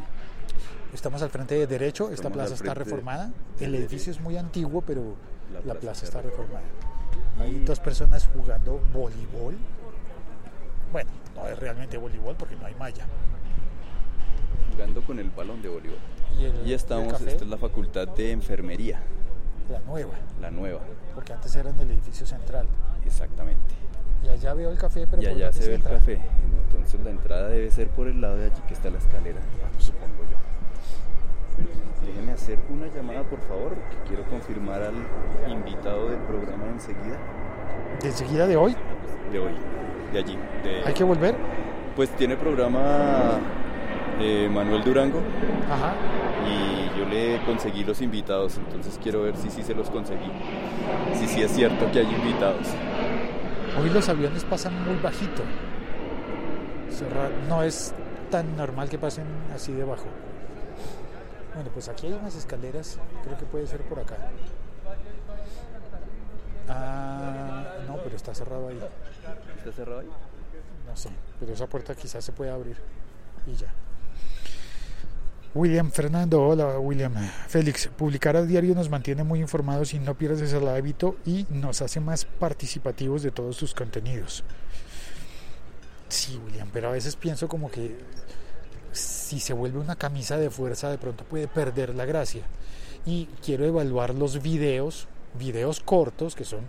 Estamos 0.94 1.22
al 1.22 1.30
frente 1.30 1.56
de 1.56 1.68
derecho, 1.68 2.12
esta 2.12 2.30
plaza 2.30 2.54
está 2.54 2.74
reformada. 2.74 3.32
El 3.60 3.76
edificio 3.76 4.12
es 4.12 4.22
muy 4.22 4.38
antiguo, 4.38 4.82
pero 4.82 5.16
La 5.52 5.62
la, 5.74 5.80
plaza 5.80 6.06
está 6.06 6.22
reformada. 6.22 6.64
Hay 7.39 7.63
dos 7.65 7.80
personas 7.80 8.27
jugando 8.34 8.82
voleibol. 8.93 9.56
Bueno, 10.91 11.10
no 11.36 11.47
es 11.47 11.60
realmente 11.60 11.97
voleibol 11.97 12.36
porque 12.36 12.56
no 12.56 12.65
hay 12.65 12.75
malla. 12.75 13.06
jugando 14.71 15.01
con 15.01 15.19
el 15.19 15.30
balón 15.30 15.62
de 15.62 15.69
voleibol. 15.69 15.99
Y, 16.38 16.45
el, 16.45 16.67
Y 16.67 16.73
estamos, 16.73 17.19
el 17.21 17.27
esta 17.30 17.43
es 17.43 17.49
la 17.49 17.58
facultad 17.58 18.08
de 18.10 18.32
enfermería, 18.32 19.01
la 19.71 19.80
nueva, 19.80 20.13
la 20.39 20.51
nueva, 20.51 20.82
porque 21.15 21.34
antes 21.34 21.56
era 21.56 21.69
en 21.69 21.80
el 21.80 21.91
edificio 21.91 22.25
central. 22.25 22.67
exactamente. 23.06 23.75
Y 24.23 24.30
allá 24.30 24.53
veo 24.53 24.71
el 24.71 24.77
café, 24.77 25.08
pero 25.08 25.21
Y 25.21 25.25
¿por 25.25 25.36
allá 25.36 25.51
se 25.51 25.67
ve 25.67 25.75
el 25.75 25.84
café, 25.84 26.19
entonces 26.63 26.99
la 27.01 27.12
entrada 27.12 27.47
debe 27.49 27.71
ser 27.71 27.89
por 27.89 28.08
el 28.08 28.19
lado 28.19 28.38
de 28.38 28.45
allí 28.45 28.62
que 28.67 28.73
está 28.73 28.89
la 28.89 28.97
escalera, 28.97 29.39
supongo 29.80 30.23
yo. 30.30 30.38
Déjeme 32.06 32.32
hacer 32.32 32.58
una 32.70 32.88
llamada, 32.88 33.24
por 33.24 33.39
favor, 33.41 33.76
que 33.76 33.98
quiero 34.08 34.24
confirmar 34.30 34.82
al 34.82 35.52
invitado 35.52 36.10
del 36.10 36.20
programa 36.20 36.65
enseguida, 36.72 37.17
De 38.02 38.08
enseguida 38.08 38.48
de 38.48 38.56
hoy 38.58 38.76
de 39.32 39.39
hoy, 39.39 39.52
de 40.13 40.20
allí. 40.20 40.38
de- 40.63 40.84
hay 40.86 40.93
que 40.93 41.04
volver. 41.04 41.36
Pues 41.96 42.10
tiene 42.12 42.38
programa 42.38 43.39
eh, 44.20 44.48
Manuel 44.52 44.84
Durango 44.84 45.20
Ajá. 45.70 45.93
y 46.48 46.98
yo 47.00 47.06
le 47.06 47.39
conseguí 47.46 47.84
los 47.84 48.02
invitados, 48.02 48.58
entonces 48.58 49.00
quiero 49.04 49.24
ver 49.24 49.36
si 49.36 49.50
sí 49.50 49.63
se 49.63 49.74
los 49.76 49.89
conseguí. 49.89 50.32
Si 51.15 51.28
sí 51.28 51.41
es 51.41 51.52
cierto 51.52 51.91
que 51.91 52.00
hay 52.00 52.06
invitados. 52.15 52.67
Hoy 53.82 53.89
los 53.89 54.08
aviones 54.10 54.43
pasan 54.46 54.74
muy 54.86 54.96
bajito. 55.02 55.43
No 57.48 57.62
es 57.63 57.93
tan 58.32 58.56
normal 58.58 58.89
que 58.89 58.98
pasen 58.98 59.26
así 59.54 59.72
debajo. 59.74 60.06
Bueno, 61.58 61.72
pues 61.74 61.89
aquí 61.89 62.06
hay 62.06 62.13
unas 62.13 62.36
escaleras. 62.36 63.00
Creo 63.24 63.36
que 63.36 63.46
puede 63.46 63.65
ser 63.65 63.82
por 63.82 64.00
acá. 64.00 64.15
Ah, 66.70 67.78
no, 67.88 67.98
pero 68.04 68.15
está 68.15 68.36
cerrado 68.36 68.67
ahí. 68.67 68.80
¿Está 69.58 69.72
cerrado 69.72 70.02
ahí? 70.02 70.10
No 70.86 70.96
sé, 70.96 71.10
pero 71.39 71.54
esa 71.54 71.65
puerta 71.65 71.96
quizás 71.96 72.24
se 72.24 72.32
puede 72.32 72.52
abrir. 72.52 72.78
Y 73.48 73.56
ya. 73.56 73.74
William 75.56 75.89
Fernando, 75.89 76.43
hola 76.43 76.78
William. 76.78 77.15
Félix, 77.48 77.88
publicar 77.88 78.36
a 78.36 78.43
diario 78.43 78.76
nos 78.76 78.91
mantiene 78.91 79.24
muy 79.24 79.39
informados 79.39 79.96
y 79.96 80.00
no 80.00 80.13
pierdes 80.13 80.54
el 80.54 80.67
hábito 80.67 81.15
y 81.26 81.48
nos 81.50 81.82
hace 81.82 82.00
más 82.00 82.26
participativos 82.26 83.24
de 83.24 83.32
todos 83.32 83.58
tus 83.58 83.74
contenidos. 83.74 84.43
Sí, 86.08 86.39
William, 86.46 86.70
pero 86.72 86.89
a 86.89 86.91
veces 86.91 87.15
pienso 87.15 87.48
como 87.48 87.72
que 87.72 87.98
si 88.98 89.40
se 89.40 89.54
vuelve 89.54 89.80
una 89.80 89.96
camisa 89.96 90.38
de 90.38 90.50
fuerza 90.50 90.90
de 90.90 90.98
pronto 90.98 91.24
puede 91.24 91.48
perder 91.48 91.96
la 91.96 92.06
gracia. 92.06 92.44
Y 93.06 93.28
quiero 93.44 93.66
evaluar 93.66 94.14
los 94.14 94.42
videos, 94.42 95.08
videos 95.38 95.80
cortos 95.80 96.36
que 96.36 96.44
son, 96.44 96.62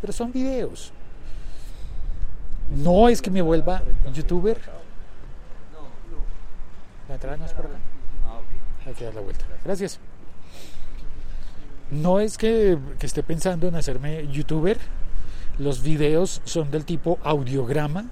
pero 0.00 0.12
son 0.12 0.32
videos. 0.32 0.92
No 2.70 3.08
es 3.08 3.22
que 3.22 3.30
me 3.30 3.40
vuelva 3.40 3.82
youtuber. 4.12 4.58
La 7.08 7.14
entrada 7.14 7.36
no 7.38 7.46
es 7.46 7.52
por 7.52 7.66
acá. 7.66 7.78
Hay 8.86 8.94
que 8.94 9.04
dar 9.04 9.14
la 9.14 9.20
vuelta. 9.22 9.44
Gracias. 9.64 9.98
No 11.90 12.20
es 12.20 12.36
que, 12.36 12.78
que 12.98 13.06
esté 13.06 13.22
pensando 13.22 13.66
en 13.68 13.76
hacerme 13.76 14.26
youtuber. 14.28 14.78
Los 15.58 15.82
videos 15.82 16.42
son 16.44 16.70
del 16.70 16.84
tipo 16.84 17.18
audiograma, 17.24 18.04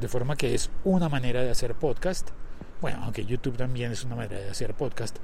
de 0.00 0.08
forma 0.08 0.36
que 0.36 0.54
es 0.54 0.70
una 0.84 1.08
manera 1.08 1.42
de 1.42 1.50
hacer 1.50 1.74
podcast. 1.74 2.30
Bueno, 2.84 2.98
aunque 3.04 3.24
YouTube 3.24 3.56
también 3.56 3.92
es 3.92 4.04
una 4.04 4.14
manera 4.14 4.38
de 4.38 4.50
hacer 4.50 4.74
podcast. 4.74 5.16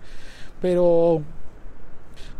Pero 0.62 1.20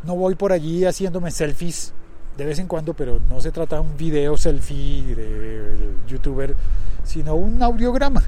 no 0.03 0.17
voy 0.17 0.35
por 0.35 0.51
allí 0.51 0.87
haciéndome 0.87 1.31
selfies 1.31 1.93
de 2.39 2.47
vez 2.47 2.59
en 2.59 2.67
cuando, 2.67 2.95
pero 2.95 3.21
no 3.29 3.39
se 3.43 3.53
trata 3.53 3.77
de 3.77 3.83
un 3.83 3.99
video 3.99 4.39
selfie 4.39 5.15
de 5.15 5.91
youtuber, 6.09 6.57
sino 7.05 7.35
un 7.35 7.63
audiograma. 7.63 8.23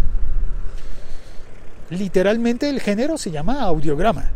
Literalmente 1.89 2.69
el 2.69 2.79
género 2.79 3.17
se 3.17 3.31
llama 3.31 3.63
audiograma, 3.63 4.27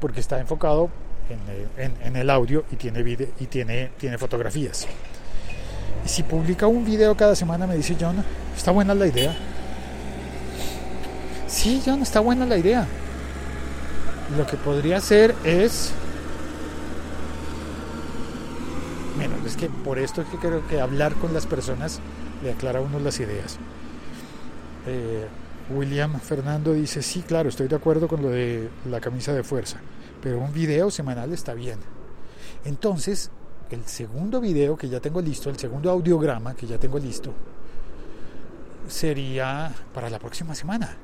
porque 0.00 0.18
está 0.18 0.40
enfocado 0.40 0.90
en, 1.78 2.16
el 2.16 2.30
audio 2.30 2.64
y 2.72 2.74
tiene, 2.74 3.04
vide- 3.04 3.30
y 3.38 3.46
tiene, 3.46 3.92
tiene 3.96 4.18
fotografías. 4.18 4.88
Y 6.04 6.08
si 6.08 6.24
publica 6.24 6.66
un 6.66 6.84
video 6.84 7.16
cada 7.16 7.36
semana, 7.36 7.64
me 7.68 7.76
dice 7.76 7.96
John, 8.00 8.24
está 8.56 8.72
buena 8.72 8.92
la 8.92 9.06
idea. 9.06 9.36
Sí, 11.54 11.80
John, 11.86 12.02
está 12.02 12.18
buena 12.18 12.44
la 12.46 12.58
idea. 12.58 12.84
Lo 14.36 14.44
que 14.44 14.56
podría 14.56 14.96
hacer 14.96 15.36
es 15.44 15.92
Bueno, 19.16 19.36
es 19.46 19.56
que 19.56 19.68
por 19.68 20.00
esto 20.00 20.22
es 20.22 20.28
que 20.28 20.36
creo 20.38 20.66
que 20.66 20.80
hablar 20.80 21.14
con 21.14 21.32
las 21.32 21.46
personas 21.46 22.00
le 22.42 22.50
aclara 22.50 22.80
a 22.80 22.82
uno 22.82 22.98
las 22.98 23.20
ideas. 23.20 23.58
Eh, 24.88 25.28
William 25.70 26.18
Fernando 26.18 26.72
dice, 26.72 27.02
sí, 27.02 27.22
claro, 27.22 27.48
estoy 27.48 27.68
de 27.68 27.76
acuerdo 27.76 28.08
con 28.08 28.20
lo 28.20 28.30
de 28.30 28.68
la 28.90 29.00
camisa 29.00 29.32
de 29.32 29.44
fuerza, 29.44 29.78
pero 30.20 30.40
un 30.40 30.52
video 30.52 30.90
semanal 30.90 31.32
está 31.32 31.54
bien. 31.54 31.78
Entonces, 32.64 33.30
el 33.70 33.84
segundo 33.86 34.40
video 34.40 34.76
que 34.76 34.88
ya 34.88 34.98
tengo 34.98 35.20
listo, 35.20 35.50
el 35.50 35.58
segundo 35.58 35.88
audiograma 35.88 36.54
que 36.56 36.66
ya 36.66 36.78
tengo 36.78 36.98
listo, 36.98 37.32
sería 38.88 39.72
para 39.94 40.10
la 40.10 40.18
próxima 40.18 40.56
semana. 40.56 41.03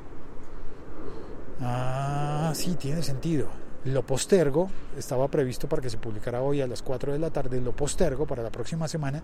Ah, 1.62 2.52
sí, 2.54 2.74
tiene 2.74 3.02
sentido. 3.02 3.48
Lo 3.84 4.04
postergo, 4.04 4.70
estaba 4.96 5.28
previsto 5.28 5.68
para 5.68 5.82
que 5.82 5.90
se 5.90 5.98
publicara 5.98 6.42
hoy 6.42 6.60
a 6.60 6.66
las 6.66 6.82
4 6.82 7.12
de 7.12 7.18
la 7.18 7.30
tarde, 7.30 7.60
lo 7.60 7.72
postergo 7.72 8.26
para 8.26 8.42
la 8.42 8.50
próxima 8.50 8.88
semana 8.88 9.22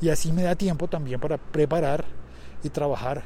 y 0.00 0.08
así 0.08 0.32
me 0.32 0.42
da 0.42 0.56
tiempo 0.56 0.88
también 0.88 1.20
para 1.20 1.38
preparar 1.38 2.04
y 2.64 2.68
trabajar 2.68 3.22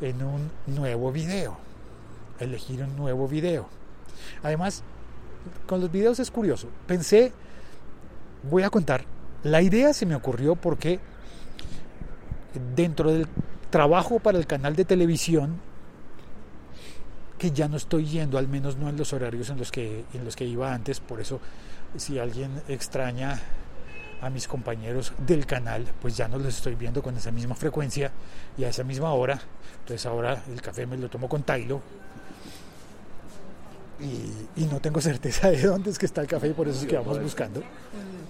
en 0.00 0.22
un 0.22 0.50
nuevo 0.66 1.12
video, 1.12 1.58
elegir 2.40 2.82
un 2.82 2.96
nuevo 2.96 3.28
video. 3.28 3.68
Además, 4.42 4.82
con 5.66 5.82
los 5.82 5.92
videos 5.92 6.18
es 6.20 6.30
curioso, 6.30 6.68
pensé, 6.86 7.32
voy 8.50 8.62
a 8.62 8.70
contar, 8.70 9.04
la 9.42 9.60
idea 9.60 9.92
se 9.92 10.06
me 10.06 10.14
ocurrió 10.14 10.56
porque 10.56 11.00
dentro 12.74 13.12
del 13.12 13.26
trabajo 13.68 14.20
para 14.20 14.38
el 14.38 14.46
canal 14.46 14.74
de 14.74 14.86
televisión 14.86 15.67
que 17.38 17.50
ya 17.52 17.68
no 17.68 17.76
estoy 17.76 18.04
yendo, 18.04 18.36
al 18.38 18.48
menos 18.48 18.76
no 18.76 18.88
en 18.88 18.96
los 18.96 19.12
horarios 19.12 19.48
en 19.50 19.58
los 19.58 19.70
que, 19.70 20.04
en 20.12 20.24
los 20.24 20.36
que 20.36 20.44
iba 20.44 20.72
antes, 20.72 21.00
por 21.00 21.20
eso 21.20 21.40
si 21.96 22.18
alguien 22.18 22.50
extraña 22.68 23.40
a 24.20 24.30
mis 24.30 24.48
compañeros 24.48 25.12
del 25.26 25.46
canal, 25.46 25.86
pues 26.00 26.16
ya 26.16 26.26
no 26.26 26.38
los 26.38 26.56
estoy 26.56 26.74
viendo 26.74 27.02
con 27.02 27.16
esa 27.16 27.30
misma 27.30 27.54
frecuencia 27.54 28.10
y 28.56 28.64
a 28.64 28.68
esa 28.68 28.82
misma 28.82 29.12
hora. 29.12 29.40
Entonces 29.80 30.04
ahora 30.06 30.42
el 30.52 30.60
café 30.60 30.86
me 30.86 30.96
lo 30.96 31.08
tomo 31.08 31.28
con 31.28 31.44
Tailo 31.44 31.80
y, 34.00 34.62
y 34.62 34.66
no 34.66 34.80
tengo 34.80 35.00
certeza 35.00 35.50
de 35.50 35.62
dónde 35.62 35.90
es 35.90 35.98
que 35.98 36.06
está 36.06 36.20
el 36.20 36.26
café 36.26 36.48
y 36.48 36.52
por 36.52 36.68
eso 36.68 36.80
es 36.80 36.86
que 36.86 36.96
vamos 36.96 37.20
buscando. 37.22 37.62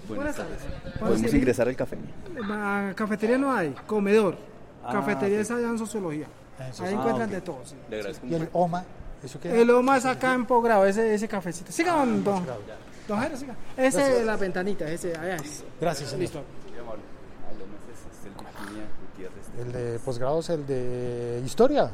Buenas 0.07 0.35
tardes. 0.35 0.59
¿Podemos 0.99 1.33
ingresar 1.33 1.67
al 1.67 1.75
café? 1.75 1.97
Ah, 2.43 2.93
Cafetería 2.95 3.37
no 3.37 3.53
hay, 3.53 3.75
comedor. 3.85 4.37
Ah, 4.83 4.93
Cafetería 4.93 5.37
ok. 5.37 5.41
es 5.41 5.51
allá 5.51 5.69
en 5.69 5.77
sociología. 5.77 6.27
Eso 6.67 6.83
Ahí 6.83 6.89
sí. 6.89 6.95
encuentran 6.95 7.29
de 7.29 7.41
todo. 7.41 7.59
sí. 7.65 7.75
Y 8.27 8.35
el. 8.35 8.49
OMA, 8.53 8.83
¿eso 9.23 9.39
qué? 9.39 9.61
El 9.61 9.67
Loma 9.67 9.97
es 9.97 10.05
acá 10.05 10.33
en 10.33 10.45
Pogrado, 10.45 10.85
ese, 10.85 11.13
ese 11.13 11.27
cafecito. 11.27 11.71
Sigan, 11.71 12.23
don. 12.23 12.39
Posgrado. 12.39 12.61
Don 13.07 13.19
Jairo, 13.19 13.37
siga. 13.37 13.55
Ese 13.75 14.19
es 14.19 14.25
la 14.25 14.37
ventanita, 14.37 14.89
ese, 14.89 15.15
allá 15.15 15.35
es. 15.37 15.63
Gracias, 15.79 16.09
señor. 16.09 16.21
Listo. 16.21 16.39
Ah. 16.39 16.43
El 19.61 19.71
de 19.71 19.99
posgrado 19.99 20.39
es 20.39 20.49
el 20.49 20.65
de 20.65 21.41
historia, 21.45 21.91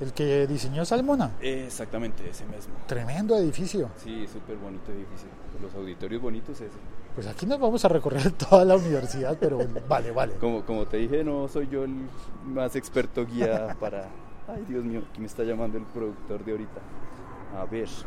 el 0.00 0.12
que 0.12 0.46
diseñó 0.46 0.84
Salmona. 0.84 1.30
Exactamente, 1.40 2.28
ese 2.28 2.44
mismo. 2.46 2.74
Tremendo 2.86 3.36
edificio. 3.36 3.90
Sí, 4.02 4.26
súper 4.26 4.56
bonito 4.56 4.90
edificio. 4.90 5.28
Los 5.62 5.72
auditorios 5.74 6.20
bonitos, 6.20 6.60
ese. 6.60 6.74
Pues 7.14 7.26
aquí 7.28 7.46
nos 7.46 7.60
vamos 7.60 7.84
a 7.84 7.88
recorrer 7.88 8.32
toda 8.50 8.64
la 8.64 8.76
universidad, 8.76 9.36
pero 9.38 9.58
vale, 9.88 10.10
vale. 10.10 10.34
Como, 10.34 10.64
como 10.64 10.86
te 10.86 10.96
dije, 10.96 11.22
no 11.22 11.46
soy 11.48 11.68
yo 11.68 11.84
el 11.84 11.94
más 12.44 12.74
experto 12.76 13.24
guía 13.24 13.76
para... 13.78 14.08
Ay, 14.48 14.64
Dios 14.68 14.84
mío, 14.84 15.02
aquí 15.08 15.20
me 15.20 15.26
está 15.26 15.42
llamando 15.42 15.78
el 15.78 15.84
productor 15.84 16.44
de 16.44 16.52
ahorita. 16.52 16.80
A 17.58 17.64
ver. 17.64 17.88
Señor. 17.88 18.04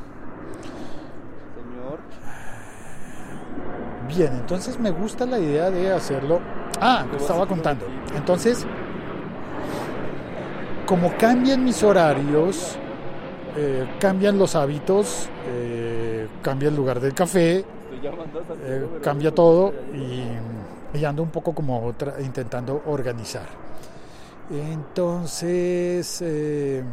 Bien, 4.08 4.34
entonces 4.34 4.80
me 4.80 4.92
gusta 4.92 5.26
la 5.26 5.40
idea 5.40 5.72
de 5.72 5.92
hacerlo. 5.92 6.40
Ah, 6.80 7.06
¿Cómo 7.08 7.18
estaba 7.18 7.48
contando. 7.48 7.86
Entonces, 8.16 8.68
como 10.86 11.16
cambian 11.18 11.64
mis 11.64 11.82
horarios, 11.82 12.78
eh, 13.56 13.88
cambian 14.00 14.38
los 14.38 14.56
hábitos, 14.56 15.28
eh, 15.48 16.28
cambia 16.44 16.70
el 16.70 16.76
lugar 16.76 17.00
del 17.00 17.14
café, 17.14 17.66
Eh, 18.64 19.00
cambia 19.04 19.34
todo 19.34 19.74
y, 19.94 20.98
y 20.98 21.06
ando 21.06 21.24
un 21.24 21.30
poco 21.30 21.54
como 21.54 21.94
tra- 21.94 22.24
intentando 22.24 22.82
organizar. 22.88 23.46
Entonces, 24.50 26.22
eh, 26.22 26.84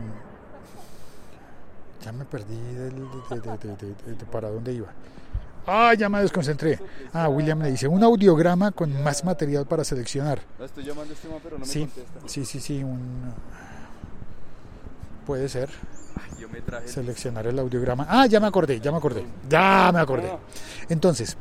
ya 2.04 2.12
me 2.12 2.24
perdí 2.24 2.56
del- 2.56 2.94
de, 2.96 4.26
para 4.30 4.50
dónde 4.50 4.72
iba. 4.72 4.88
Ah, 5.66 5.94
ya 5.94 6.08
me 6.10 6.20
desconcentré. 6.20 6.78
Ah, 7.12 7.28
William 7.28 7.58
me 7.58 7.70
dice, 7.70 7.88
un 7.88 8.02
audiograma 8.02 8.70
con 8.72 9.02
más 9.02 9.24
material 9.24 9.64
para 9.66 9.82
seleccionar. 9.84 10.40
Estoy 10.62 10.84
llamando 10.84 11.12
a 11.12 11.14
este 11.16 11.28
pero 11.42 11.56
no 11.58 11.64
me 11.64 11.66
Sí, 11.66 11.80
contesta. 11.80 12.20
sí, 12.26 12.44
sí, 12.44 12.60
sí, 12.60 12.84
un... 12.84 13.32
Puede 15.26 15.48
ser, 15.48 15.70
yo 16.40 16.48
me 16.48 16.60
traje... 16.60 16.86
el- 16.86 16.90
seleccionar 16.92 17.46
el 17.46 17.58
audiograma. 17.58 18.06
Ah, 18.08 18.26
ya 18.26 18.40
me 18.40 18.46
acordé, 18.46 18.80
ya 18.80 18.90
me 18.90 18.98
acordé, 18.98 19.24
ya 19.48 19.90
me 19.92 20.00
acordé. 20.00 20.30
Entonces, 20.88 21.36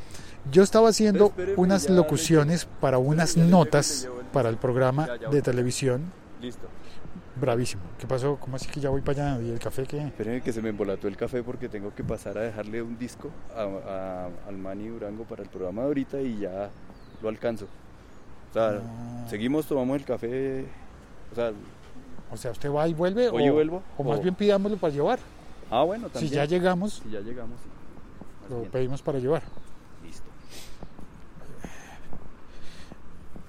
yo 0.52 0.64
estaba 0.64 0.90
haciendo 0.90 1.28
Espéreme, 1.28 1.56
unas 1.58 1.88
ya 1.88 1.94
locuciones 1.94 2.66
para 2.82 2.98
unas 2.98 3.38
notas 3.38 4.04
el- 4.06 4.26
para 4.28 4.50
el 4.50 4.58
programa 4.58 5.08
Ya, 5.08 5.16
ya 5.18 5.30
de 5.30 5.42
televisión. 5.42 6.12
Listo. 6.42 6.68
Bravísimo. 7.36 7.82
¿Qué 7.98 8.06
pasó? 8.06 8.38
¿Cómo 8.40 8.58
así 8.58 8.68
que 8.70 8.80
ya 8.80 8.90
voy 8.90 9.02
para 9.02 9.34
allá? 9.36 9.42
¿Y 9.44 9.50
el 9.52 9.60
café 9.60 9.84
qué? 9.86 10.00
Espérenme 10.06 10.42
que 10.42 10.54
se 10.54 10.62
me 10.62 10.70
embolató 10.70 11.08
el 11.08 11.18
café 11.18 11.42
porque 11.42 11.68
tengo 11.68 11.94
que 11.96 12.04
pasar 12.04 12.38
a 12.38 12.42
dejarle 12.42 12.82
un 12.84 12.98
disco 12.98 13.32
a, 13.56 13.62
a- 13.64 14.30
al 14.48 14.58
Manny 14.58 14.90
Durango 14.90 15.24
para 15.24 15.42
el 15.42 15.50
programa 15.50 15.82
de 15.82 15.88
ahorita 15.88 16.22
y 16.22 16.40
ya 16.40 16.70
lo 17.24 17.30
alcanzo. 17.30 17.66
O 18.52 18.54
sea, 18.54 18.82
Ah. 18.84 19.26
seguimos, 19.30 19.66
tomamos 19.66 19.98
el 19.98 20.06
café. 20.06 20.66
O 21.32 21.36
sea, 21.36 21.52
O 22.32 22.38
sea, 22.38 22.52
¿usted 22.52 22.72
va 22.72 22.88
y 22.88 22.94
vuelve? 22.94 23.30
¿O 23.30 23.40
yo 23.40 23.52
o, 23.52 23.54
vuelvo? 23.56 23.84
O 23.98 24.04
más 24.04 24.22
bien 24.22 24.34
pidámoslo 24.36 24.78
para 24.78 24.94
llevar. 24.94 25.20
ah, 25.70 25.84
bueno, 25.84 26.08
Si 26.08 26.14
también. 26.14 26.34
ya 26.34 26.46
llegamos, 26.46 27.02
Si 27.04 27.12
ya 27.12 27.20
llegamos, 27.20 27.58
lo 28.50 28.60
bien. 28.60 28.72
pedimos 28.72 29.02
para 29.02 29.20
llevar. 29.20 29.44
Listo. 30.04 30.24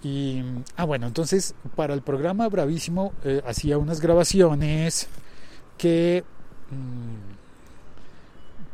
Y, 0.03 0.43
ah, 0.77 0.85
bueno, 0.85 1.07
entonces 1.07 1.55
para 1.75 1.95
el 1.95 2.03
programa 2.03 2.49
Bravísimo 2.49 3.13
eh, 3.25 3.43
hacía 3.47 3.79
unas 3.79 4.01
grabaciones 4.01 5.09
que, 5.79 6.25
mm, 6.71 7.33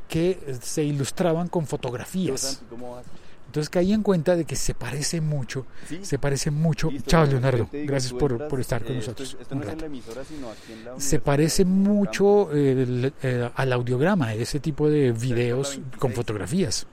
que 0.09 0.57
se 0.61 0.83
ilustraban 0.83 1.47
con 1.49 1.67
fotografías. 1.67 2.63
¿cómo 2.69 2.97
vas? 2.97 3.05
Entonces 3.51 3.69
caí 3.69 3.93
en 3.93 4.05
cuenta 4.05 4.37
de 4.37 4.45
que 4.45 4.55
se 4.55 4.75
parece 4.75 5.21
mucho, 5.21 5.67
Sí. 5.89 5.99
se 6.05 6.21
parece 6.21 6.53
mucho. 6.53 6.89
Listo, 6.89 7.11
Chao, 7.11 7.27
Leonardo, 7.27 7.69
gracias 7.73 8.13
por, 8.13 8.47
por 8.47 8.61
estar 8.61 8.85
con 8.85 8.93
eh, 8.93 8.97
nosotros. 8.99 9.29
Esto, 9.31 9.43
esto 9.43 9.55
un 9.57 9.61
no 9.63 9.67
es 9.67 9.73
en 9.73 9.81
la 9.81 9.87
emisora, 9.87 10.23
sino 10.25 10.51
aquí 10.51 10.73
en 10.73 10.85
la 10.85 11.01
Se 11.01 11.19
parece 11.19 11.65
mucho 11.65 12.53
el- 12.53 13.13
eh, 13.25 13.51
al 13.57 13.73
audiograma, 13.73 14.33
ese 14.35 14.61
tipo 14.61 14.89
de 14.89 15.11
videos 15.11 15.71
26. 15.71 15.99
con 15.99 16.13
fotografías. 16.13 16.87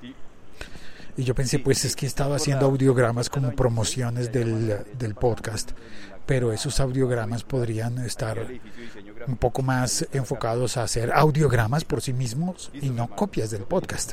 Sí. 0.00 0.14
Y 1.16 1.24
yo 1.24 1.34
pensé, 1.34 1.56
Sí, 1.56 1.62
pues 1.64 1.84
es 1.84 1.96
que 1.96 2.06
estaba 2.06 2.36
haciendo 2.36 2.66
audiogramas 2.66 3.28
como 3.28 3.48
26, 3.48 3.58
promociones 3.58 4.30
del, 4.32 4.84
del 4.96 5.14
podcast, 5.16 5.72
pero 6.26 6.52
esos 6.52 6.78
audiogramas 6.78 7.42
podrían 7.42 7.98
estar 7.98 8.46
un 9.26 9.36
poco 9.36 9.62
más 9.62 10.06
enfocados 10.12 10.76
a 10.76 10.84
hacer 10.84 11.10
audiogramas 11.12 11.84
por 11.84 12.00
sí 12.02 12.12
mismos 12.12 12.70
y 12.80 12.90
no 12.90 13.08
copias 13.10 13.50
del 13.50 13.62
podcast. 13.62 14.12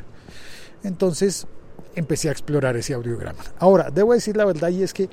Entonces 0.83 1.45
empecé 1.95 2.29
a 2.29 2.31
explorar 2.31 2.75
ese 2.77 2.93
audiograma. 2.93 3.43
Ahora, 3.59 3.89
debo 3.91 4.13
decir 4.13 4.37
la 4.37 4.45
verdad 4.45 4.69
y 4.69 4.83
es 4.83 4.93
que 4.93 5.09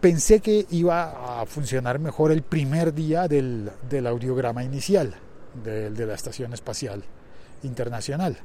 pensé 0.00 0.40
que 0.40 0.66
iba 0.70 1.40
a 1.42 1.46
funcionar 1.46 1.98
mejor 1.98 2.32
el 2.32 2.42
primer 2.42 2.94
día 2.94 3.28
del, 3.28 3.70
del 3.88 4.06
audiograma 4.06 4.64
inicial 4.64 5.14
del- 5.64 5.94
de 5.96 6.06
la 6.06 6.14
Estación 6.14 6.52
Espacial 6.54 7.02
Internacional. 7.62 8.38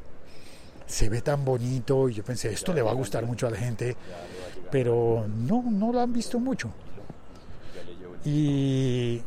Se 0.87 1.09
ve 1.09 1.21
tan 1.21 1.45
bonito 1.45 2.09
y 2.09 2.13
yo 2.15 2.23
pensé, 2.23 2.51
esto 2.51 2.73
le 2.73 2.81
va 2.81 2.91
a 2.91 2.93
gustar 2.95 3.25
mucho 3.25 3.47
a 3.47 3.51
la 3.51 3.57
gente, 3.57 3.95
pero 4.71 5.25
no, 5.27 5.63
no 5.71 5.91
lo 5.93 6.01
han 6.01 6.11
visto 6.13 6.39
mucho. 6.39 6.71
Y 8.23 9.21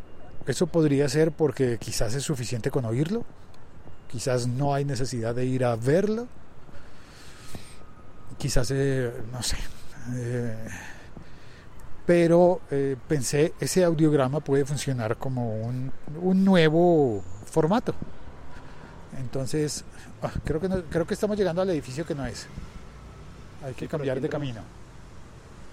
eso 0.46 0.66
podría 0.66 1.08
ser 1.08 1.32
porque 1.32 1.78
quizás 1.78 2.14
es 2.14 2.22
suficiente 2.24 2.70
con 2.70 2.84
oírlo, 2.84 3.24
quizás 4.10 4.46
no 4.46 4.74
hay 4.74 4.84
necesidad 4.84 5.34
de 5.34 5.46
ir 5.46 5.64
a 5.64 5.76
verlo, 5.76 6.26
quizás, 8.39 8.70
eh, 8.70 9.12
no 9.32 9.43
sé, 9.43 9.57
eh, 10.14 10.57
pero 12.07 12.61
eh, 12.70 12.97
pensé, 13.07 13.53
ese 13.61 13.84
audiograma 13.84 14.41
puede 14.41 14.64
funcionar 14.64 15.16
como 15.16 15.61
un, 15.61 15.93
un 16.22 16.45
nuevo 16.45 17.22
formato. 17.45 17.95
Entonces, 19.18 19.84
ah, 20.22 20.30
creo, 20.45 20.61
que 20.61 20.68
no- 20.68 20.82
creo 20.84 21.07
que 21.07 21.14
estamos 21.14 21.36
llegando 21.36 21.61
al 21.61 21.70
edificio 21.70 22.07
que 22.07 22.14
no 22.14 22.24
es. 22.24 22.47
Hay 23.64 23.74
que 23.74 23.86
Sí, 23.86 23.89
cambiar 23.89 24.20
de 24.20 24.28
camino. 24.28 24.61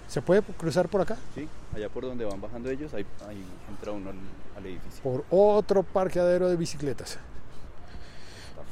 ¿Se 0.08 0.20
puede 0.22 0.42
cruzar 0.42 0.88
por 0.88 1.00
acá? 1.00 1.16
Sí, 1.34 1.48
allá 1.74 1.88
por 1.88 2.04
donde 2.04 2.24
van 2.24 2.40
bajando 2.40 2.70
ellos, 2.70 2.92
ahí, 2.94 3.06
ahí 3.28 3.44
entra 3.70 3.92
uno 3.92 4.10
al, 4.10 4.16
al 4.56 4.66
edificio. 4.66 5.02
por 5.02 5.24
otro 5.30 5.82
parqueadero 5.82 6.48
de 6.48 6.56
bicicletas. 6.56 7.18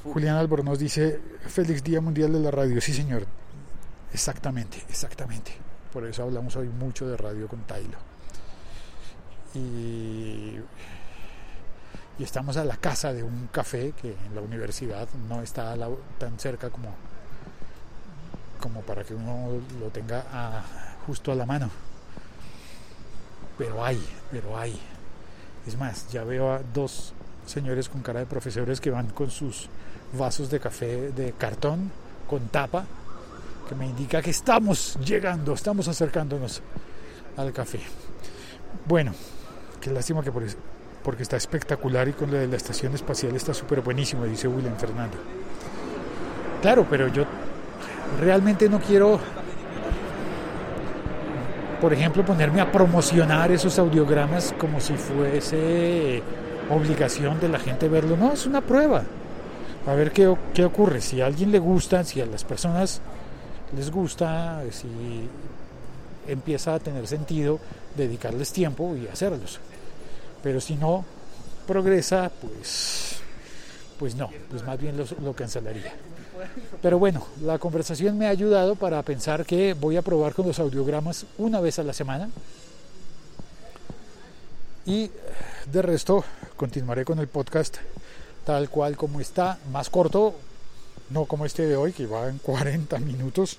Julián 0.04 0.36
Albornoz 0.36 0.78
dice, 0.78 1.20
Félix 1.46 1.82
Día 1.82 2.00
Mundial 2.00 2.32
de 2.32 2.40
la 2.40 2.50
Radio. 2.50 2.80
Sí, 2.80 2.92
señor. 2.92 3.24
Exactamente, 4.14 4.78
exactamente. 4.88 5.50
Por 5.92 6.06
eso 6.06 6.22
hablamos 6.22 6.54
hoy 6.54 6.68
mucho 6.68 7.04
de 7.08 7.16
radio 7.16 7.48
con 7.48 7.62
Tailo. 7.64 7.98
Y, 9.56 10.60
estamos 12.20 12.56
a 12.56 12.64
la 12.64 12.76
casa 12.76 13.12
de 13.12 13.24
un 13.24 13.48
café 13.50 13.92
que 14.00 14.12
en 14.12 14.34
la 14.36 14.40
universidad 14.40 15.08
no 15.28 15.42
está 15.42 15.76
tan 16.18 16.38
cerca 16.38 16.70
como, 16.70 16.94
como 18.60 18.82
para 18.82 19.02
que 19.02 19.14
uno 19.14 19.60
lo 19.80 19.88
tenga 19.88 20.62
justo 21.08 21.32
a 21.32 21.34
la 21.34 21.44
mano. 21.44 21.68
Pero 23.58 23.84
hay, 23.84 24.00
pero 24.30 24.56
hay. 24.56 24.78
Es 25.66 25.76
más, 25.76 26.08
ya 26.12 26.22
veo 26.22 26.52
a 26.52 26.60
dos 26.72 27.14
señores 27.46 27.88
con 27.88 28.00
cara 28.02 28.20
de 28.20 28.26
profesores 28.26 28.80
que 28.80 28.90
van 28.90 29.08
con 29.08 29.32
sus 29.32 29.68
vasos 30.12 30.50
de 30.50 30.60
café 30.60 31.10
de 31.10 31.32
cartón 31.32 31.90
con 32.28 32.46
tapa, 32.48 32.86
que 33.68 33.74
me 33.74 33.86
indica 33.86 34.20
que 34.22 34.30
estamos 34.30 34.98
llegando, 35.04 35.54
estamos 35.54 35.88
acercándonos 35.88 36.62
al 37.36 37.52
café. 37.52 37.80
Bueno, 38.86 39.12
qué 39.80 39.90
lástima 39.90 40.22
que 40.22 40.30
por 40.30 40.42
eso, 40.42 40.56
porque 41.02 41.22
está 41.22 41.36
espectacular 41.36 42.08
y 42.08 42.12
con 42.12 42.30
lo 42.30 42.36
de 42.36 42.46
la 42.46 42.56
estación 42.56 42.94
espacial 42.94 43.34
está 43.34 43.54
súper 43.54 43.80
buenísimo, 43.80 44.24
dice 44.24 44.48
William 44.48 44.76
Fernando. 44.76 45.16
Claro, 46.62 46.86
pero 46.88 47.08
yo 47.08 47.24
realmente 48.20 48.68
no 48.68 48.80
quiero, 48.80 49.18
por 51.80 51.92
ejemplo, 51.92 52.24
ponerme 52.24 52.60
a 52.60 52.70
promocionar 52.70 53.50
esos 53.52 53.78
audiogramas 53.78 54.54
como 54.58 54.80
si 54.80 54.94
fuese 54.94 56.22
obligación 56.70 57.40
de 57.40 57.48
la 57.48 57.58
gente 57.58 57.88
verlo. 57.88 58.16
No, 58.16 58.32
es 58.32 58.46
una 58.46 58.60
prueba. 58.60 59.02
A 59.86 59.92
ver 59.92 60.12
qué, 60.12 60.34
qué 60.54 60.64
ocurre. 60.64 61.00
Si 61.02 61.20
a 61.20 61.26
alguien 61.26 61.52
le 61.52 61.58
gusta, 61.58 62.04
si 62.04 62.20
a 62.20 62.26
las 62.26 62.44
personas 62.44 63.02
les 63.76 63.90
gusta, 63.90 64.62
si 64.70 65.28
empieza 66.26 66.74
a 66.74 66.78
tener 66.78 67.06
sentido 67.06 67.58
dedicarles 67.96 68.52
tiempo 68.52 68.96
y 68.96 69.06
hacerlos. 69.06 69.58
Pero 70.42 70.60
si 70.60 70.76
no 70.76 71.04
progresa, 71.66 72.30
pues, 72.40 73.16
pues 73.98 74.14
no, 74.14 74.30
pues 74.50 74.64
más 74.64 74.78
bien 74.78 74.96
lo, 74.96 75.04
lo 75.22 75.32
cancelaría. 75.34 75.92
Pero 76.82 76.98
bueno, 76.98 77.26
la 77.42 77.58
conversación 77.58 78.18
me 78.18 78.26
ha 78.26 78.30
ayudado 78.30 78.74
para 78.74 79.02
pensar 79.02 79.46
que 79.46 79.74
voy 79.74 79.96
a 79.96 80.02
probar 80.02 80.34
con 80.34 80.46
los 80.46 80.58
audiogramas 80.58 81.26
una 81.38 81.60
vez 81.60 81.78
a 81.78 81.82
la 81.82 81.92
semana. 81.92 82.28
Y 84.86 85.10
de 85.72 85.82
resto, 85.82 86.24
continuaré 86.56 87.04
con 87.04 87.18
el 87.18 87.28
podcast 87.28 87.78
tal 88.44 88.68
cual 88.68 88.96
como 88.96 89.20
está, 89.20 89.58
más 89.72 89.88
corto, 89.90 90.34
no 91.14 91.26
como 91.26 91.46
este 91.46 91.64
de 91.66 91.76
hoy, 91.76 91.92
que 91.92 92.06
va 92.06 92.28
en 92.28 92.38
40 92.38 92.98
minutos 92.98 93.56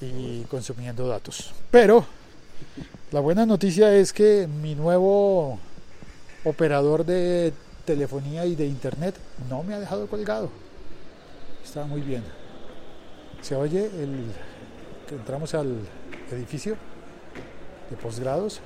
y 0.00 0.42
consumiendo 0.44 1.06
datos. 1.06 1.52
Pero 1.70 2.06
la 3.12 3.20
buena 3.20 3.44
noticia 3.44 3.94
es 3.94 4.12
que 4.14 4.48
mi 4.48 4.74
nuevo 4.74 5.58
operador 6.44 7.04
de 7.04 7.52
telefonía 7.84 8.46
y 8.46 8.54
de 8.54 8.66
internet 8.66 9.14
no 9.50 9.62
me 9.62 9.74
ha 9.74 9.78
dejado 9.78 10.06
colgado. 10.06 10.48
Está 11.62 11.84
muy 11.84 12.00
bien. 12.00 12.24
Se 13.42 13.54
oye 13.54 13.84
el 13.84 14.24
que 15.06 15.16
entramos 15.16 15.54
al 15.54 15.80
edificio 16.32 16.76
de 17.90 17.96
posgrados, 17.96 18.60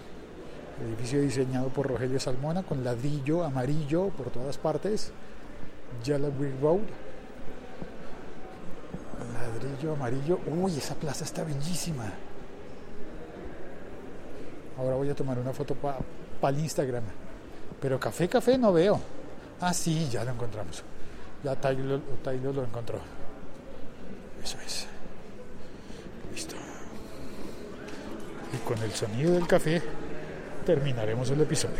edificio 0.86 1.20
diseñado 1.20 1.68
por 1.68 1.89
Rogelio 1.89 2.20
Salmona 2.20 2.62
con 2.62 2.84
ladrillo 2.84 3.43
amarillo 3.43 4.11
por 4.11 4.30
todas 4.30 4.57
partes, 4.57 5.11
Yellow 6.05 6.30
Brick 6.30 6.61
Road. 6.61 6.80
Ladrillo 9.32 9.93
amarillo. 9.93 10.39
Uy, 10.47 10.76
esa 10.76 10.95
plaza 10.95 11.24
está 11.24 11.45
bellísima. 11.45 12.12
Ahora 14.78 14.97
voy 14.97 15.11
a 15.11 15.14
tomar 15.14 15.39
una 15.39 15.53
foto 15.53 15.74
para 15.74 16.57
el 16.57 16.62
Instagram. 16.62 17.05
Pero 17.80 17.99
café, 17.99 18.28
café 18.28 18.57
no 18.57 18.72
veo. 18.72 19.01
Ah, 19.61 19.74
sí, 19.74 20.09
ya 20.11 20.24
lo 20.24 20.32
encontramos. 20.32 20.82
Ya 21.43 21.55
Taylor, 21.57 22.01
Taylor 22.22 22.55
lo 22.55 22.64
encontró. 22.64 22.99
Eso 24.43 24.59
es. 24.64 24.86
Listo. 26.32 26.55
Y 28.53 28.57
con 28.59 28.78
el 28.82 28.93
sonido 28.93 29.32
del 29.32 29.47
café 29.47 29.82
terminaremos 30.64 31.30
el 31.30 31.41
episodio. 31.41 31.76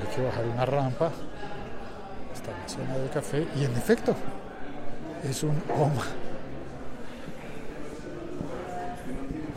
Hay 0.00 0.14
que 0.16 0.22
bajar 0.22 0.44
una 0.58 0.66
rampa 0.66 1.12
hasta 2.34 2.50
la 2.50 2.68
zona 2.68 2.98
del 2.98 3.10
café 3.10 3.46
y 3.56 3.64
en 3.64 3.72
efecto 3.76 4.16
es 5.22 5.44
un 5.44 5.62
OMA. 5.72 6.02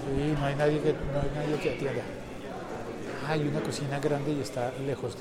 Sí, 0.05 0.35
no 0.39 0.45
hay 0.45 0.55
nadie 0.55 0.79
que, 0.79 0.93
no 0.93 1.21
hay 1.21 1.31
nadie 1.33 1.59
que 1.59 1.73
atienda. 1.73 2.03
Hay 3.27 3.47
una 3.47 3.61
cocina 3.61 3.99
grande 3.99 4.31
y 4.31 4.41
está 4.41 4.71
lejos. 4.85 5.17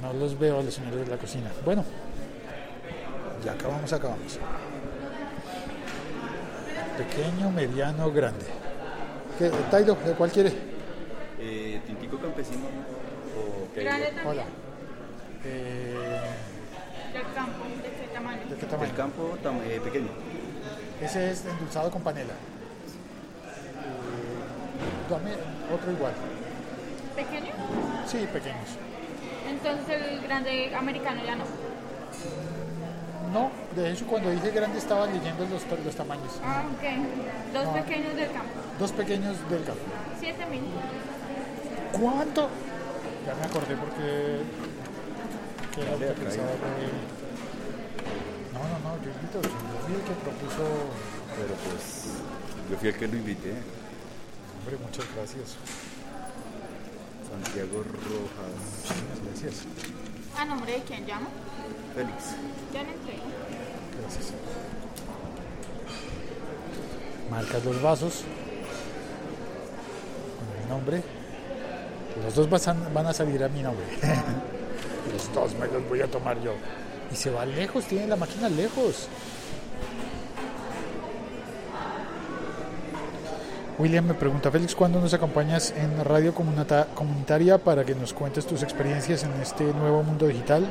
No 0.00 0.12
los 0.12 0.38
veo 0.38 0.60
a 0.60 0.62
los 0.62 0.74
señores 0.74 1.04
de 1.04 1.10
la 1.10 1.16
cocina. 1.16 1.50
Bueno, 1.64 1.84
ya 3.44 3.52
acabamos, 3.52 3.92
acabamos. 3.92 4.38
Pequeño, 6.98 7.50
mediano, 7.50 8.12
grande. 8.12 8.44
¿Qué, 9.38 9.50
Taido, 9.72 9.96
¿de 9.96 10.12
cuál 10.12 10.30
quiere? 10.30 10.71
Eh, 12.36 12.44
¿Tintico 12.44 12.62
campesino 12.62 12.66
o 13.36 13.74
qué? 13.74 13.82
Grande 13.84 14.06
también. 14.06 14.26
Hola. 14.28 14.44
Eh, 15.44 16.20
Del 17.12 17.22
campo, 17.34 17.64
¿de 17.82 17.90
qué 17.90 18.06
tamaño? 18.14 18.40
¿De 18.48 18.56
qué 18.56 18.66
Del 18.76 18.94
campo 18.94 19.38
tam- 19.42 19.60
eh, 19.64 19.80
pequeño. 19.82 20.08
Ese 21.00 21.30
es 21.30 21.44
endulzado 21.44 21.90
con 21.90 22.02
panela. 22.02 22.32
Eh, 22.32 22.36
dame 25.10 25.32
otro 25.74 25.92
igual. 25.92 26.12
¿Pequeño? 27.16 27.52
Sí, 28.06 28.26
pequeños. 28.32 28.68
Entonces 29.48 30.00
el 30.02 30.20
grande 30.22 30.74
americano 30.74 31.22
ya 31.24 31.36
no. 31.36 31.44
No, 33.32 33.50
de 33.74 33.90
hecho 33.92 34.06
cuando 34.06 34.30
dije 34.30 34.50
grande 34.50 34.78
estaba 34.78 35.06
leyendo 35.06 35.46
los, 35.46 35.62
los 35.84 35.94
tamaños. 35.96 36.38
Ah, 36.44 36.64
ok. 36.72 37.52
Dos 37.54 37.64
No. 37.64 37.72
pequeños 37.74 38.14
del 38.14 38.30
campo. 38.32 38.48
Dos 38.78 38.92
pequeños 38.92 39.36
del 39.50 39.64
campo. 39.64 39.80
Siete 40.20 40.46
mil. 40.46 40.60
¿Cuánto? 41.92 42.48
Ya 43.26 43.34
me 43.34 43.44
acordé 43.44 43.76
porque 43.76 44.42
que 45.74 45.80
era 45.80 45.92
lo 45.92 45.98
que 45.98 46.06
pensaba 46.20 46.50
de... 46.50 46.88
No, 48.52 48.60
no, 48.60 48.78
no, 48.84 49.02
yo 49.02 49.10
invito, 49.10 49.40
yo 49.42 49.48
fui 49.86 49.94
el 49.94 50.02
que 50.02 50.14
propuso... 50.22 50.64
Pero 51.36 51.54
pues 51.64 51.84
yo 52.70 52.76
fui 52.76 52.88
el 52.88 52.96
que 52.96 53.08
lo 53.08 53.16
invité. 53.16 53.54
Hombre, 54.58 54.76
muchas 54.84 55.06
gracias. 55.14 55.56
Santiago 57.30 57.82
Rojas. 57.82 58.60
Muchas 58.84 59.24
gracias. 59.24 59.66
¿A 60.38 60.44
nombre 60.44 60.72
de 60.72 60.82
quién 60.82 61.06
llama? 61.06 61.28
Félix. 61.94 62.36
Ya 62.72 62.82
le 62.82 62.92
entrego. 62.92 63.22
Gracias. 64.00 64.32
Marcas 67.30 67.64
los 67.64 67.80
vasos 67.80 68.24
con 70.38 70.62
mi 70.62 70.68
nombre. 70.68 71.02
Los 72.24 72.34
dos 72.34 72.48
van, 72.92 73.06
a 73.06 73.12
salir 73.12 73.42
a 73.42 73.48
mi 73.48 73.62
nombre. 73.62 73.84
los 75.12 75.32
dos 75.34 75.54
me 75.58 75.66
los 75.66 75.88
voy 75.88 76.00
a 76.02 76.06
tomar 76.06 76.40
yo. 76.42 76.52
Y 77.12 77.16
se 77.16 77.30
va 77.30 77.44
lejos, 77.44 77.84
tiene 77.84 78.06
la 78.06 78.16
máquina 78.16 78.48
lejos. 78.48 79.08
William 83.78 84.04
me 84.06 84.14
pregunta, 84.14 84.50
Félix, 84.50 84.74
¿cuándo 84.74 85.00
nos 85.00 85.12
acompañas 85.14 85.72
en 85.76 86.04
radio 86.04 86.34
comunita- 86.34 86.86
comunitaria 86.94 87.58
para 87.58 87.84
que 87.84 87.94
nos 87.94 88.12
cuentes 88.12 88.46
tus 88.46 88.62
experiencias 88.62 89.24
en 89.24 89.32
este 89.40 89.64
nuevo 89.64 90.02
mundo 90.02 90.26
digital? 90.26 90.66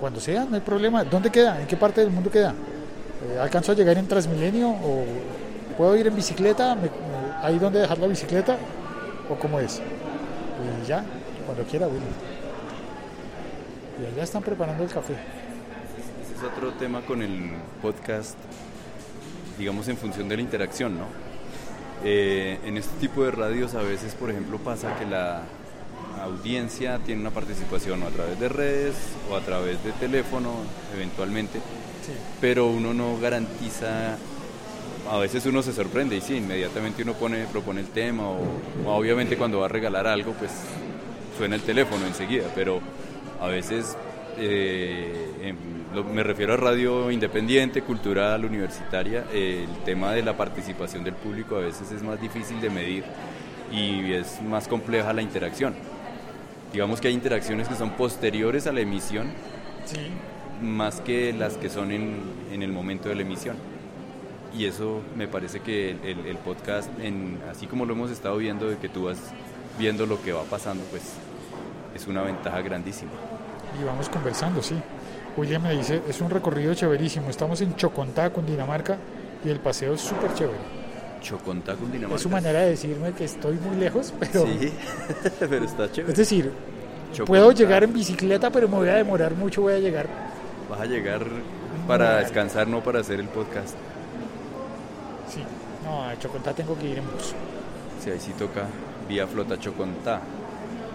Cuando 0.00 0.18
sea, 0.20 0.44
no 0.44 0.56
hay 0.56 0.62
problema. 0.62 1.04
¿Dónde 1.04 1.30
queda? 1.30 1.60
¿En 1.60 1.66
qué 1.66 1.76
parte 1.76 2.00
del 2.00 2.10
mundo 2.10 2.30
queda? 2.30 2.50
Eh, 2.50 3.38
¿Alcanzo 3.40 3.72
a 3.72 3.74
llegar 3.74 3.96
en 3.98 4.08
Transmilenio? 4.08 4.68
¿O 4.70 5.04
puedo 5.78 5.96
ir 5.96 6.06
en 6.06 6.16
bicicleta? 6.16 6.74
¿Me- 6.74 6.82
me- 6.82 6.90
¿Hay 7.42 7.58
donde 7.58 7.80
dejar 7.80 7.98
la 7.98 8.06
bicicleta? 8.06 8.56
¿O 9.28 9.34
cómo 9.36 9.60
es? 9.60 9.80
Y 10.84 10.86
ya, 10.86 11.04
cuando 11.44 11.64
quiera, 11.64 11.86
William. 11.86 12.04
Y 14.02 14.12
allá 14.12 14.22
están 14.24 14.42
preparando 14.42 14.84
el 14.84 14.90
café. 14.90 15.14
Ese 15.14 16.34
es 16.36 16.42
otro 16.42 16.72
tema 16.74 17.00
con 17.02 17.22
el 17.22 17.50
podcast, 17.82 18.36
digamos 19.58 19.88
en 19.88 19.96
función 19.96 20.28
de 20.28 20.36
la 20.36 20.42
interacción, 20.42 20.96
¿no? 20.98 21.06
Eh, 22.04 22.58
en 22.64 22.76
este 22.76 22.94
tipo 23.00 23.24
de 23.24 23.30
radios 23.30 23.74
a 23.74 23.82
veces, 23.82 24.14
por 24.14 24.30
ejemplo, 24.30 24.58
pasa 24.58 24.94
que 24.98 25.06
la 25.06 25.42
audiencia 26.22 26.98
tiene 27.04 27.22
una 27.22 27.30
participación 27.30 28.02
o 28.02 28.06
a 28.06 28.10
través 28.10 28.38
de 28.38 28.48
redes 28.48 28.94
o 29.30 29.36
a 29.36 29.40
través 29.40 29.82
de 29.82 29.92
teléfono, 29.92 30.50
eventualmente, 30.94 31.58
Sí. 32.04 32.12
pero 32.40 32.66
uno 32.68 32.92
no 32.94 33.18
garantiza, 33.18 34.16
a 35.10 35.18
veces 35.18 35.44
uno 35.46 35.62
se 35.62 35.72
sorprende 35.72 36.16
y 36.16 36.20
sí, 36.20 36.36
inmediatamente 36.36 37.02
uno 37.02 37.14
pone, 37.14 37.44
propone 37.46 37.80
el 37.80 37.88
tema 37.88 38.28
o, 38.28 38.38
o 38.86 38.90
obviamente 38.94 39.36
cuando 39.36 39.60
va 39.60 39.66
a 39.66 39.68
regalar 39.68 40.06
algo, 40.06 40.32
pues 40.32 40.50
suena 41.38 41.54
el 41.56 41.62
teléfono 41.62 42.06
enseguida, 42.06 42.44
pero 42.54 42.80
a 43.40 43.46
veces 43.48 43.96
eh, 44.38 45.54
lo- 45.94 46.04
me 46.04 46.22
refiero 46.22 46.54
a 46.54 46.56
radio 46.56 47.10
independiente, 47.10 47.82
cultural, 47.82 48.44
universitaria, 48.44 49.24
eh, 49.32 49.66
el 49.68 49.84
tema 49.84 50.12
de 50.12 50.22
la 50.22 50.36
participación 50.36 51.04
del 51.04 51.14
público 51.14 51.56
a 51.56 51.60
veces 51.60 51.90
es 51.92 52.02
más 52.02 52.20
difícil 52.20 52.60
de 52.60 52.70
medir 52.70 53.04
y 53.72 54.12
es 54.12 54.40
más 54.42 54.68
compleja 54.68 55.12
la 55.12 55.22
interacción. 55.22 55.74
Digamos 56.72 57.00
que 57.00 57.08
hay 57.08 57.14
interacciones 57.14 57.68
que 57.68 57.74
son 57.74 57.90
posteriores 57.90 58.66
a 58.66 58.72
la 58.72 58.80
emisión 58.80 59.28
Sí. 59.84 59.98
más 60.62 61.00
que 61.00 61.32
las 61.32 61.54
que 61.58 61.68
son 61.70 61.92
en, 61.92 62.18
en 62.52 62.62
el 62.62 62.72
momento 62.72 63.08
de 63.08 63.14
la 63.14 63.22
emisión. 63.22 63.56
Y 64.54 64.64
eso 64.66 65.00
me 65.16 65.28
parece 65.28 65.60
que 65.60 65.90
el, 65.90 65.98
el- 66.04 66.26
el 66.26 66.36
podcast, 66.38 66.88
en, 67.00 67.38
así 67.50 67.66
como 67.66 67.84
lo 67.84 67.92
hemos 67.92 68.10
estado 68.10 68.36
viendo, 68.38 68.68
de 68.68 68.76
que 68.78 68.88
tú 68.88 69.04
vas 69.04 69.18
viendo 69.78 70.06
lo 70.06 70.20
que 70.22 70.32
va 70.32 70.42
pasando, 70.44 70.82
pues 70.90 71.02
es 71.94 72.06
una 72.06 72.22
ventaja 72.22 72.60
grandísima. 72.62 73.10
Y 73.80 73.84
vamos 73.84 74.08
conversando, 74.08 74.62
sí. 74.62 74.74
William 75.36 75.62
me 75.62 75.76
dice, 75.76 76.00
es 76.08 76.20
un 76.22 76.30
recorrido 76.30 76.72
chéverísimo. 76.74 77.28
Estamos 77.28 77.60
en 77.60 77.76
Chocontá, 77.76 78.30
Cundinamarca, 78.30 78.96
y 79.44 79.50
el 79.50 79.60
paseo 79.60 79.92
es 79.94 80.00
súper 80.00 80.32
chévere. 80.32 80.56
Chocontá, 81.20 81.74
Cundinamarca. 81.74 82.16
Es 82.16 82.22
su 82.22 82.30
manera 82.30 82.60
de 82.60 82.70
decirme 82.70 83.12
que 83.12 83.24
estoy 83.24 83.56
muy 83.56 83.76
lejos, 83.76 84.14
pero... 84.20 84.46
Sí, 84.46 84.72
pero 85.40 85.64
está 85.64 85.92
chévere. 85.92 86.12
Es 86.12 86.18
decir, 86.18 86.50
Chocontá. 87.12 87.24
puedo 87.26 87.52
llegar 87.52 87.84
en 87.84 87.92
bicicleta, 87.92 88.48
pero 88.50 88.68
me 88.68 88.76
voy 88.76 88.88
a 88.88 88.94
demorar 88.94 89.34
mucho, 89.34 89.60
voy 89.62 89.74
a 89.74 89.78
llegar... 89.78 90.06
Vas 90.70 90.80
a 90.80 90.86
llegar 90.86 91.26
para 91.86 92.18
descansar, 92.20 92.66
no 92.66 92.82
para 92.82 93.00
hacer 93.00 93.20
el 93.20 93.28
podcast. 93.28 93.74
No, 95.86 96.04
a 96.04 96.18
Chocontá 96.18 96.52
tengo 96.52 96.76
que 96.78 96.88
ir 96.88 96.98
en 96.98 97.04
bus. 97.10 97.32
Sí, 98.02 98.10
ahí 98.10 98.20
sí 98.20 98.32
toca 98.38 98.66
vía 99.08 99.26
flota 99.26 99.58
Chocontá. 99.58 100.20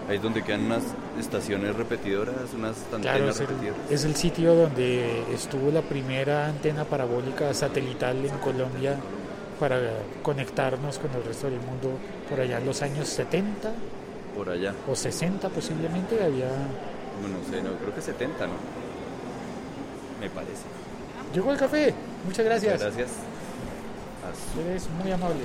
Ahí 0.08 0.16
es 0.16 0.22
donde 0.22 0.42
quedan 0.42 0.66
unas 0.66 0.82
estaciones 1.18 1.74
repetidoras, 1.76 2.34
unas 2.54 2.76
Claro, 2.90 2.96
antenas 3.24 3.34
es 3.36 3.40
el, 3.40 3.46
repetidoras. 3.48 3.90
es 3.90 4.04
el 4.04 4.16
sitio 4.16 4.54
donde 4.54 5.22
estuvo 5.32 5.70
la 5.70 5.80
primera 5.82 6.46
antena 6.46 6.84
parabólica 6.84 7.54
satelital 7.54 8.16
en 8.24 8.36
Colombia 8.38 8.96
para 9.60 9.78
conectarnos 10.22 10.98
con 10.98 11.10
el 11.12 11.22
resto 11.24 11.46
del 11.48 11.60
mundo 11.60 11.90
por 12.28 12.40
allá 12.40 12.58
en 12.58 12.66
los 12.66 12.82
años 12.82 13.08
70 13.08 13.70
Por 14.36 14.50
allá. 14.50 14.74
o 14.88 14.94
60 14.96 15.48
posiblemente 15.50 16.16
había... 16.22 16.48
Bueno, 17.20 17.36
no 17.38 17.48
sé, 17.50 17.62
no, 17.62 17.70
creo 17.76 17.94
que 17.94 18.00
70, 18.02 18.46
¿no? 18.46 18.54
Me 20.20 20.28
parece. 20.30 20.64
Llegó 21.32 21.52
el 21.52 21.58
café, 21.58 21.94
muchas 22.26 22.44
gracias. 22.44 22.80
Gracias. 22.80 23.08
Eres 24.58 24.88
muy 25.02 25.10
amable. 25.10 25.40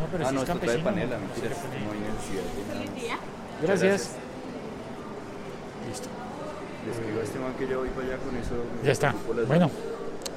No, 0.00 0.06
pero 0.10 0.24
ah, 0.24 0.28
si 0.28 0.34
no, 0.34 0.42
es 0.42 0.48
esto 0.48 0.60
trae 0.60 0.78
panela, 0.78 1.18
no 1.18 1.26
mentiras. 1.26 1.58
hay 1.58 2.92
necesidad. 2.92 3.16
Gracias. 3.62 4.10
Listo. 5.88 6.08
Le 6.84 6.92
escribo 6.92 7.20
a 7.20 7.22
este 7.22 7.38
man 7.38 7.54
que 7.58 7.68
ya 7.68 7.76
voy 7.76 7.88
para 7.88 8.06
allá 8.06 8.16
con 8.18 8.36
eso. 8.36 8.54
Ya 8.84 8.92
está. 8.92 9.14
Bueno, 9.46 9.70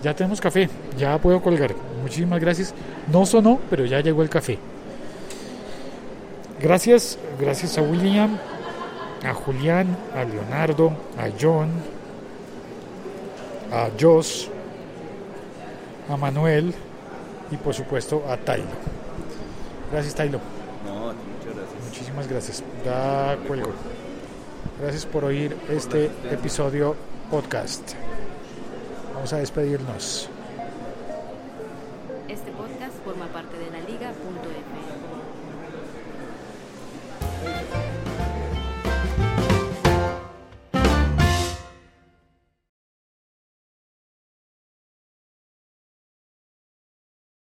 ya 0.02 0.16
tenemos 0.16 0.42
café. 0.42 0.70
Ya 0.98 1.18
puedo 1.20 1.42
colgar. 1.42 1.76
Muchísimas 2.02 2.40
gracias. 2.40 2.74
No 3.12 3.26
sonó, 3.26 3.60
pero 3.70 3.86
ya 3.86 4.02
llegó 4.02 4.22
el 4.22 4.30
café. 4.30 4.58
Gracias, 6.60 7.20
gracias 7.40 7.78
a 7.78 7.82
William, 7.82 8.40
a 9.24 9.34
Julián, 9.34 9.96
a 10.16 10.24
Leonardo, 10.24 10.94
a 11.18 11.30
John, 11.40 11.70
a 13.72 13.90
Jos, 14.00 14.50
a 16.10 16.18
Manuel 16.18 16.74
y 17.52 17.58
por 17.58 17.74
supuesto 17.74 18.24
a 18.30 18.38
Tailo. 18.38 18.68
Gracias 19.92 20.16
Tailo. 20.16 20.40
No, 20.86 21.14
muchas 21.14 21.56
gracias. 21.56 21.84
Muchísimas 21.86 22.28
gracias. 22.28 22.64
Da 22.84 23.38
cuelgo. 23.48 23.72
Gracias 24.82 25.06
por 25.06 25.24
oír 25.24 25.56
este 25.70 26.12
episodio 26.30 26.96
podcast. 27.32 27.94
Vamos 29.14 29.32
a 29.32 29.38
despedirnos. 29.38 30.30
Este 32.28 32.52
podcast 32.52 32.94
forma 33.06 33.28
parte 33.28 33.55